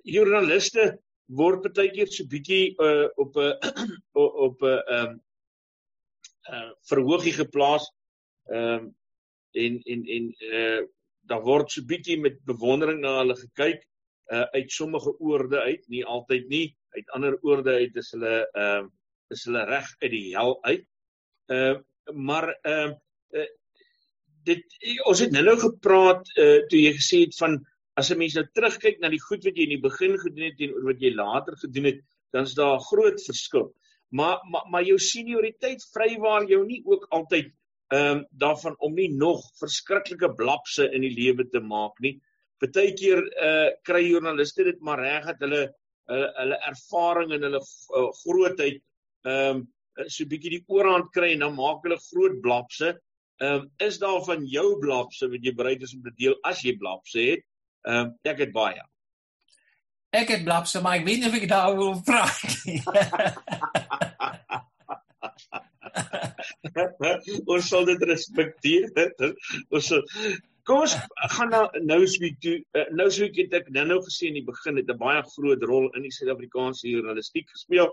joernaliste 0.08 0.92
word 1.36 1.66
baie 1.76 1.90
keer 1.92 2.08
so 2.10 2.26
bietjie 2.30 2.74
uh 2.80 3.08
op 3.20 3.36
'n 3.36 3.50
uh, 3.52 4.28
op 4.46 4.62
'n 4.62 4.66
uh, 4.68 5.00
um 5.00 5.18
uh 6.52 6.70
verhoogie 6.90 7.34
geplaas. 7.40 7.90
Ehm 8.52 8.86
um, 8.86 8.94
en 9.52 9.80
en 9.92 10.06
en 10.16 10.32
uh 10.52 10.80
daar 11.28 11.42
word 11.44 11.70
so 11.70 11.84
bietjie 11.84 12.18
met 12.20 12.38
bewondering 12.44 13.00
na 13.00 13.18
hulle 13.18 13.36
gekyk 13.36 13.82
uh 14.32 14.46
uit 14.54 14.70
sommige 14.72 15.12
oorde 15.18 15.60
uit, 15.60 15.84
nie 15.88 16.04
altyd 16.04 16.48
nie, 16.48 16.76
uit 16.96 17.10
ander 17.16 17.36
oorde 17.42 17.74
uit 17.82 17.96
is 17.96 18.10
hulle 18.14 18.48
ehm 18.52 18.86
uh, 18.86 18.90
is 19.34 19.44
hulle 19.44 19.64
reg 19.68 19.88
uit 20.00 20.10
die 20.10 20.36
hel 20.36 20.56
uit. 20.64 20.86
Ehm 21.52 21.76
uh, 21.76 22.14
maar 22.14 22.48
ehm 22.62 22.94
uh, 22.94 23.40
uh, 23.40 23.48
dit 24.48 24.78
ons 25.10 25.20
het 25.24 25.34
nou 25.34 25.56
gepraat 25.60 26.30
uh 26.44 26.60
toe 26.70 26.80
jy 26.80 26.92
gesê 26.96 27.24
het 27.26 27.36
van 27.42 27.58
as 27.98 28.10
'n 28.12 28.18
mens 28.18 28.34
nou 28.34 28.46
terugkyk 28.54 29.00
na 29.00 29.10
die 29.10 29.24
goed 29.28 29.44
wat 29.44 29.56
jy 29.56 29.66
in 29.66 29.76
die 29.76 29.86
begin 29.88 30.16
gedoen 30.24 30.48
het 30.50 30.60
en 30.64 30.74
wat 30.86 31.00
jy 31.02 31.12
later 31.14 31.56
gedoen 31.64 31.90
het, 31.90 32.00
dan 32.32 32.44
is 32.44 32.54
daar 32.54 32.76
'n 32.76 32.88
groot 32.90 33.20
verskil. 33.30 33.74
Maar 34.10 34.38
maar 34.50 34.66
maar 34.70 34.84
jou 34.84 34.98
senioriteit 34.98 35.82
vrywaar 35.94 36.48
jou 36.48 36.64
nie 36.66 36.82
ook 36.84 37.06
altyd 37.10 37.52
ehm 37.88 38.18
um, 38.18 38.26
daarvan 38.30 38.74
om 38.78 38.94
nie 38.94 39.10
nog 39.10 39.40
verskriklike 39.60 40.34
blapse 40.34 40.90
in 40.92 41.00
die 41.00 41.14
lewe 41.14 41.48
te 41.48 41.60
maak 41.60 41.98
nie. 42.00 42.20
Partykeer 42.60 43.20
uh 43.48 43.70
kry 43.82 44.02
joernaliste 44.08 44.64
dit 44.64 44.80
maar 44.80 45.00
reg 45.00 45.24
dat 45.24 45.40
hulle 45.40 45.62
hulle 46.08 46.32
hulle 46.36 46.58
ervaring 46.70 47.32
en 47.32 47.42
hulle 47.42 47.60
uh, 47.60 48.10
grootheid 48.22 48.82
ehm 49.24 49.56
um, 49.56 49.66
so 50.06 50.24
'n 50.24 50.28
bietjie 50.28 50.50
die 50.50 50.64
oorhand 50.68 51.10
kry 51.12 51.32
en 51.32 51.40
dan 51.46 51.54
maak 51.54 51.82
hulle 51.82 51.98
groot 52.10 52.40
blapse. 52.40 52.98
Ehm 53.38 53.54
um, 53.54 53.70
is 53.76 53.98
daar 54.02 54.22
van 54.26 54.44
jou 54.46 54.78
blapse 54.82 55.28
wat 55.30 55.44
jy 55.44 55.54
bereid 55.54 55.82
is 55.82 55.94
om 55.94 56.02
te 56.02 56.12
deel 56.16 56.34
as 56.42 56.62
jy 56.66 56.76
blapse 56.76 57.20
het? 57.20 57.44
Ehm 57.86 57.98
um, 57.98 58.18
ek 58.26 58.38
het 58.44 58.52
baie. 58.52 58.82
Ek 60.10 60.28
het 60.32 60.44
blapse, 60.44 60.80
maar 60.82 60.96
ek 60.98 61.04
weet 61.06 61.20
nie 61.20 61.28
of 61.28 61.34
ek 61.36 61.48
daaroor 61.48 61.78
wil 61.78 62.02
praat 62.02 62.40
nie. 62.64 62.82
ons 67.52 67.68
sal 67.68 67.84
dit 67.88 68.02
respekteer. 68.10 68.90
Ons 69.74 69.86
sal 69.92 70.02
Kom 70.68 70.82
ons 70.84 70.92
gaan 71.32 71.48
nou 71.48 71.62
Nousweek 71.80 72.34
toe. 72.44 72.58
Uh, 72.76 72.82
Nousweek 72.92 73.38
het 73.40 73.54
ek 73.56 73.70
nou-nou 73.72 74.02
gesê 74.04 74.28
in 74.28 74.36
die 74.36 74.44
begin 74.44 74.76
het 74.76 74.90
'n 74.92 75.00
baie 75.00 75.22
groot 75.24 75.62
rol 75.64 75.86
in 75.96 76.04
die 76.04 76.12
Suid-Afrikaanse 76.12 76.90
journalistiek 76.90 77.48
gespeel. 77.48 77.88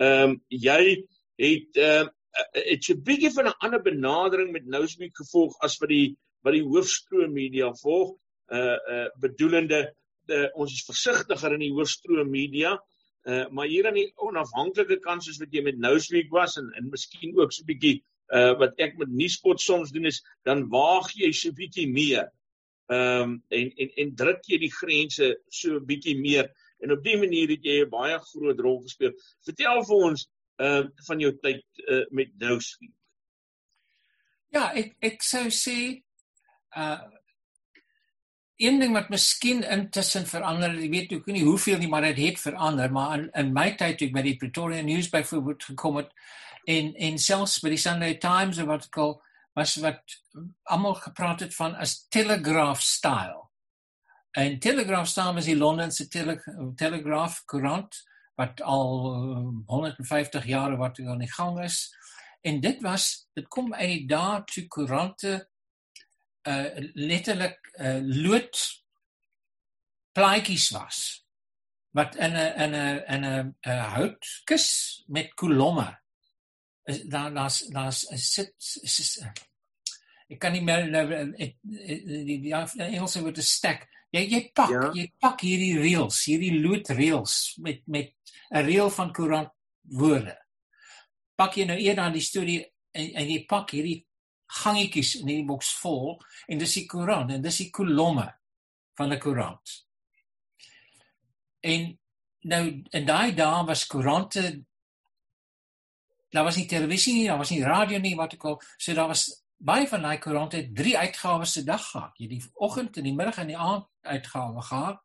Ehm 0.00 0.30
um, 0.30 0.42
jy 0.48 1.04
het 1.36 1.76
ehm 1.76 2.08
het 2.52 2.88
'n 2.90 3.02
bietjie 3.02 3.30
van 3.30 3.46
'n 3.48 3.58
ander 3.58 3.82
benadering 3.82 4.50
met 4.52 4.66
Nousweek 4.66 5.16
gevolg 5.16 5.58
as 5.60 5.78
wat 5.78 5.88
die 5.88 6.16
wat 6.42 6.52
die 6.52 6.64
hoofstroom 6.64 7.32
media 7.32 7.72
volg 7.82 8.16
uh 8.52 8.78
uh 8.94 9.08
bedoelende 9.20 9.94
uh, 10.26 10.48
ons 10.54 10.72
is 10.72 10.84
versigtiger 10.84 11.52
in 11.52 11.60
die 11.60 11.72
hoofstroom 11.72 12.30
media 12.30 12.74
uh 13.24 13.46
maar 13.50 13.66
hier 13.66 13.86
aan 13.86 14.00
die 14.00 14.12
onafhanklike 14.16 14.98
kant 15.00 15.24
soos 15.24 15.38
wat 15.40 15.52
jy 15.52 15.62
met 15.62 15.78
Newsweek 15.78 16.30
was 16.30 16.56
en 16.60 16.72
en 16.76 16.90
miskien 16.90 17.38
ook 17.38 17.52
so 17.52 17.62
'n 17.62 17.70
bietjie 17.72 18.02
uh 18.32 18.52
wat 18.58 18.78
ek 18.78 18.98
met 18.98 19.08
Nuuspot 19.08 19.60
soms 19.60 19.92
doen 19.92 20.06
is 20.06 20.22
dan 20.44 20.68
waag 20.68 21.12
jy 21.14 21.32
so 21.32 21.48
'n 21.48 21.54
bietjie 21.54 21.88
meer. 21.88 22.30
Ehm 22.92 23.22
um, 23.22 23.42
en 23.48 23.72
en 23.76 23.90
en 23.96 24.14
druk 24.14 24.44
jy 24.44 24.58
die 24.58 24.72
grense 24.72 25.28
so 25.48 25.76
'n 25.76 25.86
bietjie 25.86 26.18
meer 26.20 26.50
en 26.80 26.92
op 26.92 27.04
dié 27.04 27.16
manier 27.16 27.48
het 27.48 27.64
jy 27.64 27.80
'n 27.84 27.90
baie 27.90 28.18
groot 28.18 28.60
rol 28.60 28.80
gespeel. 28.82 29.12
Vertel 29.44 29.84
vir 29.84 29.96
ons 30.10 30.28
uh 30.62 30.84
van 31.06 31.20
jou 31.20 31.32
tyd 31.42 31.64
uh 31.88 32.04
met 32.10 32.30
Newsweek. 32.38 32.94
Ja, 34.54 34.70
ek 34.72 34.94
ek 35.02 35.22
sou 35.22 35.48
sê 35.50 35.78
uh 36.76 37.02
een 38.56 38.78
ding 38.78 38.92
wat 38.94 39.08
miskien 39.10 39.64
intussen 39.66 40.26
verander, 40.30 40.76
ek 40.78 40.90
weet 40.92 41.12
ook 41.12 41.26
nie 41.26 41.42
hoeveel 41.42 41.78
nie, 41.78 41.88
maar 41.90 42.06
dit 42.06 42.20
het 42.22 42.38
verander, 42.38 42.92
maar 42.92 43.18
in, 43.18 43.24
in 43.34 43.52
my 43.52 43.72
tyd 43.74 43.98
toe 43.98 44.06
ek 44.06 44.14
by 44.14 44.22
die 44.22 44.36
Pretoria 44.38 44.82
News 44.86 45.10
byvoorbeeld 45.10 45.66
gekom 45.72 45.98
het 45.98 46.12
en 46.70 46.94
en 46.94 47.18
selfs 47.18 47.58
by 47.60 47.74
die 47.74 47.80
Sunday 47.80 48.14
Times 48.22 48.60
of 48.62 48.70
wat 48.70 48.86
kol 48.94 49.18
was 49.54 49.74
wat 49.82 50.18
almal 50.70 50.94
gepraat 51.02 51.44
het 51.44 51.54
van 51.54 51.74
as 51.74 52.06
telegraph 52.08 52.82
style. 52.82 53.42
En 54.34 54.58
telegraph 54.58 55.08
style 55.08 55.38
is 55.38 55.50
die 55.50 55.58
Londense 55.58 56.08
tele, 56.10 56.40
telegraph 56.76 57.42
koerant 57.46 58.00
wat 58.34 58.62
al 58.62 59.14
um, 59.14 59.62
150 59.66 60.46
jaar 60.46 60.76
wat 60.76 60.98
aan 60.98 61.22
die 61.22 61.32
gang 61.32 61.60
is. 61.62 61.96
En 62.42 62.60
dit 62.60 62.80
was 62.82 63.28
dit 63.32 63.48
kom 63.48 63.74
uit 63.74 63.88
die 63.88 64.06
dae 64.06 64.42
toe 64.44 64.66
koerante 64.66 65.34
uh 66.48 66.88
letterlik 66.92 67.70
uh 67.80 68.00
lood 68.02 68.58
plaatjies 70.12 70.70
was 70.70 70.98
wat 71.94 72.16
in 72.16 72.36
'n 72.36 72.52
in 72.64 72.74
'n 72.74 73.04
in 73.14 73.24
'n 73.24 73.54
houtkis 73.96 74.66
met 75.06 75.34
kolomme 75.34 76.00
is 76.84 77.02
daar 77.02 77.34
daar's 77.34 77.58
daar's 77.72 78.06
sit 78.14 78.54
is 78.82 79.20
ek 80.28 80.38
kan 80.38 80.52
nie 80.52 80.62
meer 80.62 80.86
nou 80.90 81.06
die 81.36 82.40
die 82.40 82.54
Engelse 82.54 83.20
woord 83.22 83.38
is 83.38 83.52
stack 83.52 83.88
jy 84.14 84.22
jy 84.30 84.40
pak 84.54 84.70
ja. 84.70 84.86
jy 84.94 85.08
pak 85.20 85.42
hierdie 85.42 85.74
reels 85.80 86.22
hierdie 86.28 86.54
loodreels 86.60 87.56
met 87.58 87.82
met 87.86 88.14
'n 88.50 88.64
reel 88.64 88.90
van 88.90 89.12
koerant 89.12 89.50
woorde 89.82 90.36
pak 91.36 91.56
jy 91.58 91.66
nou 91.66 91.78
eendag 91.78 92.12
die 92.14 92.24
storie 92.24 92.60
en, 92.94 93.08
en 93.14 93.30
jy 93.30 93.44
pak 93.50 93.74
hierdie 93.74 94.04
gangetjies 94.62 95.14
in 95.20 95.30
hierdie 95.30 95.48
boks 95.48 95.72
vol 95.80 96.14
en 96.48 96.60
dis 96.60 96.76
die 96.78 96.86
Koran 96.90 97.32
en 97.34 97.42
dis 97.42 97.60
die 97.64 97.70
kolomme 97.74 98.26
van 98.98 99.10
die 99.10 99.18
Koran. 99.18 99.58
En 101.64 101.88
nou 102.50 102.62
in 102.68 103.08
daai 103.08 103.34
dae 103.34 103.64
was 103.66 103.86
koerante 103.90 104.44
daar 106.34 106.44
was 106.44 106.58
nie 106.58 106.66
televisie 106.66 107.14
nie, 107.14 107.26
daar 107.30 107.38
was 107.38 107.52
nie 107.54 107.62
radio 107.62 107.98
nie 108.02 108.16
wat 108.18 108.34
ek 108.36 108.44
al 108.50 108.60
so 108.76 108.94
daar 108.94 109.10
was 109.12 109.28
baie 109.64 109.86
van 109.88 110.02
daai 110.02 110.18
koerante 110.20 110.60
drie 110.76 110.96
uitgawes 110.98 111.54
se 111.56 111.64
dag 111.64 111.82
gehad. 111.90 112.14
Jy 112.18 112.28
die 112.28 112.42
oggend 112.54 112.98
en 112.98 113.06
die 113.08 113.14
middag 113.16 113.40
en 113.42 113.52
die 113.52 113.58
aand 113.58 113.86
uitgawe 114.04 114.62
gehad. 114.62 115.02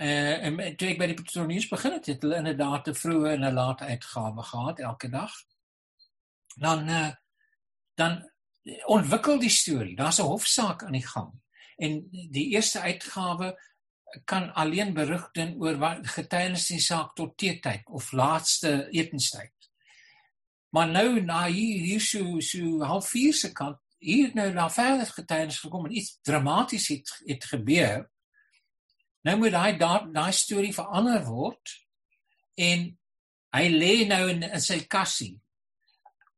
Uh, 0.00 0.44
en 0.44 0.76
toe 0.76 0.88
ek 0.88 0.98
by 0.98 1.06
die 1.12 1.46
News 1.46 1.68
begin 1.68 1.92
het, 1.92 2.06
het 2.06 2.22
hulle 2.22 2.40
inderdaad 2.40 2.88
'n 2.88 2.94
vroeë 2.94 3.32
en 3.32 3.44
'n 3.44 3.54
laat 3.54 3.80
uitgawe 3.80 4.42
gehad 4.42 4.78
elke 4.78 5.08
dag. 5.08 5.32
Dan 6.56 6.88
uh, 6.88 7.12
dan 7.94 8.30
ontwikkel 8.86 9.38
die 9.38 9.50
storie. 9.50 9.96
Daar's 9.96 10.18
'n 10.18 10.32
hofsaak 10.32 10.84
aan 10.84 10.98
die 10.98 11.06
gang. 11.06 11.32
En 11.76 12.08
die 12.10 12.48
eerste 12.48 12.80
uitgawe 12.80 13.58
kan 14.24 14.52
alleen 14.54 14.92
berig 14.94 15.30
doen 15.32 15.54
oor 15.60 15.78
wat 15.78 16.06
getuienis 16.06 16.70
in 16.70 16.80
saak 16.80 17.14
tot 17.14 17.36
teetyd 17.36 17.88
of 17.88 18.12
laaste 18.12 18.88
etenstyd. 18.90 19.70
Maar 20.68 20.88
nou 20.88 21.20
na 21.20 21.46
hier 21.46 21.80
hier 21.80 22.00
so 22.00 22.40
so 22.40 22.82
half 22.82 23.08
4 23.08 23.34
se 23.34 23.52
kant 23.52 23.78
hier 24.02 24.32
nou 24.34 24.48
na 24.52 24.68
verder 24.70 25.06
getuienis 25.06 25.60
gekom 25.62 25.86
en 25.86 25.94
iets 25.96 26.18
dramaties 26.26 26.88
het 26.88 27.12
het 27.26 27.44
gebeur. 27.44 28.08
Nou 29.22 29.36
moet 29.38 29.54
daai 29.54 29.78
daai 30.12 30.32
storie 30.34 30.74
verander 30.74 31.22
word 31.26 31.76
en 32.58 32.88
hy 33.52 33.64
lê 33.70 33.94
nou 34.08 34.24
in, 34.32 34.42
in 34.42 34.62
sy 34.62 34.82
kassie. 34.90 35.36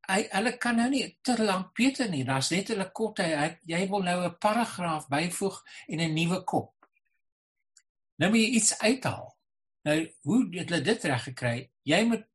Hy 0.05 0.19
hulle 0.29 0.53
kan 0.61 0.77
nou 0.77 0.89
nie 0.91 1.05
te 1.25 1.33
lank 1.41 1.71
Peter 1.73 2.09
nie. 2.11 2.23
Daar's 2.27 2.51
net 2.53 2.69
hulle 2.69 2.85
kort 2.93 3.23
hy, 3.23 3.31
hy 3.33 3.49
jy 3.73 3.81
wil 3.89 4.05
nou 4.05 4.19
'n 4.27 4.37
paragraaf 4.39 5.07
byvoeg 5.09 5.61
en 5.89 6.01
'n 6.01 6.13
nuwe 6.13 6.43
kop. 6.43 6.73
Nou 8.21 8.29
moet 8.29 8.39
jy 8.39 8.51
iets 8.59 8.79
uithaal. 8.79 9.33
Nou 9.85 9.97
hoe 10.21 10.39
het 10.51 10.69
hulle 10.69 10.81
dit 10.81 11.03
reg 11.03 11.23
gekry? 11.23 11.57
Jy 11.83 12.03
moet 12.05 12.25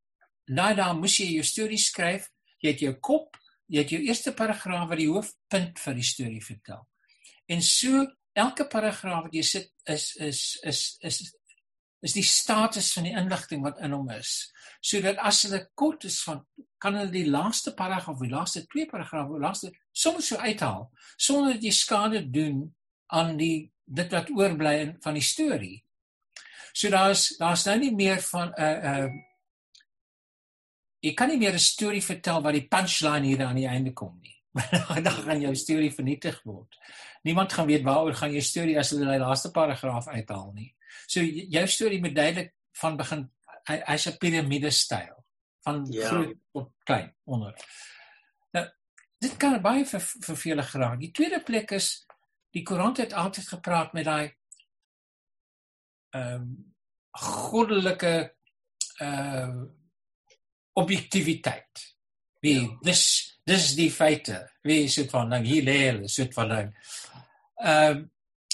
nou 0.47 0.75
daar 0.75 0.97
moes 0.97 1.17
jy 1.17 1.31
jou 1.35 1.45
storie 1.45 1.79
skryf. 1.79 2.31
Jy 2.61 2.75
het 2.75 2.81
jou 2.81 2.95
kop, 3.01 3.40
jy 3.71 3.85
het 3.85 3.93
jou 3.95 4.01
eerste 4.03 4.33
paragraaf 4.35 4.89
wat 4.91 4.99
die 4.99 5.11
hoofpunt 5.11 5.79
van 5.79 5.99
die 5.99 6.07
storie 6.07 6.43
vertel. 6.43 6.83
En 7.51 7.63
so 7.63 8.07
elke 8.39 8.67
paragraaf 8.71 9.29
wat 9.29 9.37
jy 9.37 9.45
sit 9.47 9.71
is 9.91 10.15
is 10.17 10.43
is 10.67 10.83
is 11.07 11.21
is 12.01 12.17
die 12.17 12.25
status 12.25 12.95
van 12.97 13.05
die 13.05 13.17
inligting 13.17 13.63
wat 13.63 13.81
in 13.85 13.93
hom 13.93 14.09
is. 14.15 14.49
Sodat 14.81 15.21
as 15.21 15.43
hulle 15.45 15.67
kort 15.77 16.07
is 16.09 16.19
van 16.25 16.43
kan 16.81 16.97
hulle 16.97 17.13
die 17.13 17.29
laaste 17.29 17.75
paragraaf 17.77 18.17
of 18.17 18.25
die 18.25 18.33
laaste 18.33 18.65
twee 18.73 18.89
paragrawe, 18.89 19.39
laaste 19.39 19.71
soms 19.93 20.31
so 20.33 20.41
uithaal 20.41 20.89
sonder 21.21 21.59
dat 21.59 21.67
jy 21.67 21.75
skade 21.77 22.23
doen 22.33 22.65
aan 23.13 23.37
die 23.37 23.71
dit 23.85 24.13
wat 24.15 24.31
oorbly 24.33 24.75
van 25.03 25.19
die 25.19 25.27
storie. 25.27 25.77
So 26.73 26.91
daar's 26.91 27.35
daar's 27.39 27.67
nou 27.67 27.77
nie 27.79 27.95
meer 27.95 28.23
van 28.33 28.49
'n 28.49 28.63
uh, 28.63 28.71
eh, 28.71 28.79
'n 28.79 28.87
uh, 28.87 29.05
eh, 29.05 29.30
jy 31.01 31.15
kan 31.15 31.29
nie 31.29 31.39
meer 31.39 31.55
'n 31.55 31.59
storie 31.59 32.03
vertel 32.03 32.43
wat 32.43 32.53
die 32.53 32.69
punchline 32.69 33.27
hier 33.27 33.45
aan 33.45 33.57
die 33.57 33.69
einde 33.69 33.93
kom 33.93 34.19
nie. 34.21 34.37
dan 35.07 35.13
gaan 35.13 35.41
jou 35.41 35.55
storie 35.55 35.93
vernietig 35.95 36.43
word. 36.43 36.77
Niemand 37.23 37.53
gaan 37.53 37.67
weet 37.67 37.85
waaroor 37.85 38.15
gaan 38.15 38.33
jou 38.33 38.43
storie 38.43 38.79
as 38.79 38.91
hulle 38.91 39.07
die 39.07 39.23
laaste 39.23 39.51
paragraaf 39.51 40.09
uithaal 40.09 40.53
nie. 40.53 40.75
So 41.07 41.21
jou 41.23 41.67
storie 41.67 42.01
moet 42.01 42.15
duidelik 42.15 42.55
van 42.81 42.97
begin 42.97 43.31
hy's 43.65 44.07
'n 44.07 44.19
piramide 44.19 44.71
styl 44.71 45.25
van 45.63 45.87
ja. 45.91 46.09
groot 46.09 46.37
tot 46.53 46.73
klein 46.85 47.15
onder. 47.25 47.55
Nou 48.53 48.67
dit 49.19 49.37
kan 49.37 49.61
baie 49.63 49.85
vir 49.85 50.01
vir 50.01 50.37
vele 50.37 50.63
geraak. 50.63 51.01
Die 51.01 51.13
tweede 51.13 51.43
plek 51.43 51.71
is 51.71 52.07
die 52.51 52.63
koerant 52.63 52.97
het 52.97 53.13
altyd 53.13 53.49
gepraat 53.49 53.93
met 53.93 54.05
daai 54.05 54.35
ehm 56.11 56.35
um, 56.35 56.75
goddelike 57.11 58.35
uh 59.01 59.80
objektiviteit. 60.81 61.85
Wie 62.41 62.61
ja. 62.61 62.79
dis 62.87 63.05
dis 63.49 63.75
die 63.77 63.91
feite. 63.91 64.43
Wie 64.63 64.85
is 64.87 64.97
dit 65.01 65.11
van 65.11 65.31
dan 65.33 65.45
hier 65.45 65.65
lê 65.67 65.79
hulle 65.89 66.09
sit 66.09 66.35
van 66.35 66.49
dan. 66.55 66.73
Ehm 67.61 68.09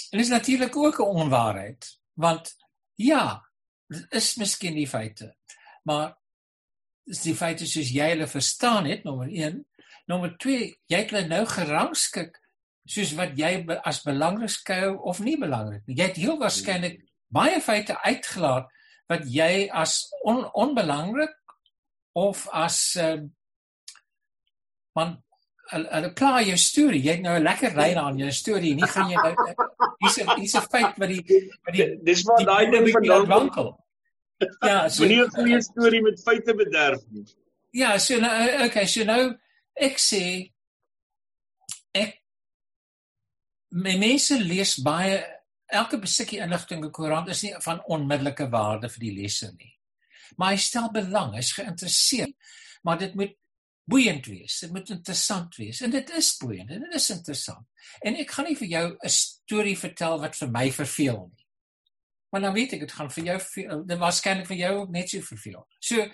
en 0.07 0.19
is 0.23 0.31
natuurlik 0.31 0.75
ook 0.75 0.99
'n 0.99 1.13
onwaarheid 1.23 1.97
want 2.13 2.55
ja, 2.95 3.43
dit 3.87 4.05
is 4.09 4.35
miskien 4.35 4.73
die 4.73 4.87
feite. 4.87 5.35
Maar 5.83 6.17
is 7.05 7.21
die 7.21 7.35
feite 7.35 7.67
soos 7.67 7.91
jy 7.93 8.09
hulle 8.09 8.27
verstaan 8.27 8.85
het 8.89 9.03
nommer 9.03 9.29
1. 9.31 9.61
Nommer 10.07 10.37
2, 10.37 10.67
jy 10.87 10.97
het 10.97 11.11
hulle 11.11 11.27
nou 11.27 11.43
gerangskik 11.45 12.39
soos 12.87 13.11
wat 13.19 13.35
jy 13.39 13.65
as 13.83 14.01
belangrik 14.05 14.49
skou 14.49 14.95
of 15.11 15.19
nie 15.19 15.37
belangrik 15.39 15.83
nie. 15.85 15.97
Jy 15.99 16.09
het 16.09 16.19
heel 16.19 16.39
waarskynlik 16.39 17.01
baie 17.27 17.59
feite 17.61 17.97
uitgelaat 18.03 18.71
wat 19.11 19.27
jy 19.31 19.67
as 19.71 19.99
on, 20.23 20.45
onbelangrik 20.55 21.35
of 22.17 22.47
as 22.53 22.77
uh, 22.97 23.17
man 24.97 25.17
hulle 25.71 26.11
pla 26.17 26.41
jou 26.47 26.57
storie. 26.57 27.01
Jy 27.03 27.17
het 27.17 27.25
nou 27.25 27.35
'n 27.37 27.43
lekker 27.43 27.75
lyn 27.75 27.97
aan 28.01 28.17
jou 28.17 28.31
storie. 28.31 28.75
Nie 28.75 28.87
gaan 28.87 29.11
jy 29.11 29.17
nou 29.21 29.33
hier's 30.01 30.17
'n 30.17 30.29
hier's 30.39 30.55
'n 30.55 30.69
feit 30.71 30.97
wat 30.97 31.09
die 31.09 31.23
wat 31.65 31.73
die 31.75 31.87
Dis 32.03 32.23
wat 32.23 32.45
daai 32.45 32.71
ding 32.71 32.89
van 32.91 33.27
wankel. 33.27 33.73
Ja, 34.61 34.89
so 34.89 35.05
nie 35.05 35.21
'n 35.21 35.29
goeie 35.29 35.61
storie 35.61 36.01
met 36.01 36.23
feite 36.23 36.55
bederf 36.55 37.01
nie. 37.09 37.25
Ja, 37.71 37.97
so 37.97 38.19
nou 38.19 38.65
okay, 38.65 38.85
so 38.85 39.03
nou 39.03 39.37
ek 39.75 39.97
sê 39.99 40.51
ek 41.93 42.21
my 43.69 43.97
mense 43.97 44.39
lees 44.39 44.77
baie 44.81 45.23
elke 45.67 45.97
besikkie 45.99 46.39
inligting 46.39 46.79
in 46.79 46.87
die 46.87 46.95
koerant 46.95 47.29
is 47.29 47.43
nie 47.43 47.53
van 47.59 47.83
onmiddellike 47.85 48.49
waarde 48.49 48.89
vir 48.89 48.99
die 48.99 49.15
leser 49.21 49.51
nie. 49.57 49.76
Maar 50.35 50.55
hy 50.55 50.61
stel 50.61 50.91
belang, 50.91 51.33
hy's 51.35 51.53
geïnteresseerd, 51.57 52.35
maar 52.83 52.97
dit 52.97 53.15
moet 53.15 53.35
boeiend 53.87 54.25
wees. 54.25 54.59
Dit 54.59 54.71
moet 54.71 54.89
interessant 54.89 55.55
wees. 55.55 55.81
En 55.81 55.91
dit 55.91 56.09
is 56.09 56.37
boeiend 56.37 56.69
en 56.69 56.81
dit 56.83 56.93
is 56.93 57.09
interessant. 57.09 57.67
En 58.03 58.17
ek 58.19 58.31
gaan 58.35 58.49
nie 58.49 58.57
vir 58.59 58.67
jou 58.67 58.85
'n 58.99 59.09
storie 59.09 59.77
vertel 59.77 60.19
wat 60.19 60.35
vir 60.35 60.49
my 60.51 60.71
verveel 60.71 61.21
nie. 61.35 61.45
Maar 62.29 62.41
dan 62.41 62.53
weet 62.53 62.73
ek 62.73 62.79
dit 62.79 62.91
gaan 62.91 63.11
vir 63.11 63.23
jou 63.23 63.37
dit 63.85 63.97
waarskynlik 63.97 64.47
vir 64.47 64.57
jou 64.57 64.73
ook 64.81 64.89
net 64.89 65.09
so 65.09 65.21
verveel. 65.21 65.67
So 65.79 66.09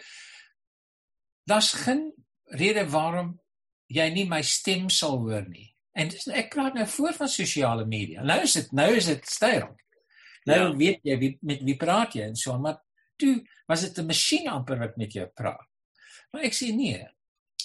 daar's 1.44 1.74
geen 1.74 2.14
rede 2.46 2.86
waarom 2.90 3.40
jy 3.88 4.10
nie 4.10 4.26
my 4.30 4.42
stem 4.42 4.90
sal 4.90 5.18
hoor 5.18 5.48
nie. 5.50 5.76
En 5.94 6.08
dis 6.10 6.28
ek 6.28 6.54
praat 6.54 6.74
nou 6.74 6.86
voor 6.88 7.14
van 7.14 7.30
sosiale 7.30 7.86
media. 7.86 8.24
Nou 8.24 8.42
is 8.42 8.54
dit 8.54 8.72
nou 8.72 8.90
is 8.96 9.06
dit 9.06 9.28
styl. 9.30 9.68
Nou 10.46 10.60
ja. 10.60 10.76
weet 10.78 11.00
jy 11.04 11.18
wie 11.18 11.38
met 11.42 11.62
wie 11.64 11.78
praat 11.78 12.14
jy 12.14 12.22
en 12.22 12.36
so 12.36 12.58
maar 12.60 12.82
toe 13.24 13.36
was 13.72 13.86
dit 13.88 14.00
'n 14.00 14.12
masjien 14.12 14.50
amper 14.52 14.80
wat 14.80 14.98
met 14.98 15.14
jou 15.14 15.28
praat. 15.28 15.70
Maar 16.32 16.50
ek 16.50 16.58
sê 16.58 16.74
nee 16.76 17.04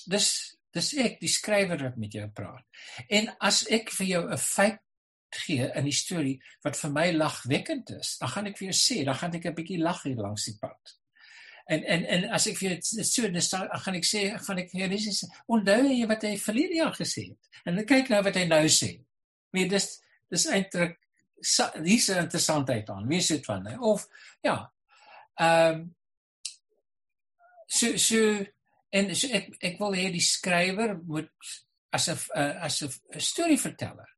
dis 0.07 0.29
dis 0.77 0.93
ek 1.01 1.17
die 1.23 1.31
skrywer 1.33 1.81
wat 1.83 1.97
met 1.97 2.15
jou 2.15 2.27
praat. 2.35 2.65
En 3.09 3.31
as 3.45 3.65
ek 3.73 3.91
vir 3.99 4.07
jou 4.07 4.23
'n 4.31 4.39
feit 4.39 4.81
gee 5.45 5.67
in 5.77 5.85
die 5.85 5.97
storie 5.97 6.39
wat 6.65 6.77
vir 6.77 6.91
my 6.91 7.11
lagwekkend 7.13 7.91
is, 7.91 8.17
dan 8.21 8.29
gaan 8.29 8.47
ek 8.47 8.59
vir 8.59 8.69
jou 8.71 8.77
sê, 8.77 9.05
dan 9.05 9.15
gaan 9.15 9.35
ek 9.35 9.47
'n 9.47 9.55
bietjie 9.55 9.83
lag 9.83 10.03
hier 10.03 10.17
langs 10.17 10.45
die 10.45 10.57
pad. 10.61 10.99
En 11.69 11.85
en 11.85 12.05
en 12.05 12.31
as 12.31 12.47
ek 12.47 12.57
vir 12.57 12.71
jou 12.71 13.05
so 13.05 13.29
dis 13.29 13.51
dan 13.51 13.69
gaan 13.69 13.95
ek 13.95 14.05
sê, 14.05 14.39
gaan 14.39 14.59
ek 14.59 14.71
vir 14.71 14.81
jou 14.81 14.89
dis 14.89 15.25
onthou 15.47 15.83
jy 15.89 16.07
wat 16.07 16.23
hy 16.23 16.37
verlede 16.37 16.75
jaar 16.75 16.95
gesê 16.95 17.29
het. 17.29 17.43
En 17.67 17.77
dan 17.77 17.85
kyk 17.85 18.09
nou 18.09 18.23
wat 18.23 18.35
hy 18.35 18.47
nou 18.49 18.65
sê. 18.69 19.05
Nee, 19.53 19.69
dis 19.69 20.01
dis 20.31 20.47
eintlik 20.47 20.99
dis 21.85 22.09
'n 22.09 22.25
interessantheid 22.25 22.89
aan. 22.91 23.09
Wie 23.09 23.21
sê 23.21 23.37
dit 23.37 23.45
van? 23.45 23.81
Of 23.81 24.09
ja. 24.43 24.73
Ehm 25.39 25.75
um, 25.75 25.97
so 27.67 27.97
so 27.97 28.45
En 28.91 29.11
so 29.17 29.29
ek 29.37 29.51
ek 29.65 29.81
wil 29.83 29.97
hê 29.97 30.09
die 30.13 30.25
skrywer 30.25 30.95
moet 31.05 31.33
as 31.93 32.09
'n 32.09 32.17
uh, 32.37 32.55
as 32.65 32.81
'n 32.83 33.21
storieverteller. 33.21 34.09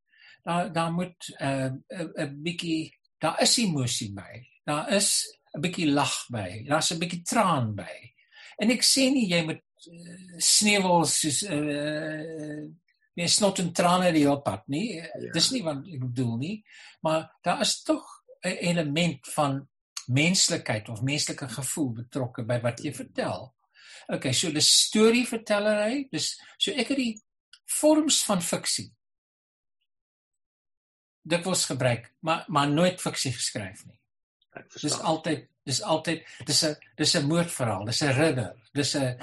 Daar 0.45 0.73
daar 0.73 0.93
moet 0.93 1.19
'n 1.41 1.83
uh, 1.91 2.07
'n 2.27 2.43
bietjie 2.43 2.95
daar 3.19 3.41
is 3.43 3.59
emosie 3.59 4.13
by. 4.15 4.47
Daar 4.65 4.93
is 4.93 5.27
'n 5.55 5.61
bietjie 5.61 5.91
lag 5.91 6.15
by. 6.31 6.65
Daar's 6.69 6.91
'n 6.93 6.99
bietjie 6.99 7.23
traan 7.23 7.75
by. 7.75 8.15
En 8.59 8.71
ek 8.71 8.83
sê 8.83 9.11
nie 9.11 9.27
jy 9.27 9.43
moet 9.45 9.65
uh, 9.91 10.39
sneuwels 10.39 11.19
soos 11.21 11.43
'n 11.43 11.69
uh, 11.69 12.63
jy 13.15 13.27
snot 13.27 13.59
en 13.59 13.73
trane 13.73 14.13
die 14.13 14.31
op 14.31 14.45
pad 14.45 14.63
nie. 14.69 14.95
Ja. 14.95 15.33
Dis 15.33 15.51
nie 15.51 15.63
wat 15.63 15.83
ek 15.83 16.01
bedoel 16.01 16.37
nie, 16.37 16.65
maar 17.03 17.31
daar 17.43 17.61
is 17.61 17.83
tog 17.83 18.07
'n 18.45 18.57
element 18.71 19.27
van 19.35 19.69
menslikheid 20.07 20.89
of 20.89 21.03
menslike 21.03 21.49
gevoel 21.49 21.93
betrokke 21.93 22.45
by 22.45 22.61
wat 22.61 22.81
jy 22.85 22.93
vertel. 22.95 23.55
Okay, 24.09 24.33
so 24.33 24.51
dis 24.53 24.71
storievertellery. 24.87 26.09
Dis 26.13 26.33
so 26.59 26.73
ek 26.73 26.89
het 26.95 26.99
die 26.99 27.15
vorms 27.81 28.25
van 28.27 28.43
fiksie 28.43 28.91
dit 31.31 31.45
was 31.45 31.65
gebruik, 31.65 32.13
maar 32.21 32.45
maar 32.49 32.69
nooit 32.69 33.01
fiksie 33.01 33.33
geskryf 33.33 33.85
nie. 33.87 34.01
Dis 34.81 34.99
altyd 34.99 35.47
dis 35.65 35.83
altyd 35.83 36.25
dis 36.47 36.65
'n 36.65 36.77
dis 36.97 37.15
'n 37.15 37.27
moordverhaal, 37.27 37.85
dis 37.85 38.03
'n 38.03 38.13
ridder, 38.13 38.57
dis 38.73 38.95
'n 38.97 39.17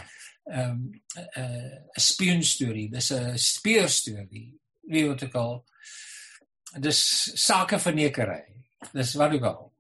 ehm 0.45 0.69
um, 0.69 1.01
'n 1.15 1.89
'n 1.97 1.99
spioen 1.99 2.43
storie, 2.43 2.89
dis 2.89 3.11
'n 3.11 3.37
speer 3.37 3.89
storie. 3.89 4.59
Wie 4.81 5.07
wat 5.07 5.21
ek 5.21 5.35
al 5.35 5.65
dis 6.79 7.31
sake 7.45 7.79
vernekery. 7.79 8.43
Dis 8.93 9.13
wat 9.13 9.33
ek 9.33 9.43
al. 9.43 9.71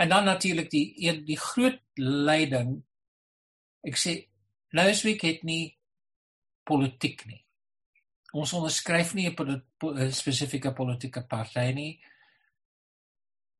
En 0.00 0.08
dan 0.08 0.24
natuurlik 0.24 0.70
die 0.72 1.12
die 1.24 1.38
groot 1.38 1.80
leiding 2.00 2.78
Ek 3.86 3.96
sê 3.96 4.16
Louiswick 4.76 5.24
het 5.24 5.44
nie 5.46 5.72
politiek 6.68 7.24
nie. 7.26 7.40
Ons 8.36 8.52
onderskryf 8.54 9.14
nie 9.14 9.26
'n 9.28 10.12
spesifieke 10.12 10.72
politieke 10.72 11.22
party 11.26 11.72
nie. 11.72 12.00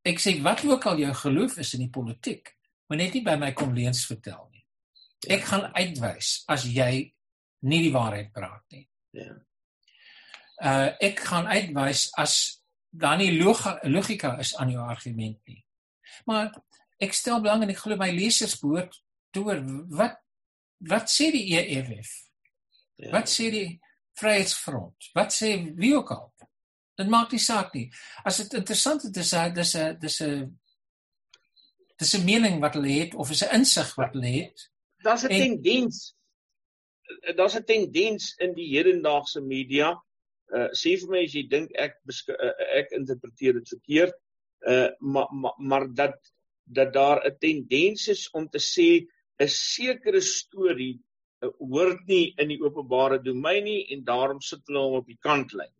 Ek 0.05 0.19
sê 0.21 0.41
wat 0.43 0.65
ook 0.65 0.87
al 0.87 0.99
jou 0.99 1.15
geloof 1.15 1.59
is 1.59 1.75
in 1.75 1.81
die 1.81 1.91
politiek, 1.91 2.57
moet 2.89 2.99
net 2.99 3.15
nie 3.15 3.23
by 3.23 3.37
my 3.37 3.53
kom 3.53 3.75
leens 3.75 4.07
vertel 4.07 4.49
nie. 4.53 4.65
Ek 5.29 5.43
gaan 5.45 5.73
uitwys 5.75 6.45
as 6.49 6.65
jy 6.65 7.13
nie 7.61 7.83
die 7.83 7.93
waarheid 7.93 8.33
praat 8.33 8.65
nie. 8.71 8.89
Ja. 9.11 9.35
Uh 10.63 10.93
ek 11.01 11.21
gaan 11.21 11.47
uitwys 11.47 12.13
as 12.17 12.63
daar 12.91 13.17
nie 13.17 13.43
logika 13.83 14.39
is 14.39 14.57
aan 14.57 14.71
jou 14.71 14.83
argument 14.89 15.39
nie. 15.47 15.65
Maar 16.27 16.51
ek 17.01 17.15
stel 17.17 17.41
belang 17.41 17.63
en 17.63 17.73
ek 17.73 17.83
glo 17.83 17.97
my 17.97 18.11
lesers 18.13 18.59
behoort 18.61 18.97
te 19.33 19.41
hoor 19.41 19.63
wat 19.97 20.19
wat 20.91 21.13
sê 21.13 21.29
die 21.33 21.53
EFF? 21.59 22.11
Ja. 22.97 23.11
Wat 23.13 23.29
sê 23.29 23.51
die 23.53 23.81
Vryheidsfront? 24.21 25.11
Wat 25.17 25.33
sê 25.33 25.53
wie 25.77 25.95
ook 25.97 26.11
al? 26.15 26.31
Dit 27.01 27.09
maak 27.09 27.33
nie 27.33 27.41
saak 27.41 27.75
nie. 27.77 27.87
As 28.25 28.41
dit 28.43 28.59
interessant 28.61 29.05
is, 29.05 29.13
dis 29.13 29.33
'n 29.35 29.55
dis 29.55 29.75
'n 29.77 29.99
dis 30.01 30.21
'n 30.21 30.59
dis 32.01 32.15
'n 32.15 32.25
mening 32.25 32.61
wat 32.61 32.75
hulle 32.75 32.93
het 33.01 33.15
of 33.15 33.31
is 33.31 33.45
'n 33.45 33.55
insig 33.61 33.95
wat 33.95 34.13
hulle 34.13 34.33
het. 34.41 34.71
Daar's 35.05 35.25
'n 35.25 35.29
tendens. 35.29 36.15
Daar's 37.37 37.57
'n 37.57 37.65
tendens 37.65 38.35
in 38.37 38.55
die 38.55 38.69
hedendaagse 38.77 39.41
media. 39.41 39.97
Uh 40.53 40.69
sê 40.73 40.99
vir 41.01 41.09
my 41.09 41.25
as 41.25 41.33
jy 41.33 41.49
dink 41.49 41.71
ek 41.77 41.97
uh, 42.29 42.53
ek 42.81 42.91
interpreteer 42.91 43.53
dit 43.53 43.69
verkeerd. 43.69 44.15
Uh 44.69 44.89
maar 44.99 45.29
maar, 45.33 45.57
maar 45.59 45.87
dat 45.95 46.33
dat 46.65 46.93
daar 46.93 47.25
'n 47.27 47.37
tendens 47.39 48.09
is 48.09 48.31
om 48.31 48.49
te 48.49 48.59
sê 48.59 49.07
'n 49.39 49.49
sekere 49.49 50.21
storie 50.21 51.01
uh, 51.41 51.51
hoort 51.59 52.07
nie 52.07 52.33
in 52.37 52.49
die 52.49 52.61
openbare 52.61 53.19
domein 53.23 53.65
nie 53.65 53.87
en 53.95 54.05
daarom 54.05 54.41
sit 54.41 54.61
hulle 54.67 54.83
hom 54.85 54.99
op 55.01 55.07
die 55.07 55.19
kantlyn. 55.21 55.73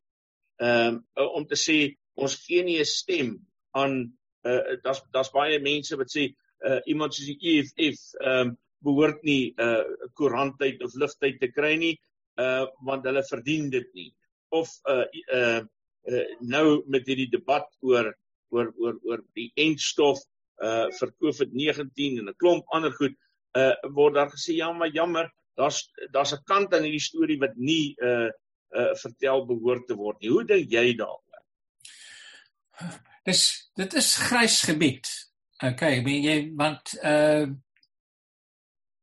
Um, 0.61 1.05
uh, 1.17 1.29
om 1.37 1.47
te 1.47 1.57
sê 1.57 1.97
ons 2.15 2.35
gee 2.45 2.65
nie 2.65 2.79
'n 2.81 2.85
stem 2.85 3.39
aan 3.71 4.13
uh, 4.45 4.77
daar's 4.83 5.03
daar's 5.13 5.33
baie 5.33 5.61
mense 5.61 5.97
wat 5.97 6.11
sê 6.17 6.35
uh, 6.69 6.81
iemand 6.87 7.15
soos 7.15 7.27
die 7.27 7.41
EFF 7.53 8.15
um, 8.21 8.57
behoort 8.85 9.23
nie 9.23 9.55
'n 9.57 9.63
uh, 9.63 10.09
koerantyd 10.15 10.83
of 10.85 10.95
ligtyd 10.95 11.41
te 11.41 11.49
kry 11.53 11.77
nie 11.77 11.97
uh, 12.41 12.67
want 12.87 13.05
hulle 13.05 13.23
verdien 13.29 13.71
dit 13.71 13.89
nie. 13.95 14.11
Of 14.49 14.73
uh, 14.89 15.05
uh, 15.35 15.61
uh, 16.11 16.25
nou 16.41 16.83
met 16.87 17.07
hierdie 17.07 17.31
debat 17.31 17.69
oor 17.81 18.13
oor 18.51 18.73
oor 18.79 18.99
oor 19.09 19.25
die 19.35 19.51
entstof 19.57 20.19
uh 20.61 20.87
vir 20.99 21.11
COVID-19 21.23 22.21
en 22.21 22.29
'n 22.29 22.39
klomp 22.39 22.65
ander 22.77 22.93
goed 22.93 23.17
uh 23.57 23.75
word 23.97 24.15
daar 24.15 24.31
gesê 24.31 24.57
ja 24.57 24.73
maar 24.73 24.93
jammer 24.93 25.31
daar's 25.57 25.91
daar's 26.13 26.33
'n 26.35 26.45
kant 26.45 26.75
aan 26.75 26.87
hierdie 26.87 27.09
storie 27.11 27.39
wat 27.39 27.57
nie 27.57 27.97
uh 28.03 28.31
uh, 28.71 28.95
vertel 28.95 29.47
behoort 29.47 29.87
te 29.87 29.97
word 29.99 30.21
nie. 30.21 30.31
Hoe 30.31 30.45
dink 30.47 30.71
jy 30.73 30.95
daaroor? 30.99 31.43
Dis 33.29 33.43
dit 33.77 33.95
is 33.95 34.15
grys 34.29 34.63
gebied. 34.69 35.09
Okay, 35.61 35.99
ek 35.99 36.07
meen 36.07 36.23
jy 36.25 36.37
want 36.57 36.95
uh 37.05 37.51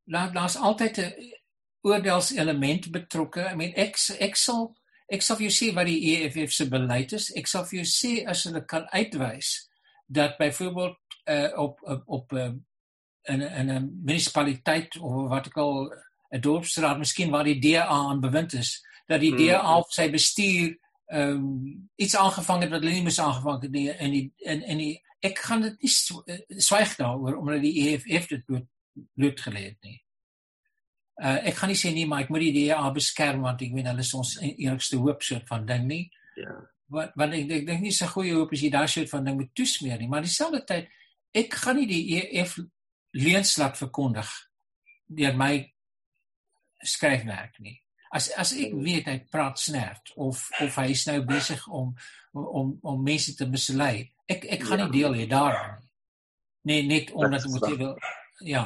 laat 0.08 0.34
daar's 0.34 0.56
altyd 0.56 0.98
'n 1.04 1.14
oordeelselement 1.84 2.92
betrokke. 2.92 3.42
Ek 3.52 3.58
meen 3.60 3.74
ek 3.76 4.00
ek 4.20 4.36
sal 4.36 4.77
ek 5.08 5.22
sal 5.24 5.38
vir 5.40 5.48
jou 5.48 5.56
sê 5.56 5.74
wat 5.76 5.88
die 5.88 6.14
EFF 6.14 6.54
se 6.54 6.68
beleid 6.70 7.14
is. 7.16 7.30
Ek 7.36 7.48
sal 7.48 7.66
vir 7.66 7.82
jou 7.82 7.88
sê 7.90 8.14
as 8.28 8.44
hulle 8.48 8.64
kan 8.66 8.88
uitwys 8.92 9.70
dat 10.08 10.38
byvoorbeeld 10.40 10.98
uh 11.28 11.52
op 11.60 11.80
op 11.84 12.04
op 12.06 12.34
uh, 12.34 12.52
in 13.28 13.42
'n 13.42 14.02
munisipaliteit 14.04 14.98
of 15.00 15.30
wat 15.30 15.48
ek 15.48 15.58
al 15.58 15.94
'n 16.32 16.42
dorpsraad, 16.42 16.98
miskien 16.98 17.32
waar 17.32 17.44
die 17.44 17.60
DA 17.60 17.86
aan 17.88 18.20
bewind 18.20 18.54
is, 18.54 18.84
dat 19.08 19.20
die 19.20 19.36
DA 19.36 19.60
hmm. 19.60 19.78
of 19.78 19.92
sy 19.92 20.10
bestuur 20.12 20.78
ehm 21.08 21.30
um, 21.30 21.90
iets 21.96 22.16
aangevang 22.16 22.62
het 22.62 22.72
wat 22.72 22.82
hulle 22.84 22.94
nie 22.94 23.04
moes 23.04 23.20
aangevang 23.20 23.62
het 23.62 23.72
nie 23.72 23.88
in 23.90 24.12
die 24.12 24.26
in 24.38 24.64
in 24.64 24.78
die 24.78 25.04
ek 25.24 25.40
gaan 25.40 25.62
dit 25.62 25.82
nie 25.82 25.94
eh, 26.26 26.42
swyg 26.60 26.96
daaroor 27.00 27.38
omdat 27.40 27.62
die 27.64 27.76
EFF 27.88 28.28
dit 28.28 28.44
bloot 28.46 28.68
bloot 29.14 29.42
gelê 29.42 29.64
het 29.70 29.78
nie. 29.82 30.02
Uh 31.18 31.38
ek 31.50 31.56
gaan 31.58 31.72
nie 31.74 31.80
sê 31.80 31.92
nie 31.94 32.06
maar 32.06 32.26
ek 32.26 32.30
moet 32.34 32.46
die 32.46 32.68
DA 32.68 32.90
beskerm 32.94 33.42
want 33.48 33.62
ek 33.66 33.74
weet 33.74 33.90
hulle 33.90 34.06
is 34.06 34.14
ons 34.14 34.36
enigste 34.44 35.00
hoop 35.02 35.24
soort 35.26 35.48
van 35.50 35.66
ding 35.66 35.88
nie. 35.90 36.04
Ja. 36.38 36.54
Wat 36.94 37.16
wat 37.20 37.34
ek 37.34 37.48
dink 37.50 37.82
nie 37.82 37.96
so 37.96 38.10
goeie 38.12 38.36
hoop 38.38 38.54
as 38.54 38.62
jy 38.62 38.70
daai 38.74 38.88
soort 38.88 39.10
van 39.10 39.26
ding 39.26 39.40
moet 39.40 39.54
toesmeer 39.58 39.98
nie, 40.00 40.10
maar 40.12 40.26
dieselfde 40.26 40.62
tyd 40.68 40.92
ek 41.38 41.58
gaan 41.64 41.82
nie 41.82 41.90
die 41.90 42.04
EFF 42.20 42.60
leuns 43.18 43.58
laat 43.58 43.78
verkondig 43.80 44.30
deur 45.08 45.36
my 45.38 45.52
skryfwerk 46.84 47.60
nie 47.64 47.78
as 48.16 48.30
as 48.40 48.54
ek 48.56 48.76
weet 48.76 49.10
hy 49.10 49.18
praat 49.32 49.60
snert 49.60 50.14
of 50.16 50.44
of 50.62 50.80
hy 50.80 50.88
is 50.94 51.06
nou 51.10 51.20
besig 51.28 51.64
om 51.68 51.94
om 52.38 52.74
om 52.82 53.04
mense 53.04 53.36
te 53.36 53.48
mislei 53.50 54.08
ek 54.30 54.46
ek 54.58 54.66
gaan 54.68 54.84
nie 54.86 54.90
ja. 54.90 54.96
deel 54.98 55.18
hê 55.22 55.28
daaraan 55.32 55.82
nee 56.70 56.86
net 56.88 57.12
omdat 57.12 57.48
ek 57.48 57.56
moet 57.56 57.68
wil 57.82 57.96
ja 58.46 58.66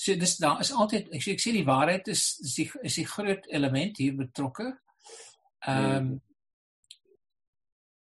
so 0.00 0.16
dis 0.16 0.36
daar 0.40 0.60
is 0.64 0.72
altyd 0.72 1.10
ek 1.12 1.24
sê 1.24 1.36
ek 1.36 1.42
sê 1.42 1.52
die 1.52 1.66
waarheid 1.68 2.08
is 2.08 2.24
is 2.44 2.56
die 2.56 2.68
is 2.88 2.96
die 3.00 3.06
groot 3.08 3.46
element 3.58 4.00
hier 4.00 4.16
betrokke 4.16 4.70
ehm 5.68 5.96
um, 5.96 6.10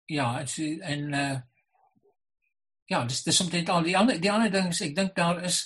ja 0.09 0.29
en 0.39 0.47
so, 0.47 0.63
en 0.63 1.13
uh, 1.13 1.39
ja 2.89 3.03
dis 3.05 3.23
dis 3.23 3.41
omtrent 3.43 3.69
al 3.69 3.83
die 3.85 3.97
ander 3.97 4.21
die 4.21 4.31
ander 4.31 4.51
ding 4.53 4.71
is 4.71 4.81
ek 4.85 4.95
dink 4.95 5.15
daar 5.17 5.43
is 5.45 5.65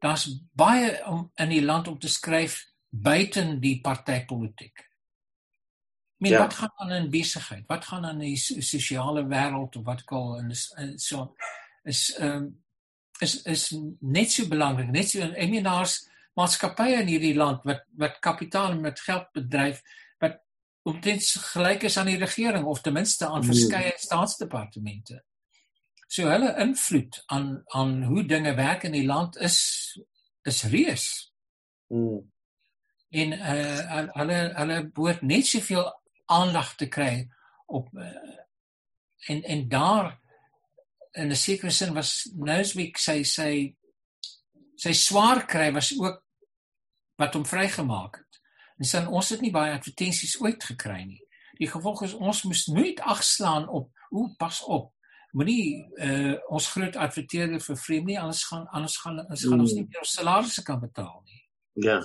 daar's 0.00 0.28
baie 0.56 0.94
om 1.06 1.26
in 1.36 1.50
die 1.52 1.64
land 1.64 1.88
om 1.88 1.98
te 1.98 2.08
skryf 2.08 2.62
buiten 2.90 3.58
die 3.60 3.80
partytetiek. 3.80 4.86
Men 6.20 6.30
ja. 6.30 6.38
wat 6.38 6.54
gaan 6.54 6.72
aan 6.74 6.90
in 6.92 7.10
besigheid? 7.10 7.66
Wat 7.66 7.84
gaan 7.84 8.04
aan 8.04 8.20
in 8.20 8.34
die 8.34 8.62
sosiale 8.62 9.26
wêreld 9.28 9.76
of 9.76 9.84
wat 9.84 10.04
kal 10.04 10.38
en 10.38 10.50
is 10.50 10.66
so 10.96 11.34
is 11.84 12.10
ehm 12.18 12.42
um, 12.42 12.50
is 13.20 13.42
is 13.42 13.64
net 14.00 14.30
so 14.30 14.48
belangrik, 14.48 14.90
net 14.90 15.10
so 15.10 15.20
en 15.20 15.50
meen 15.50 15.66
daar's 15.66 16.00
maatskappye 16.38 17.00
in 17.02 17.10
hierdie 17.10 17.34
land 17.36 17.64
wat 17.68 17.84
wat 18.00 18.20
kapitaal 18.24 18.76
met 18.80 19.00
geld 19.00 19.28
bedryf 19.36 19.82
wat 20.22 20.40
omtrent 20.88 21.26
gelyk 21.52 21.84
is 21.88 21.98
aan 22.00 22.12
die 22.12 22.20
regering 22.20 22.64
of 22.64 22.80
ten 22.80 22.96
minste 22.96 23.28
aan 23.28 23.44
nee. 23.44 23.52
verskeie 23.52 23.94
staatsdepartemente. 23.98 25.22
So 26.10 26.26
hulle 26.30 26.54
invloed 26.58 27.22
aan 27.26 27.62
aan 27.76 28.02
hoe 28.02 28.24
dinge 28.26 28.54
werk 28.58 28.88
in 28.88 28.96
die 28.98 29.06
land 29.06 29.36
is 29.38 29.58
is 30.42 30.64
reus. 30.72 31.08
Mm 31.88 32.30
en 33.10 33.32
uh 33.32 34.06
hulle 34.14 34.38
hulle 34.54 34.78
behoort 34.94 35.22
net 35.26 35.46
soveel 35.46 35.86
aandag 36.30 36.74
te 36.78 36.86
kry 36.86 37.26
op 37.66 37.88
uh, 37.98 38.10
en 39.26 39.42
en 39.42 39.68
daar 39.68 40.12
in 41.12 41.30
'n 41.30 41.36
sekere 41.36 41.70
sin 41.70 41.94
was 41.94 42.30
Newsweek 42.34 42.98
sy 42.98 43.22
sy 43.22 43.76
sy 44.76 44.92
swaar 44.92 45.46
kry 45.46 45.72
was 45.72 45.92
ook 45.98 46.22
wat 47.16 47.34
hom 47.34 47.46
vrygemaak 47.46 48.16
het. 48.16 48.40
En 48.78 48.84
sin 48.84 49.06
ons 49.06 49.28
het 49.28 49.40
nie 49.40 49.52
baie 49.52 49.72
advertensies 49.72 50.40
ooit 50.40 50.64
gekry 50.64 51.04
nie. 51.04 51.20
Die 51.58 51.68
gevolg 51.68 52.02
is 52.02 52.14
ons 52.14 52.42
moes 52.42 52.66
nooit 52.66 53.00
agslaan 53.00 53.68
op 53.68 53.90
hoe 54.08 54.34
pas 54.38 54.62
op. 54.62 54.94
Moenie 55.32 55.86
uh 55.98 56.38
ons 56.48 56.70
groot 56.72 56.96
adverteerder 56.96 57.60
vir 57.60 57.76
vreemde 57.76 58.12
nie 58.12 58.20
anders 58.20 58.44
gaan 58.44 58.66
anders 58.68 58.96
gaan 58.96 59.26
ons 59.28 59.44
gaan 59.44 59.60
ons 59.60 59.72
nie 59.72 59.84
meer 59.84 60.00
ons 60.00 60.14
salarisse 60.14 60.62
kan 60.62 60.80
betaal 60.80 61.22
nie. 61.24 61.44
Ja 61.74 62.00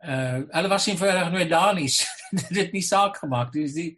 uh 0.00 0.40
hulle 0.48 0.68
was 0.68 0.86
nie 0.86 0.96
vir 0.96 1.12
reg 1.12 1.32
nooit 1.32 1.50
daar 1.50 1.74
nie. 1.74 1.90
dit 2.38 2.56
het 2.56 2.72
nie 2.72 2.84
saak 2.84 3.16
gemaak. 3.16 3.52
Dis 3.52 3.74
die 3.74 3.96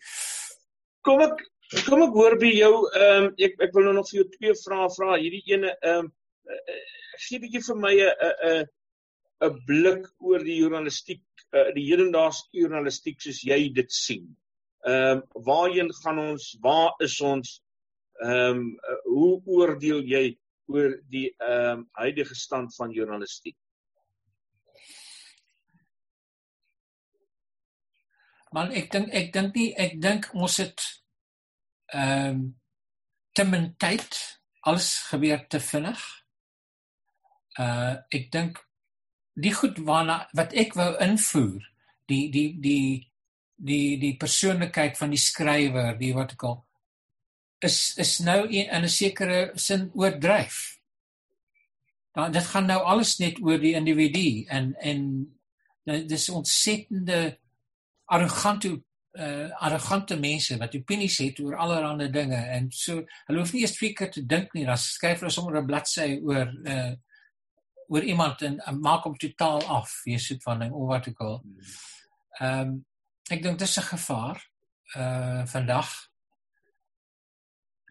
Kom 1.02 1.18
ek 1.20 1.40
kom 1.80 2.02
ek 2.04 2.16
hoor 2.16 2.36
by 2.40 2.50
jou 2.52 2.72
ehm 2.90 3.26
um, 3.26 3.30
ek 3.46 3.56
ek 3.66 3.72
wil 3.76 3.88
nou 3.88 3.94
nog 3.96 4.08
vir 4.10 4.20
jou 4.20 4.28
twee 4.34 4.54
vrae 4.60 4.88
vra. 4.96 5.16
Hierdie 5.20 5.42
ene 5.54 5.72
ehm 5.80 6.04
um, 6.04 6.12
uh, 6.52 6.76
gee 7.24 7.40
bietjie 7.40 7.62
vir 7.68 7.78
my 7.80 7.94
'n 7.96 8.12
'n 8.50 8.66
'n 9.48 9.58
blik 9.68 10.06
oor 10.20 10.44
die 10.44 10.58
journalistiek 10.58 11.24
uh, 11.56 11.70
die 11.76 11.86
hedendaagse 11.88 12.48
journalistiek 12.52 13.20
soos 13.20 13.42
jy 13.48 13.60
dit 13.80 13.92
sien. 13.92 14.28
Ehm 14.86 15.22
um, 15.22 15.24
waarheen 15.48 15.92
gaan 16.02 16.18
ons? 16.18 16.52
Waar 16.60 16.94
is 17.00 17.20
ons? 17.20 17.58
Ehm 18.20 18.62
um, 18.62 18.64
uh, 18.76 19.00
hoe 19.08 19.34
oordeel 19.56 20.04
jy 20.14 20.24
oor 20.68 20.96
die 21.08 21.28
ehm 21.38 21.78
um, 21.78 21.90
huidige 22.04 22.34
stand 22.34 22.76
van 22.76 22.92
journalistiek? 22.92 23.56
Maar 28.52 28.74
ek 28.76 28.90
dink 28.92 29.14
ek 29.16 29.32
dink 29.32 29.54
nie 29.56 29.70
ek 29.80 29.96
dink 30.00 30.28
ons 30.36 30.58
het 30.60 31.01
ehm 31.92 32.28
um, 32.28 32.42
te 33.32 33.44
min 33.44 33.70
tyd 33.80 34.16
alles 34.68 34.98
gebeur 35.08 35.46
te 35.48 35.60
vinnig. 35.60 36.02
Uh 37.58 37.94
ek 38.10 38.28
dink 38.32 38.60
die 39.34 39.54
goed 39.54 39.78
waarna 39.86 40.28
wat 40.36 40.52
ek 40.52 40.76
wou 40.76 40.90
invoer, 41.00 41.62
die 42.08 42.28
die 42.30 42.50
die 42.60 43.08
die 43.56 43.96
die 43.98 44.16
persoonlikheid 44.16 44.98
van 44.98 45.10
die 45.10 45.20
skrywer, 45.20 45.96
die 45.98 46.12
wat 46.16 46.36
ek 46.36 46.44
al 46.50 46.60
is 47.62 47.94
is 47.96 48.18
nou 48.18 48.48
in 48.48 48.84
'n 48.84 48.88
sekere 48.88 49.52
sin 49.54 49.90
oordryf. 49.94 50.80
Dan 52.12 52.32
dit 52.32 52.44
gaan 52.44 52.66
nou 52.66 52.82
alles 52.82 53.18
net 53.18 53.40
oor 53.40 53.58
die 53.58 53.74
individu 53.74 54.44
en 54.48 54.74
en 54.80 55.00
dis 55.84 56.28
ontsettende 56.28 57.38
arrogante 58.04 58.82
uh 59.12 59.50
arrogante 59.60 60.16
mense 60.16 60.56
wat 60.56 60.74
opinies 60.74 61.18
het 61.20 61.40
oor 61.44 61.56
allerlei 61.60 62.08
dinge 62.10 62.38
en 62.56 62.70
so 62.72 63.02
hulle 63.26 63.42
hoef 63.42 63.52
nie 63.52 63.60
eers 63.60 63.74
twee 63.76 63.92
keer 63.92 64.10
te 64.10 64.22
dink 64.26 64.54
nie 64.56 64.64
dan 64.64 64.78
skryf 64.80 65.20
hulle 65.20 65.32
sommer 65.32 65.58
'n 65.60 65.66
bladsy 65.66 66.20
oor 66.22 66.48
uh 66.64 66.92
oor 67.92 68.02
iemand 68.02 68.42
en, 68.42 68.56
en 68.64 68.80
maak 68.80 69.04
hom 69.04 69.16
totaal 69.16 69.60
af 69.68 69.90
jy 70.06 70.16
sê 70.16 70.38
van 70.40 70.64
ding 70.64 70.72
of 70.72 70.88
wat 70.88 71.10
ek 71.12 71.20
al 71.20 71.42
ehm 72.40 72.60
um, 72.60 72.78
ek 73.30 73.42
dink 73.42 73.58
dis 73.58 73.76
'n 73.78 73.90
gevaar 73.90 74.40
uh 74.96 75.44
vandag 75.46 75.90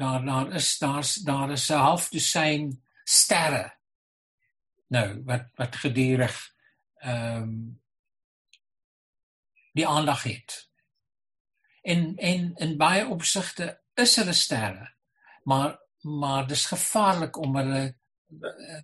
daar 0.02 0.26
daar 0.26 0.56
is 0.56 0.78
daar's 0.80 1.14
daar 1.16 1.52
is 1.52 1.70
'n 1.70 1.86
half 1.86 2.10
dosyn 2.10 2.82
sterre 3.06 3.78
nou 4.90 5.22
wat 5.26 5.46
wat 5.56 5.76
gedurig 5.76 6.40
ehm 7.02 7.44
um, 7.44 7.82
die 9.74 9.88
aandag 9.88 10.24
het. 10.24 10.71
En 11.82 12.16
en 12.18 12.54
in 12.56 12.78
baie 12.78 13.08
opsigte 13.08 13.82
is 13.94 14.16
hulle 14.16 14.34
sterre, 14.34 14.94
maar 15.44 15.80
maar 16.02 16.48
dis 16.48 16.66
gevaarlik 16.66 17.38
om 17.38 17.56
hulle 17.56 17.82
uh, 18.42 18.82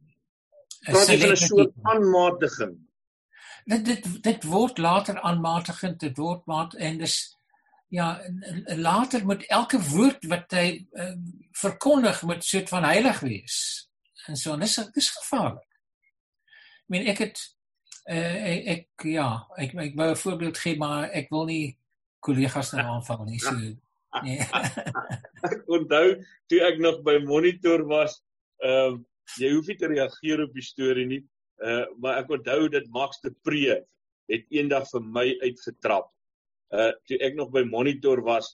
'n 0.87 1.35
soort 1.35 1.73
aanmatiging? 1.81 2.77
Dit 3.65 3.85
dit 3.85 4.23
dit 4.23 4.43
word 4.43 4.77
later 4.77 5.21
aanmatigend 5.21 5.99
dit 5.99 6.17
word 6.17 6.45
maar 6.45 6.73
en 6.77 6.97
dis 6.97 7.37
ja 7.87 8.21
later 8.65 9.25
moet 9.25 9.45
elke 9.45 9.81
woord 9.81 10.25
wat 10.25 10.51
hy 10.51 10.87
uh, 10.91 11.15
verkondig 11.51 12.21
moet 12.21 12.45
soet 12.45 12.69
van 12.69 12.83
heilig 12.83 13.19
wees. 13.19 13.89
En 14.25 14.35
so 14.35 14.53
en 14.53 14.59
dis 14.59 14.79
dis 14.93 15.09
gevaarlik. 15.09 15.67
Ek 16.83 16.87
meen 16.93 17.07
ek 17.07 17.17
het 17.17 17.57
uh, 18.09 18.35
ek, 18.51 18.65
ek 18.75 19.07
ja 19.11 19.47
ek 19.57 19.75
ek 19.75 19.95
wou 19.95 20.09
'n 20.11 20.23
voorbeeld 20.23 20.57
gee 20.57 20.77
maar 20.77 21.09
ek 21.09 21.29
wil 21.29 21.45
nie 21.45 21.77
kollegas 22.27 22.73
nou 22.77 22.87
aanval 22.95 23.25
nie 23.29 23.41
so 23.43 23.55
nee 24.23 24.39
ek 25.51 25.61
onthou 25.79 26.07
toe 26.51 26.61
ek 26.69 26.81
nog 26.83 27.03
by 27.07 27.19
monitor 27.25 27.85
was 27.93 28.19
ehm 28.63 28.99
uh, 28.99 29.05
jy 29.41 29.49
hoef 29.51 29.67
nie 29.67 29.79
te 29.79 29.87
reageer 29.91 30.45
op 30.45 30.53
die 30.55 30.63
storie 30.63 31.07
nie 31.07 31.23
Uh 31.57 31.85
maar 32.01 32.21
ek 32.21 32.29
onthou 32.29 32.67
dit 32.69 32.85
Max 32.93 33.17
de 33.23 33.31
Pre 33.45 33.79
het 34.29 34.43
eendag 34.53 34.85
vir 34.91 35.05
my 35.17 35.25
uitgetrap. 35.41 36.09
Uh 36.69 36.91
toe 37.09 37.17
ek 37.25 37.37
nog 37.37 37.49
by 37.53 37.63
monitor 37.65 38.21
was 38.21 38.51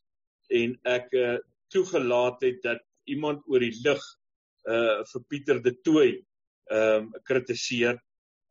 en 0.47 0.78
ek 0.88 1.11
uh 1.11 1.38
toegelaat 1.74 2.43
het 2.45 2.61
dat 2.63 2.84
iemand 3.09 3.43
oor 3.49 3.59
die 3.59 3.76
lig 3.84 4.03
uh 4.69 5.03
vir 5.11 5.26
Pieter 5.28 5.59
de 5.59 5.74
Tooi 5.84 6.09
um 6.71 7.11
kritiseer. 7.28 7.99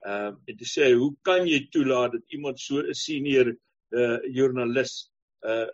Um 0.04 0.36
en 0.44 0.58
te 0.58 0.68
sê 0.68 0.92
hoe 0.92 1.14
kan 1.24 1.48
jy 1.48 1.64
toelaat 1.72 2.18
dat 2.18 2.36
iemand 2.36 2.60
so 2.60 2.82
'n 2.82 2.94
senior 2.94 3.54
uh 3.96 4.18
joernalis 4.28 5.08
uh 5.42 5.66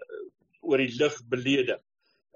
oor 0.69 0.81
die 0.83 0.95
lig 0.99 1.15
beledig? 1.31 1.79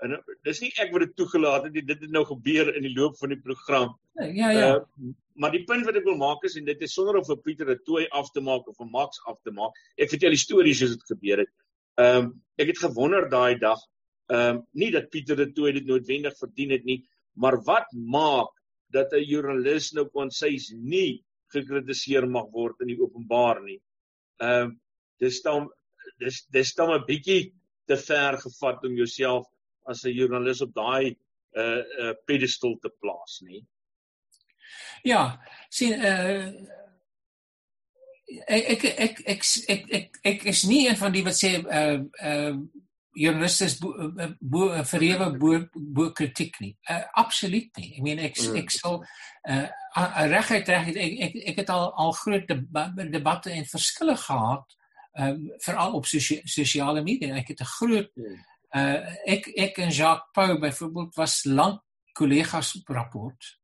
En 0.03 0.15
dis 0.47 0.61
nie 0.63 0.71
ek 0.83 0.91
wat 0.95 1.05
dit 1.05 1.13
toegelaat 1.19 1.67
het 1.67 1.75
nie, 1.77 1.85
dit 1.87 2.01
het 2.07 2.13
nou 2.15 2.25
gebeur 2.27 2.71
in 2.75 2.87
die 2.87 2.95
loop 2.95 3.19
van 3.21 3.35
die 3.35 3.41
program. 3.43 3.93
Ja 4.19 4.51
ja. 4.51 4.71
Uh, 4.77 5.13
maar 5.41 5.53
die 5.55 5.63
punt 5.69 5.87
wat 5.89 5.97
ek 5.97 6.07
wil 6.07 6.19
maak 6.21 6.43
is 6.45 6.57
en 6.59 6.67
dit 6.69 6.83
is 6.85 6.95
sonder 6.97 7.17
om 7.21 7.27
vir 7.27 7.39
Pieter 7.45 7.71
'n 7.73 7.85
tooi 7.87 8.07
af 8.11 8.31
te 8.33 8.41
maak 8.41 8.67
of 8.69 8.77
vir 8.77 8.91
Max 8.91 9.21
af 9.27 9.39
te 9.45 9.51
maak. 9.51 9.73
Ek 9.97 10.11
vertel 10.11 10.35
die 10.35 10.43
stories 10.43 10.79
soos 10.83 10.97
dit 10.97 11.07
gebeur 11.15 11.45
het. 11.45 11.53
Ehm 11.99 12.19
um, 12.25 12.33
ek 12.59 12.73
het 12.73 12.83
gewonder 12.85 13.29
daai 13.31 13.59
dag 13.59 13.81
ehm 14.29 14.57
um, 14.57 14.63
nie 14.73 14.91
dat 14.91 15.11
Pieter 15.11 15.37
dit 15.37 15.55
tooi 15.55 15.73
dit 15.73 15.87
noodwendig 15.87 16.37
verdien 16.39 16.71
het 16.71 16.85
nie, 16.85 17.03
maar 17.35 17.63
wat 17.65 17.89
maak 17.93 18.53
dat 18.93 19.13
'n 19.13 19.25
joernalis 19.25 19.93
nou 19.93 20.09
kon 20.09 20.31
sê 20.31 20.51
hy's 20.51 20.73
nie 20.73 21.23
gekritiseer 21.53 22.27
mag 22.27 22.51
word 22.53 22.81
in 22.81 22.89
die 22.89 23.01
openbaar 23.01 23.63
nie. 23.63 23.81
Ehm 24.41 24.63
um, 24.63 24.81
dis 25.21 25.43
dan 25.43 25.71
dis 26.25 26.45
dis 26.55 26.75
dan 26.79 26.95
'n 26.95 27.05
bietjie 27.07 27.53
te 27.87 27.97
ver 27.97 28.39
gevat 28.39 28.85
om 28.85 28.95
jouself 28.97 29.47
as 29.91 30.05
'n 30.05 30.15
joernalis 30.15 30.63
op 30.63 30.75
daai 30.75 31.11
uh, 31.11 31.63
eh, 31.63 31.79
uh, 31.79 32.09
eh, 32.09 32.15
pedestal 32.25 32.79
te 32.81 32.91
plaas 33.01 33.41
nie. 33.41 33.65
Ja, 35.03 35.41
sien 35.69 35.93
uh 35.93 36.53
ek 38.47 38.85
ek 38.85 38.85
ek 38.85 39.19
ek 39.27 39.43
ek 39.69 39.91
ek 39.93 40.19
ek 40.23 40.45
is 40.45 40.63
nie 40.65 40.87
een 40.89 40.97
van 40.97 41.13
die 41.13 41.25
wat 41.25 41.37
sê 41.37 41.59
uh 41.61 42.01
uh 42.23 42.55
journaliste 43.13 43.67
is 43.69 43.77
bo, 43.77 43.93
bo 44.41 44.71
verhewe 44.89 45.27
bo 45.37 45.59
bo 45.75 46.13
kritiek 46.17 46.61
nie. 46.61 46.77
Uh, 46.89 47.03
absoluut 47.13 47.69
nie. 47.77 47.91
Ek 47.97 48.03
meen 48.03 48.19
ek 48.19 48.39
mm. 48.39 48.57
ek 48.63 48.71
sal 48.71 49.03
uh 49.51 49.67
reguit 50.33 50.69
reg 50.69 50.95
ek, 50.95 51.19
ek 51.27 51.37
ek 51.53 51.61
het 51.65 51.71
al 51.75 51.91
al 51.93 52.15
groot 52.17 52.49
debatte 52.49 53.53
en 53.53 53.69
verskille 53.69 54.17
gehad 54.17 54.79
um 55.19 55.53
veral 55.59 55.93
op 55.93 56.07
sosiale 56.07 57.03
media. 57.03 57.35
Ek 57.37 57.49
het 57.49 57.61
'n 57.61 57.75
groot 57.79 58.11
uh 58.73 59.01
ek 59.29 59.47
ek 59.57 59.79
en 59.79 59.91
Jacques 59.91 60.31
Pau 60.33 60.59
byvoorbeeld 60.59 61.15
was 61.15 61.45
lank 61.45 61.83
kollegas 62.13 62.75
op 62.77 62.89
rapport. 62.89 63.59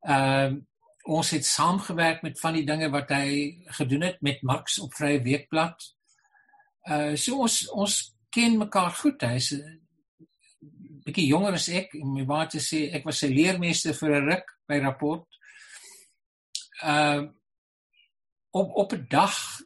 Ehm 0.00 0.54
uh, 0.54 0.62
ons 1.02 1.30
het 1.30 1.46
saamgewerk 1.46 2.22
met 2.22 2.40
van 2.40 2.54
die 2.54 2.64
dinge 2.64 2.90
wat 2.90 3.08
hy 3.08 3.56
gedoen 3.78 4.02
het 4.02 4.20
met 4.20 4.42
Max 4.42 4.78
op 4.78 4.94
Vrye 4.94 5.22
Weekblad. 5.22 5.94
Uh 6.88 7.16
so 7.16 7.40
ons 7.40 7.70
ons 7.70 8.16
ken 8.30 8.58
mekaar 8.58 8.90
goed. 8.90 9.22
Hy's 9.22 9.52
'n 9.52 9.80
bietjie 11.04 11.26
jonger 11.26 11.52
as 11.52 11.68
ek. 11.68 11.94
My 11.94 12.24
waar 12.26 12.48
te 12.48 12.58
sê, 12.58 12.92
ek 12.94 13.04
was 13.04 13.18
sy 13.18 13.26
leermeester 13.26 13.94
vir 13.94 14.10
'n 14.10 14.28
ruk 14.28 14.46
by 14.68 14.78
Rapport. 14.78 15.26
Uh 16.82 17.30
op 18.50 18.74
op 18.74 18.92
'n 18.92 19.06
dag 19.08 19.60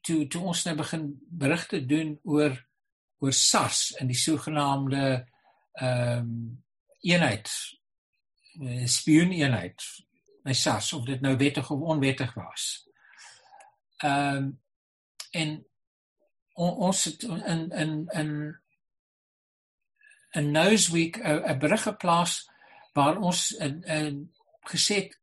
toe 0.00 0.26
toe 0.26 0.42
ons 0.42 0.64
nou 0.64 0.76
begin 0.76 1.04
berigte 1.28 1.86
doen 1.86 2.18
oor 2.22 2.56
oor 3.18 3.32
SARS 3.32 3.90
in 4.00 4.06
die 4.06 4.18
sogenaamde 4.18 5.04
ehm 5.78 6.18
um, 6.18 6.64
eenheid 7.00 7.50
eh, 8.60 8.86
spioneenheid 8.90 9.82
by 10.42 10.52
SAS 10.52 10.92
of 10.92 11.04
dit 11.06 11.20
nou 11.22 11.36
wettig 11.38 11.70
of 11.70 11.80
onwettig 11.80 12.34
was. 12.34 12.88
Ehm 14.02 14.36
um, 14.36 14.48
en 15.30 15.50
on, 16.54 16.70
ons 16.88 17.04
het 17.04 17.22
in 17.22 17.70
in 17.70 18.08
in 18.08 18.30
'n 20.32 20.50
Newsweek 20.50 21.16
'n 21.22 21.58
berig 21.58 21.82
geplaas 21.82 22.48
waar 22.92 23.18
ons 23.18 23.50
in 23.50 23.82
in 23.82 24.34
gesê 24.70 24.94
het 24.94 25.20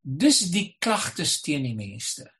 dis 0.00 0.40
die 0.50 0.76
klagtes 0.78 1.40
teen 1.40 1.62
die 1.62 1.74
mense. 1.74 2.37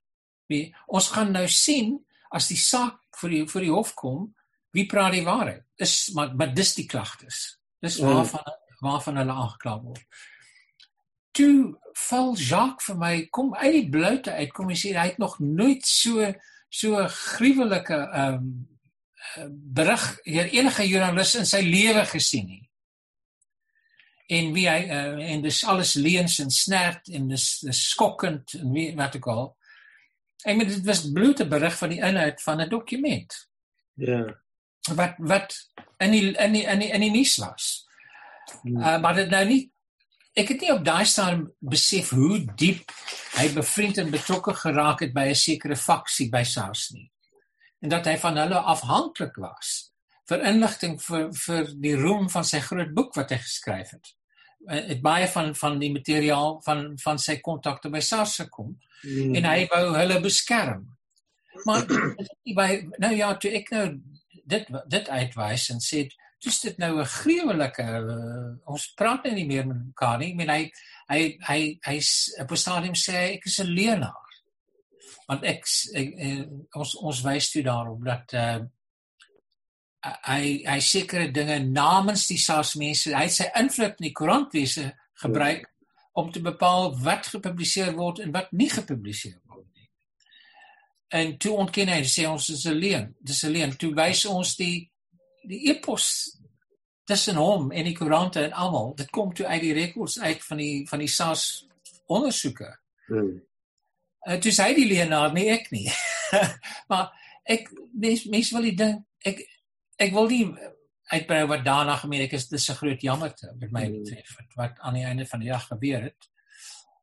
Wie 0.49 0.65
ons 0.87 1.11
gaan 1.15 1.33
nou 1.33 1.47
sien 1.53 1.97
as 2.35 2.49
die 2.49 2.61
saak 2.61 2.99
vir 3.21 3.35
die 3.35 3.45
vir 3.49 3.67
die 3.67 3.75
hof 3.75 3.95
kom, 3.99 4.27
wie 4.77 4.87
praat 4.89 5.15
die 5.17 5.27
waarheid? 5.27 5.65
Is 5.77 6.11
maar 6.17 6.35
maar 6.37 6.55
dis 6.55 6.75
die 6.77 6.87
klagtes. 6.89 7.59
Dis 7.81 8.01
mm. 8.01 8.09
waarvan 8.09 8.53
waarvan 8.81 9.23
hulle 9.23 9.35
aangekla 9.35 9.79
word 9.83 10.05
toe 11.39 11.79
val 12.09 12.33
Jacques 12.37 12.89
vir 12.89 12.99
my 12.99 13.13
kom 13.35 13.53
uit 13.59 13.75
die 13.77 13.91
bloute 13.93 14.35
uit 14.35 14.55
kom 14.55 14.71
hy 14.73 14.79
sê 14.79 14.95
hy 14.97 15.11
het 15.13 15.21
nog 15.23 15.39
nooit 15.43 15.87
so 15.87 16.33
so 16.69 17.05
gruwelike 17.35 18.01
ehm 18.07 18.41
um, 18.41 18.51
berig 19.77 20.03
hier 20.25 20.49
enige 20.57 20.87
joernalis 20.89 21.35
in 21.37 21.47
sy 21.47 21.59
lewe 21.63 22.05
gesien 22.09 22.47
nie 22.49 22.63
en 24.39 24.53
wie 24.55 24.65
hy 24.71 24.79
uh, 24.87 25.19
en 25.35 25.43
dis 25.45 25.59
alles 25.69 25.95
leens 26.01 26.39
en 26.43 26.51
snert 26.55 27.11
en 27.15 27.29
dis 27.31 27.47
dis 27.67 27.83
skokkend 27.93 28.57
en 28.59 28.73
wie 28.73 28.89
wat 28.99 29.19
ek 29.19 29.29
al 29.35 29.51
ek 30.45 30.57
meen 30.57 30.69
dit 30.69 30.85
was 30.87 31.07
blote 31.13 31.49
berig 31.49 31.79
van 31.79 31.89
die 31.89 32.03
inhoud 32.11 32.43
van 32.43 32.61
'n 32.61 32.69
dokument 32.69 33.35
ja 33.95 34.23
wat 34.95 35.15
wat 35.19 35.57
in 35.99 36.11
die 36.11 36.33
in 36.37 36.53
die 36.53 36.65
in 36.65 36.79
die, 36.79 36.91
in 36.91 37.01
die 37.01 37.11
nuus 37.11 37.37
was 37.37 37.87
hmm. 38.63 38.77
uh, 38.77 39.01
maar 39.01 39.15
dit 39.15 39.31
nou 39.31 39.45
nie 39.45 39.63
ek 40.39 40.53
het 40.55 40.63
nie 40.63 40.73
op 40.73 40.85
daai 40.87 41.05
stadium 41.09 41.47
besef 41.59 42.13
hoe 42.15 42.39
diep 42.61 42.93
hy 43.39 43.49
bevriend 43.55 43.99
en 44.03 44.13
betrokke 44.13 44.55
geraak 44.63 45.03
het 45.05 45.15
by 45.15 45.29
'n 45.31 45.35
sekere 45.35 45.77
faksie 45.77 46.29
by 46.31 46.43
SARS 46.43 46.91
nie. 46.91 47.11
En 47.83 47.89
dat 47.89 48.07
hy 48.07 48.17
van 48.19 48.37
hulle 48.37 48.59
afhanklik 48.59 49.37
was 49.37 49.93
vir 50.29 50.45
inligting 50.45 50.99
vir 51.03 51.33
vir 51.33 51.75
die 51.75 51.97
roem 51.97 52.29
van 52.29 52.45
sy 52.45 52.61
groot 52.61 52.95
boek 52.95 53.15
wat 53.15 53.31
hy 53.31 53.39
geskryf 53.39 53.91
het. 53.91 54.15
Het 54.69 55.01
baie 55.03 55.29
van 55.33 55.55
van 55.57 55.79
die 55.81 55.93
materiaal 55.93 56.61
van 56.65 56.99
van 57.03 57.19
sy 57.19 57.39
kontakte 57.41 57.91
by 57.91 58.01
SARS 58.05 58.37
gekom 58.43 58.75
mm. 59.03 59.35
en 59.41 59.45
hy 59.49 59.67
wou 59.73 59.85
hulle 59.97 60.21
beskerm. 60.21 60.87
Maar 61.65 61.87
by 62.61 62.71
nou 62.99 63.15
ja, 63.17 63.35
toe 63.37 63.53
ek 63.59 63.71
nou 63.75 63.87
dit 64.49 64.73
dit 64.89 65.09
uitwys 65.09 65.69
en 65.75 65.81
sê 65.85 66.07
dis 66.45 66.61
dit 66.63 66.79
nou 66.79 67.01
'n 67.01 67.05
gruwelike 67.05 67.85
uh, 67.85 68.71
ons 68.71 68.93
praat 68.95 69.25
nou 69.25 69.35
nie 69.35 69.47
meer 69.47 69.67
met 69.67 69.81
mekaar 69.91 70.19
nie. 70.19 70.31
Ek 70.31 70.37
meen 70.37 70.55
hy 70.55 70.63
hy 71.09 71.21
hy 71.49 71.61
hy's 71.89 72.11
op 72.41 72.53
'n 72.53 72.65
stadium 72.65 72.95
sê 72.95 73.17
ek 73.37 73.47
is 73.47 73.59
'n 73.61 73.75
leenaar. 73.75 74.27
Want 75.29 75.45
ek, 75.45 75.65
ek, 75.95 76.09
ek 76.09 76.13
eh, 76.25 76.45
ons 76.73 76.95
ons 76.97 77.23
wys 77.25 77.51
toe 77.51 77.63
daarop 77.63 78.05
dat 78.05 78.33
uh, 78.33 78.61
hy 80.03 80.63
hy 80.67 80.79
sekere 80.85 81.31
dinge 81.35 81.59
namens 81.65 82.27
die 82.31 82.39
SARS 82.39 82.77
mense, 82.79 83.15
hy 83.15 83.27
sy 83.33 83.49
invloed 83.59 83.99
in 83.99 84.09
die 84.09 84.15
koerantwese 84.15 84.93
gebruik 85.23 85.67
ja. 85.67 85.95
om 86.23 86.31
te 86.33 86.43
bepaal 86.43 86.93
wat 87.03 87.31
gepubliseer 87.33 87.95
word 87.97 88.23
en 88.23 88.33
wat 88.35 88.53
nie 88.53 88.71
gepubliseer 88.71 89.41
word 89.51 89.67
nie. 89.75 89.89
En 91.19 91.35
toe 91.43 91.57
ontken 91.65 91.91
hy 91.91 92.03
sê 92.07 92.29
ons 92.31 92.51
is 92.55 92.67
'n 92.67 92.79
leen. 92.79 93.15
Dis 93.21 93.43
'n 93.45 93.51
leen. 93.51 93.77
Toe 93.77 93.95
wys 93.95 94.25
ons 94.27 94.57
die 94.57 94.91
die 95.49 95.69
epos 95.71 96.39
tussen 97.09 97.37
hom 97.37 97.71
en 97.73 97.85
die 97.85 97.97
koerante 97.97 98.45
en 98.45 98.53
almal 98.53 98.95
dit 98.95 99.11
kom 99.11 99.33
toe 99.35 99.47
uit 99.47 99.63
die 99.63 99.73
rekords 99.73 100.19
uit 100.21 100.45
van 100.45 100.57
die 100.57 100.87
van 100.89 100.99
die 100.99 101.09
SAS 101.09 101.67
ondersoeke. 102.07 102.79
Hmm. 103.07 103.43
Uh, 104.29 104.37
toe 104.37 104.53
sê 104.53 104.75
die 104.75 104.87
Leonard 104.87 105.33
nie 105.35 105.49
ek 105.51 105.71
nie. 105.71 105.89
maar 106.91 107.11
ek 107.45 107.71
mens 107.93 108.25
mens 108.25 108.51
wil 108.53 108.63
die 108.63 108.77
ding 108.77 109.07
ek 109.25 109.41
ek 109.99 110.15
wil 110.15 110.31
nie 110.31 110.45
uitbrei 111.13 111.43
wat 111.51 111.65
daarna 111.67 111.97
gemeen 111.99 112.27
ek 112.27 112.37
is 112.39 112.49
dis 112.49 112.69
'n 112.71 112.81
groot 112.81 113.03
jammerte 113.03 113.53
met 113.59 113.71
my 113.73 113.85
hmm. 113.85 114.03
betref 114.03 114.37
wat 114.57 114.79
aan 114.79 114.95
die 114.95 115.05
einde 115.05 115.27
van 115.27 115.41
die 115.41 115.53
dag 115.53 115.67
gebeur 115.67 116.03
het. 116.11 116.31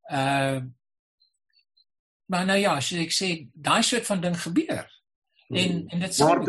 Ehm 0.10 0.58
uh, 0.58 0.66
maar 2.26 2.46
nou 2.46 2.58
ja, 2.58 2.76
as 2.76 2.92
ek 2.92 3.14
sê 3.14 3.28
daai 3.54 3.84
soort 3.84 4.06
van 4.06 4.22
ding 4.22 4.38
gebeur. 4.42 4.86
En 5.50 5.72
hmm. 5.72 5.88
en 5.90 6.00
dit 6.00 6.16
sal 6.16 6.42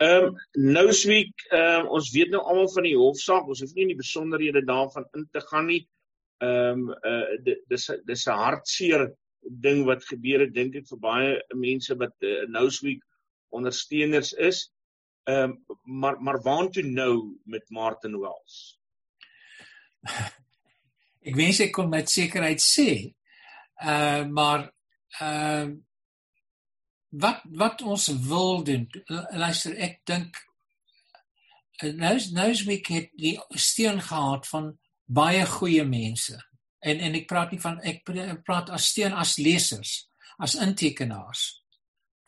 Ehm 0.00 0.24
um, 0.24 0.36
nou 0.72 0.92
sweek 0.96 1.42
ehm 1.50 1.80
um, 1.84 1.88
ons 1.96 2.10
weet 2.14 2.30
nou 2.32 2.40
almal 2.40 2.68
van 2.72 2.86
die 2.88 2.96
hofsaak, 2.96 3.48
ons 3.52 3.60
hoef 3.60 3.74
nie 3.76 3.82
in 3.84 3.90
die 3.92 3.98
besonderhede 3.98 4.62
daarvan 4.64 5.04
in 5.18 5.26
te 5.32 5.42
gaan 5.50 5.66
nie. 5.68 5.82
Ehm 6.40 6.86
um, 6.88 6.94
uh 7.10 7.56
dis 7.68 7.84
dis 8.08 8.26
'n 8.26 8.38
hartseer 8.44 9.10
ding 9.66 9.84
wat 9.84 10.04
gebeur 10.08 10.40
het 10.46 10.54
dink 10.54 10.76
ek 10.80 10.88
vir 10.88 11.00
baie 11.04 11.34
mense 11.52 11.96
wat 12.00 12.16
uh, 12.24 12.46
nou 12.48 12.70
sweek 12.70 13.04
ondersteuners 13.52 14.32
is. 14.32 14.70
Ehm 15.28 15.50
um, 15.50 15.78
maar 16.00 16.20
maar 16.22 16.42
waantoe 16.42 16.82
nou 16.82 17.38
met 17.44 17.70
Martin 17.70 18.18
Wells? 18.18 18.80
ek 21.28 21.36
wens 21.36 21.60
ek 21.60 21.72
kon 21.76 21.88
met 21.92 22.10
sekerheid 22.10 22.62
sê. 22.64 22.90
Uh 23.84 24.24
maar 24.26 24.70
uh 25.20 25.68
wat 27.10 27.42
wat 27.58 27.82
ons 27.82 28.06
wil 28.06 28.62
doen. 28.62 28.86
Luister, 29.30 29.74
ek 29.76 30.00
dink 30.06 30.36
nou 31.82 32.14
nou 32.32 32.48
is 32.50 32.64
week 32.68 32.86
het 32.92 33.10
die 33.16 33.36
steun 33.56 34.00
gehad 34.00 34.46
van 34.48 34.72
baie 35.04 35.46
goeie 35.46 35.84
mense. 35.84 36.36
En 36.80 37.00
en 37.00 37.14
ek 37.18 37.28
praat 37.28 37.52
nie 37.52 37.60
van 37.60 37.80
ek 37.84 38.04
praat 38.44 38.70
as 38.70 38.88
steun 38.92 39.12
as 39.12 39.36
lesers, 39.38 40.08
as 40.38 40.56
intekenaars 40.56 41.62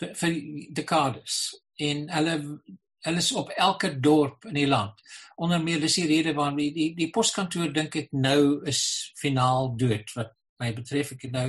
vir, 0.01 0.15
vir 0.19 0.39
dekades 0.75 1.39
en 1.83 2.09
hulle 2.13 2.37
hulle 3.03 3.23
is 3.23 3.33
op 3.33 3.49
elke 3.49 4.01
dorp 4.01 4.45
in 4.45 4.55
die 4.55 4.69
land. 4.69 5.01
Onder 5.37 5.63
meer 5.63 5.81
dis 5.81 5.99
die 5.99 6.07
rede 6.07 6.35
waarom 6.35 6.57
die 6.57 6.73
die, 6.75 6.89
die 6.97 7.11
poskantoor 7.11 7.73
dink 7.75 7.97
ek 7.97 8.13
nou 8.13 8.63
is 8.69 9.13
finaal 9.19 9.75
dood 9.77 10.13
wat 10.17 10.35
my 10.63 10.73
betref 10.77 11.15
ek 11.17 11.27
het 11.27 11.35
nou 11.35 11.49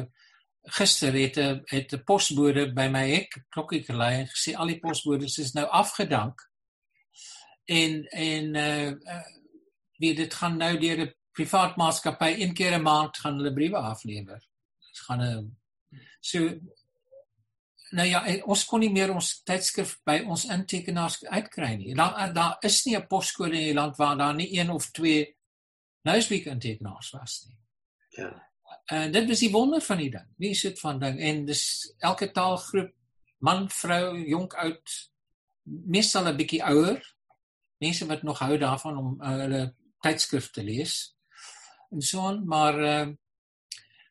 gister 0.78 1.14
het 1.14 1.38
'n 1.38 1.62
het 1.66 1.93
'n 1.93 2.04
posbode 2.04 2.74
by 2.74 2.88
my 2.88 3.06
hek 3.10 3.43
klokkie 3.49 3.84
gelei 3.84 4.14
en 4.22 4.28
gesê 4.28 4.56
al 4.56 4.68
die 4.68 4.80
posbodes 4.80 5.38
is 5.38 5.54
nou 5.54 5.66
afgedank. 5.68 6.41
En 7.66 8.06
en 8.08 8.56
uh, 8.56 8.89
uh 8.89 9.24
wie 9.97 10.16
dit 10.16 10.34
gaan 10.34 10.58
nou 10.58 10.78
deur 10.80 10.99
'n 11.01 11.14
privaat 11.32 11.78
maatskappy 11.78 12.36
een 12.39 12.54
keer 12.54 12.78
'n 12.78 12.82
maand 12.82 13.18
gaan 13.18 13.38
hulle 13.38 13.54
briewe 13.54 13.78
aflewer. 13.78 14.41
Dit 14.88 14.99
gaan 15.08 15.22
'n 15.22 15.58
so 16.20 16.60
nou 17.94 18.08
ja, 18.08 18.22
ons 18.50 18.66
kon 18.66 18.82
nie 18.82 18.91
meer 18.91 19.14
ons 19.14 19.30
tydskrif 19.46 19.98
by 20.08 20.20
ons 20.26 20.48
intekenaars 20.52 21.22
uitkry 21.26 21.76
nie. 21.78 21.94
Daar 21.98 22.34
daar 22.34 22.58
is 22.62 22.84
nie 22.86 22.96
'n 22.98 23.08
poskode 23.08 23.56
in 23.56 23.68
die 23.70 23.74
land 23.74 23.98
waar 23.98 24.18
daar 24.18 24.36
nie 24.36 24.50
een 24.60 24.70
of 24.70 24.91
twee 24.91 25.36
Newsweek 26.04 26.46
intekenaars 26.46 27.12
was 27.12 27.46
nie. 27.48 27.58
Ja. 28.10 28.50
En 28.86 29.12
dit 29.12 29.30
is 29.30 29.39
die 29.39 29.52
wonder 29.52 29.82
van 29.82 29.98
die 29.98 30.10
ding. 30.10 30.28
Nie 30.38 30.56
sit 30.56 30.80
van 30.80 31.00
ding 31.00 31.20
en 31.20 31.46
dis 31.46 31.94
elke 32.00 32.32
taalgroep 32.32 32.91
man, 33.44 33.70
vrou, 33.70 34.18
jonk, 34.28 34.54
oud, 34.54 34.94
meestal 35.64 36.28
'n 36.28 36.38
bietjie 36.38 36.64
ouer. 36.64 37.02
Mense 37.78 38.06
wat 38.06 38.24
nog 38.24 38.39
hou 38.39 38.58
daarvan 38.58 38.98
om 38.98 39.22
uh, 39.22 39.36
hulle 39.44 39.76
tydskrif 40.00 40.50
te 40.52 40.64
lees. 40.64 41.16
En 41.91 42.02
so 42.02 42.28
aan, 42.28 42.46
maar 42.48 42.80
uh, 42.80 43.08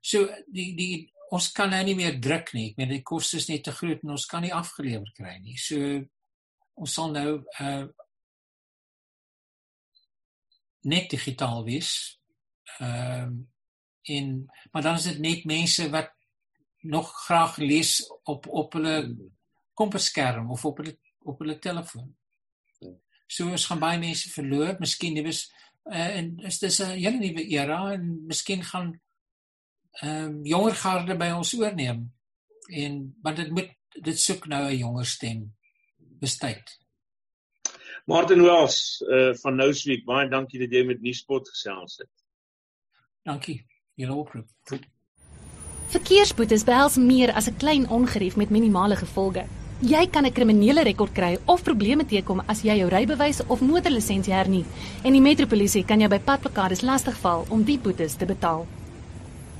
so 0.00 0.28
die 0.46 0.76
die 0.76 1.12
ons 1.32 1.48
kan 1.56 1.70
nou 1.72 1.80
nie 1.86 1.96
meer 1.96 2.18
druk 2.20 2.52
nie. 2.52 2.70
Ek 2.70 2.80
meen 2.80 2.92
die 2.92 3.04
koste 3.06 3.38
is 3.40 3.48
net 3.48 3.64
te 3.64 3.72
groot 3.72 4.02
en 4.04 4.14
ons 4.16 4.28
kan 4.28 4.44
nie 4.44 4.52
afgelewer 4.52 5.12
kry 5.16 5.38
nie. 5.40 5.56
So 5.60 6.02
ons 6.76 6.96
sal 6.98 7.12
nou 7.14 7.28
uh 7.60 7.84
net 10.82 11.12
digitaal 11.14 11.62
wees. 11.64 11.92
Ehm 12.80 13.32
uh, 13.38 13.48
en 14.12 14.30
maar 14.74 14.82
dan 14.82 14.96
is 14.98 15.04
dit 15.06 15.18
net 15.22 15.44
mense 15.46 15.84
wat 15.90 16.10
nog 16.82 17.12
graag 17.26 17.56
lees 17.62 18.00
op 18.26 18.48
op 18.50 18.72
hulle 18.74 18.96
komputerskerm 19.78 20.50
of 20.50 20.64
op 20.64 20.82
hulle 20.82 20.96
op 21.22 21.38
hulle 21.38 21.58
telefoon. 21.58 22.10
So 23.26 23.50
ons 23.50 23.66
gaan 23.70 23.78
baie 23.78 24.00
mense 24.02 24.30
verloor. 24.34 24.74
Miskien 24.82 25.14
dit 25.14 25.26
is 25.30 25.44
uh, 25.84 26.16
en 26.18 26.34
is 26.50 26.58
dis 26.58 26.80
'n 26.82 26.98
hele 26.98 27.18
nuwe 27.22 27.46
era 27.46 27.92
en 27.92 28.26
miskien 28.26 28.64
gaan 28.64 28.92
ehm 30.00 30.24
um, 30.24 30.44
jonger 30.46 30.74
garde 30.74 31.16
by 31.16 31.30
ons 31.36 31.54
oorneem. 31.54 32.12
En 32.68 33.14
want 33.22 33.36
dit 33.36 33.50
moet 33.50 33.70
dit 34.02 34.20
soek 34.20 34.46
nou 34.46 34.64
'n 34.70 34.76
jonger 34.76 35.06
stem 35.06 35.54
bestyd. 36.20 36.78
Martin 38.04 38.42
Wells 38.42 39.04
uh 39.08 39.34
van 39.34 39.56
Nousweek, 39.56 40.04
baie 40.04 40.28
dankie 40.28 40.58
dat 40.58 40.70
jy 40.70 40.84
met 40.86 41.00
Nuuspot 41.00 41.48
gesels 41.48 41.96
het. 41.96 42.10
Dankie. 43.22 43.66
Julle 43.94 44.14
oproep. 44.14 44.48
Verkeersboetes 45.92 46.64
behels 46.64 46.96
meer 46.96 47.32
as 47.32 47.48
'n 47.48 47.56
klein 47.56 47.88
ongerief 47.88 48.36
met 48.36 48.50
minimale 48.50 48.96
gevolge. 48.96 49.44
Jy 49.80 50.06
kan 50.06 50.24
'n 50.26 50.32
kriminele 50.32 50.82
rekord 50.82 51.12
kry 51.12 51.38
of 51.44 51.62
probleme 51.62 52.04
teekom 52.04 52.40
as 52.46 52.62
jy 52.62 52.76
jou 52.76 52.88
rybewys 52.88 53.46
of 53.46 53.60
motorlisensie 53.60 54.32
hernie 54.32 54.64
en 55.04 55.12
die 55.12 55.20
metropolisie 55.20 55.84
kan 55.84 56.00
jou 56.00 56.08
by 56.08 56.18
padplakkades 56.18 56.80
lastigval 56.80 57.46
om 57.50 57.64
die 57.64 57.78
boetes 57.78 58.14
te 58.14 58.26
betaal. 58.26 58.66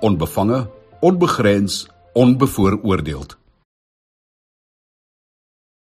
onbevange, 0.00 0.66
onbegrens, 1.00 1.86
onbevooroordeeld. 2.12 3.38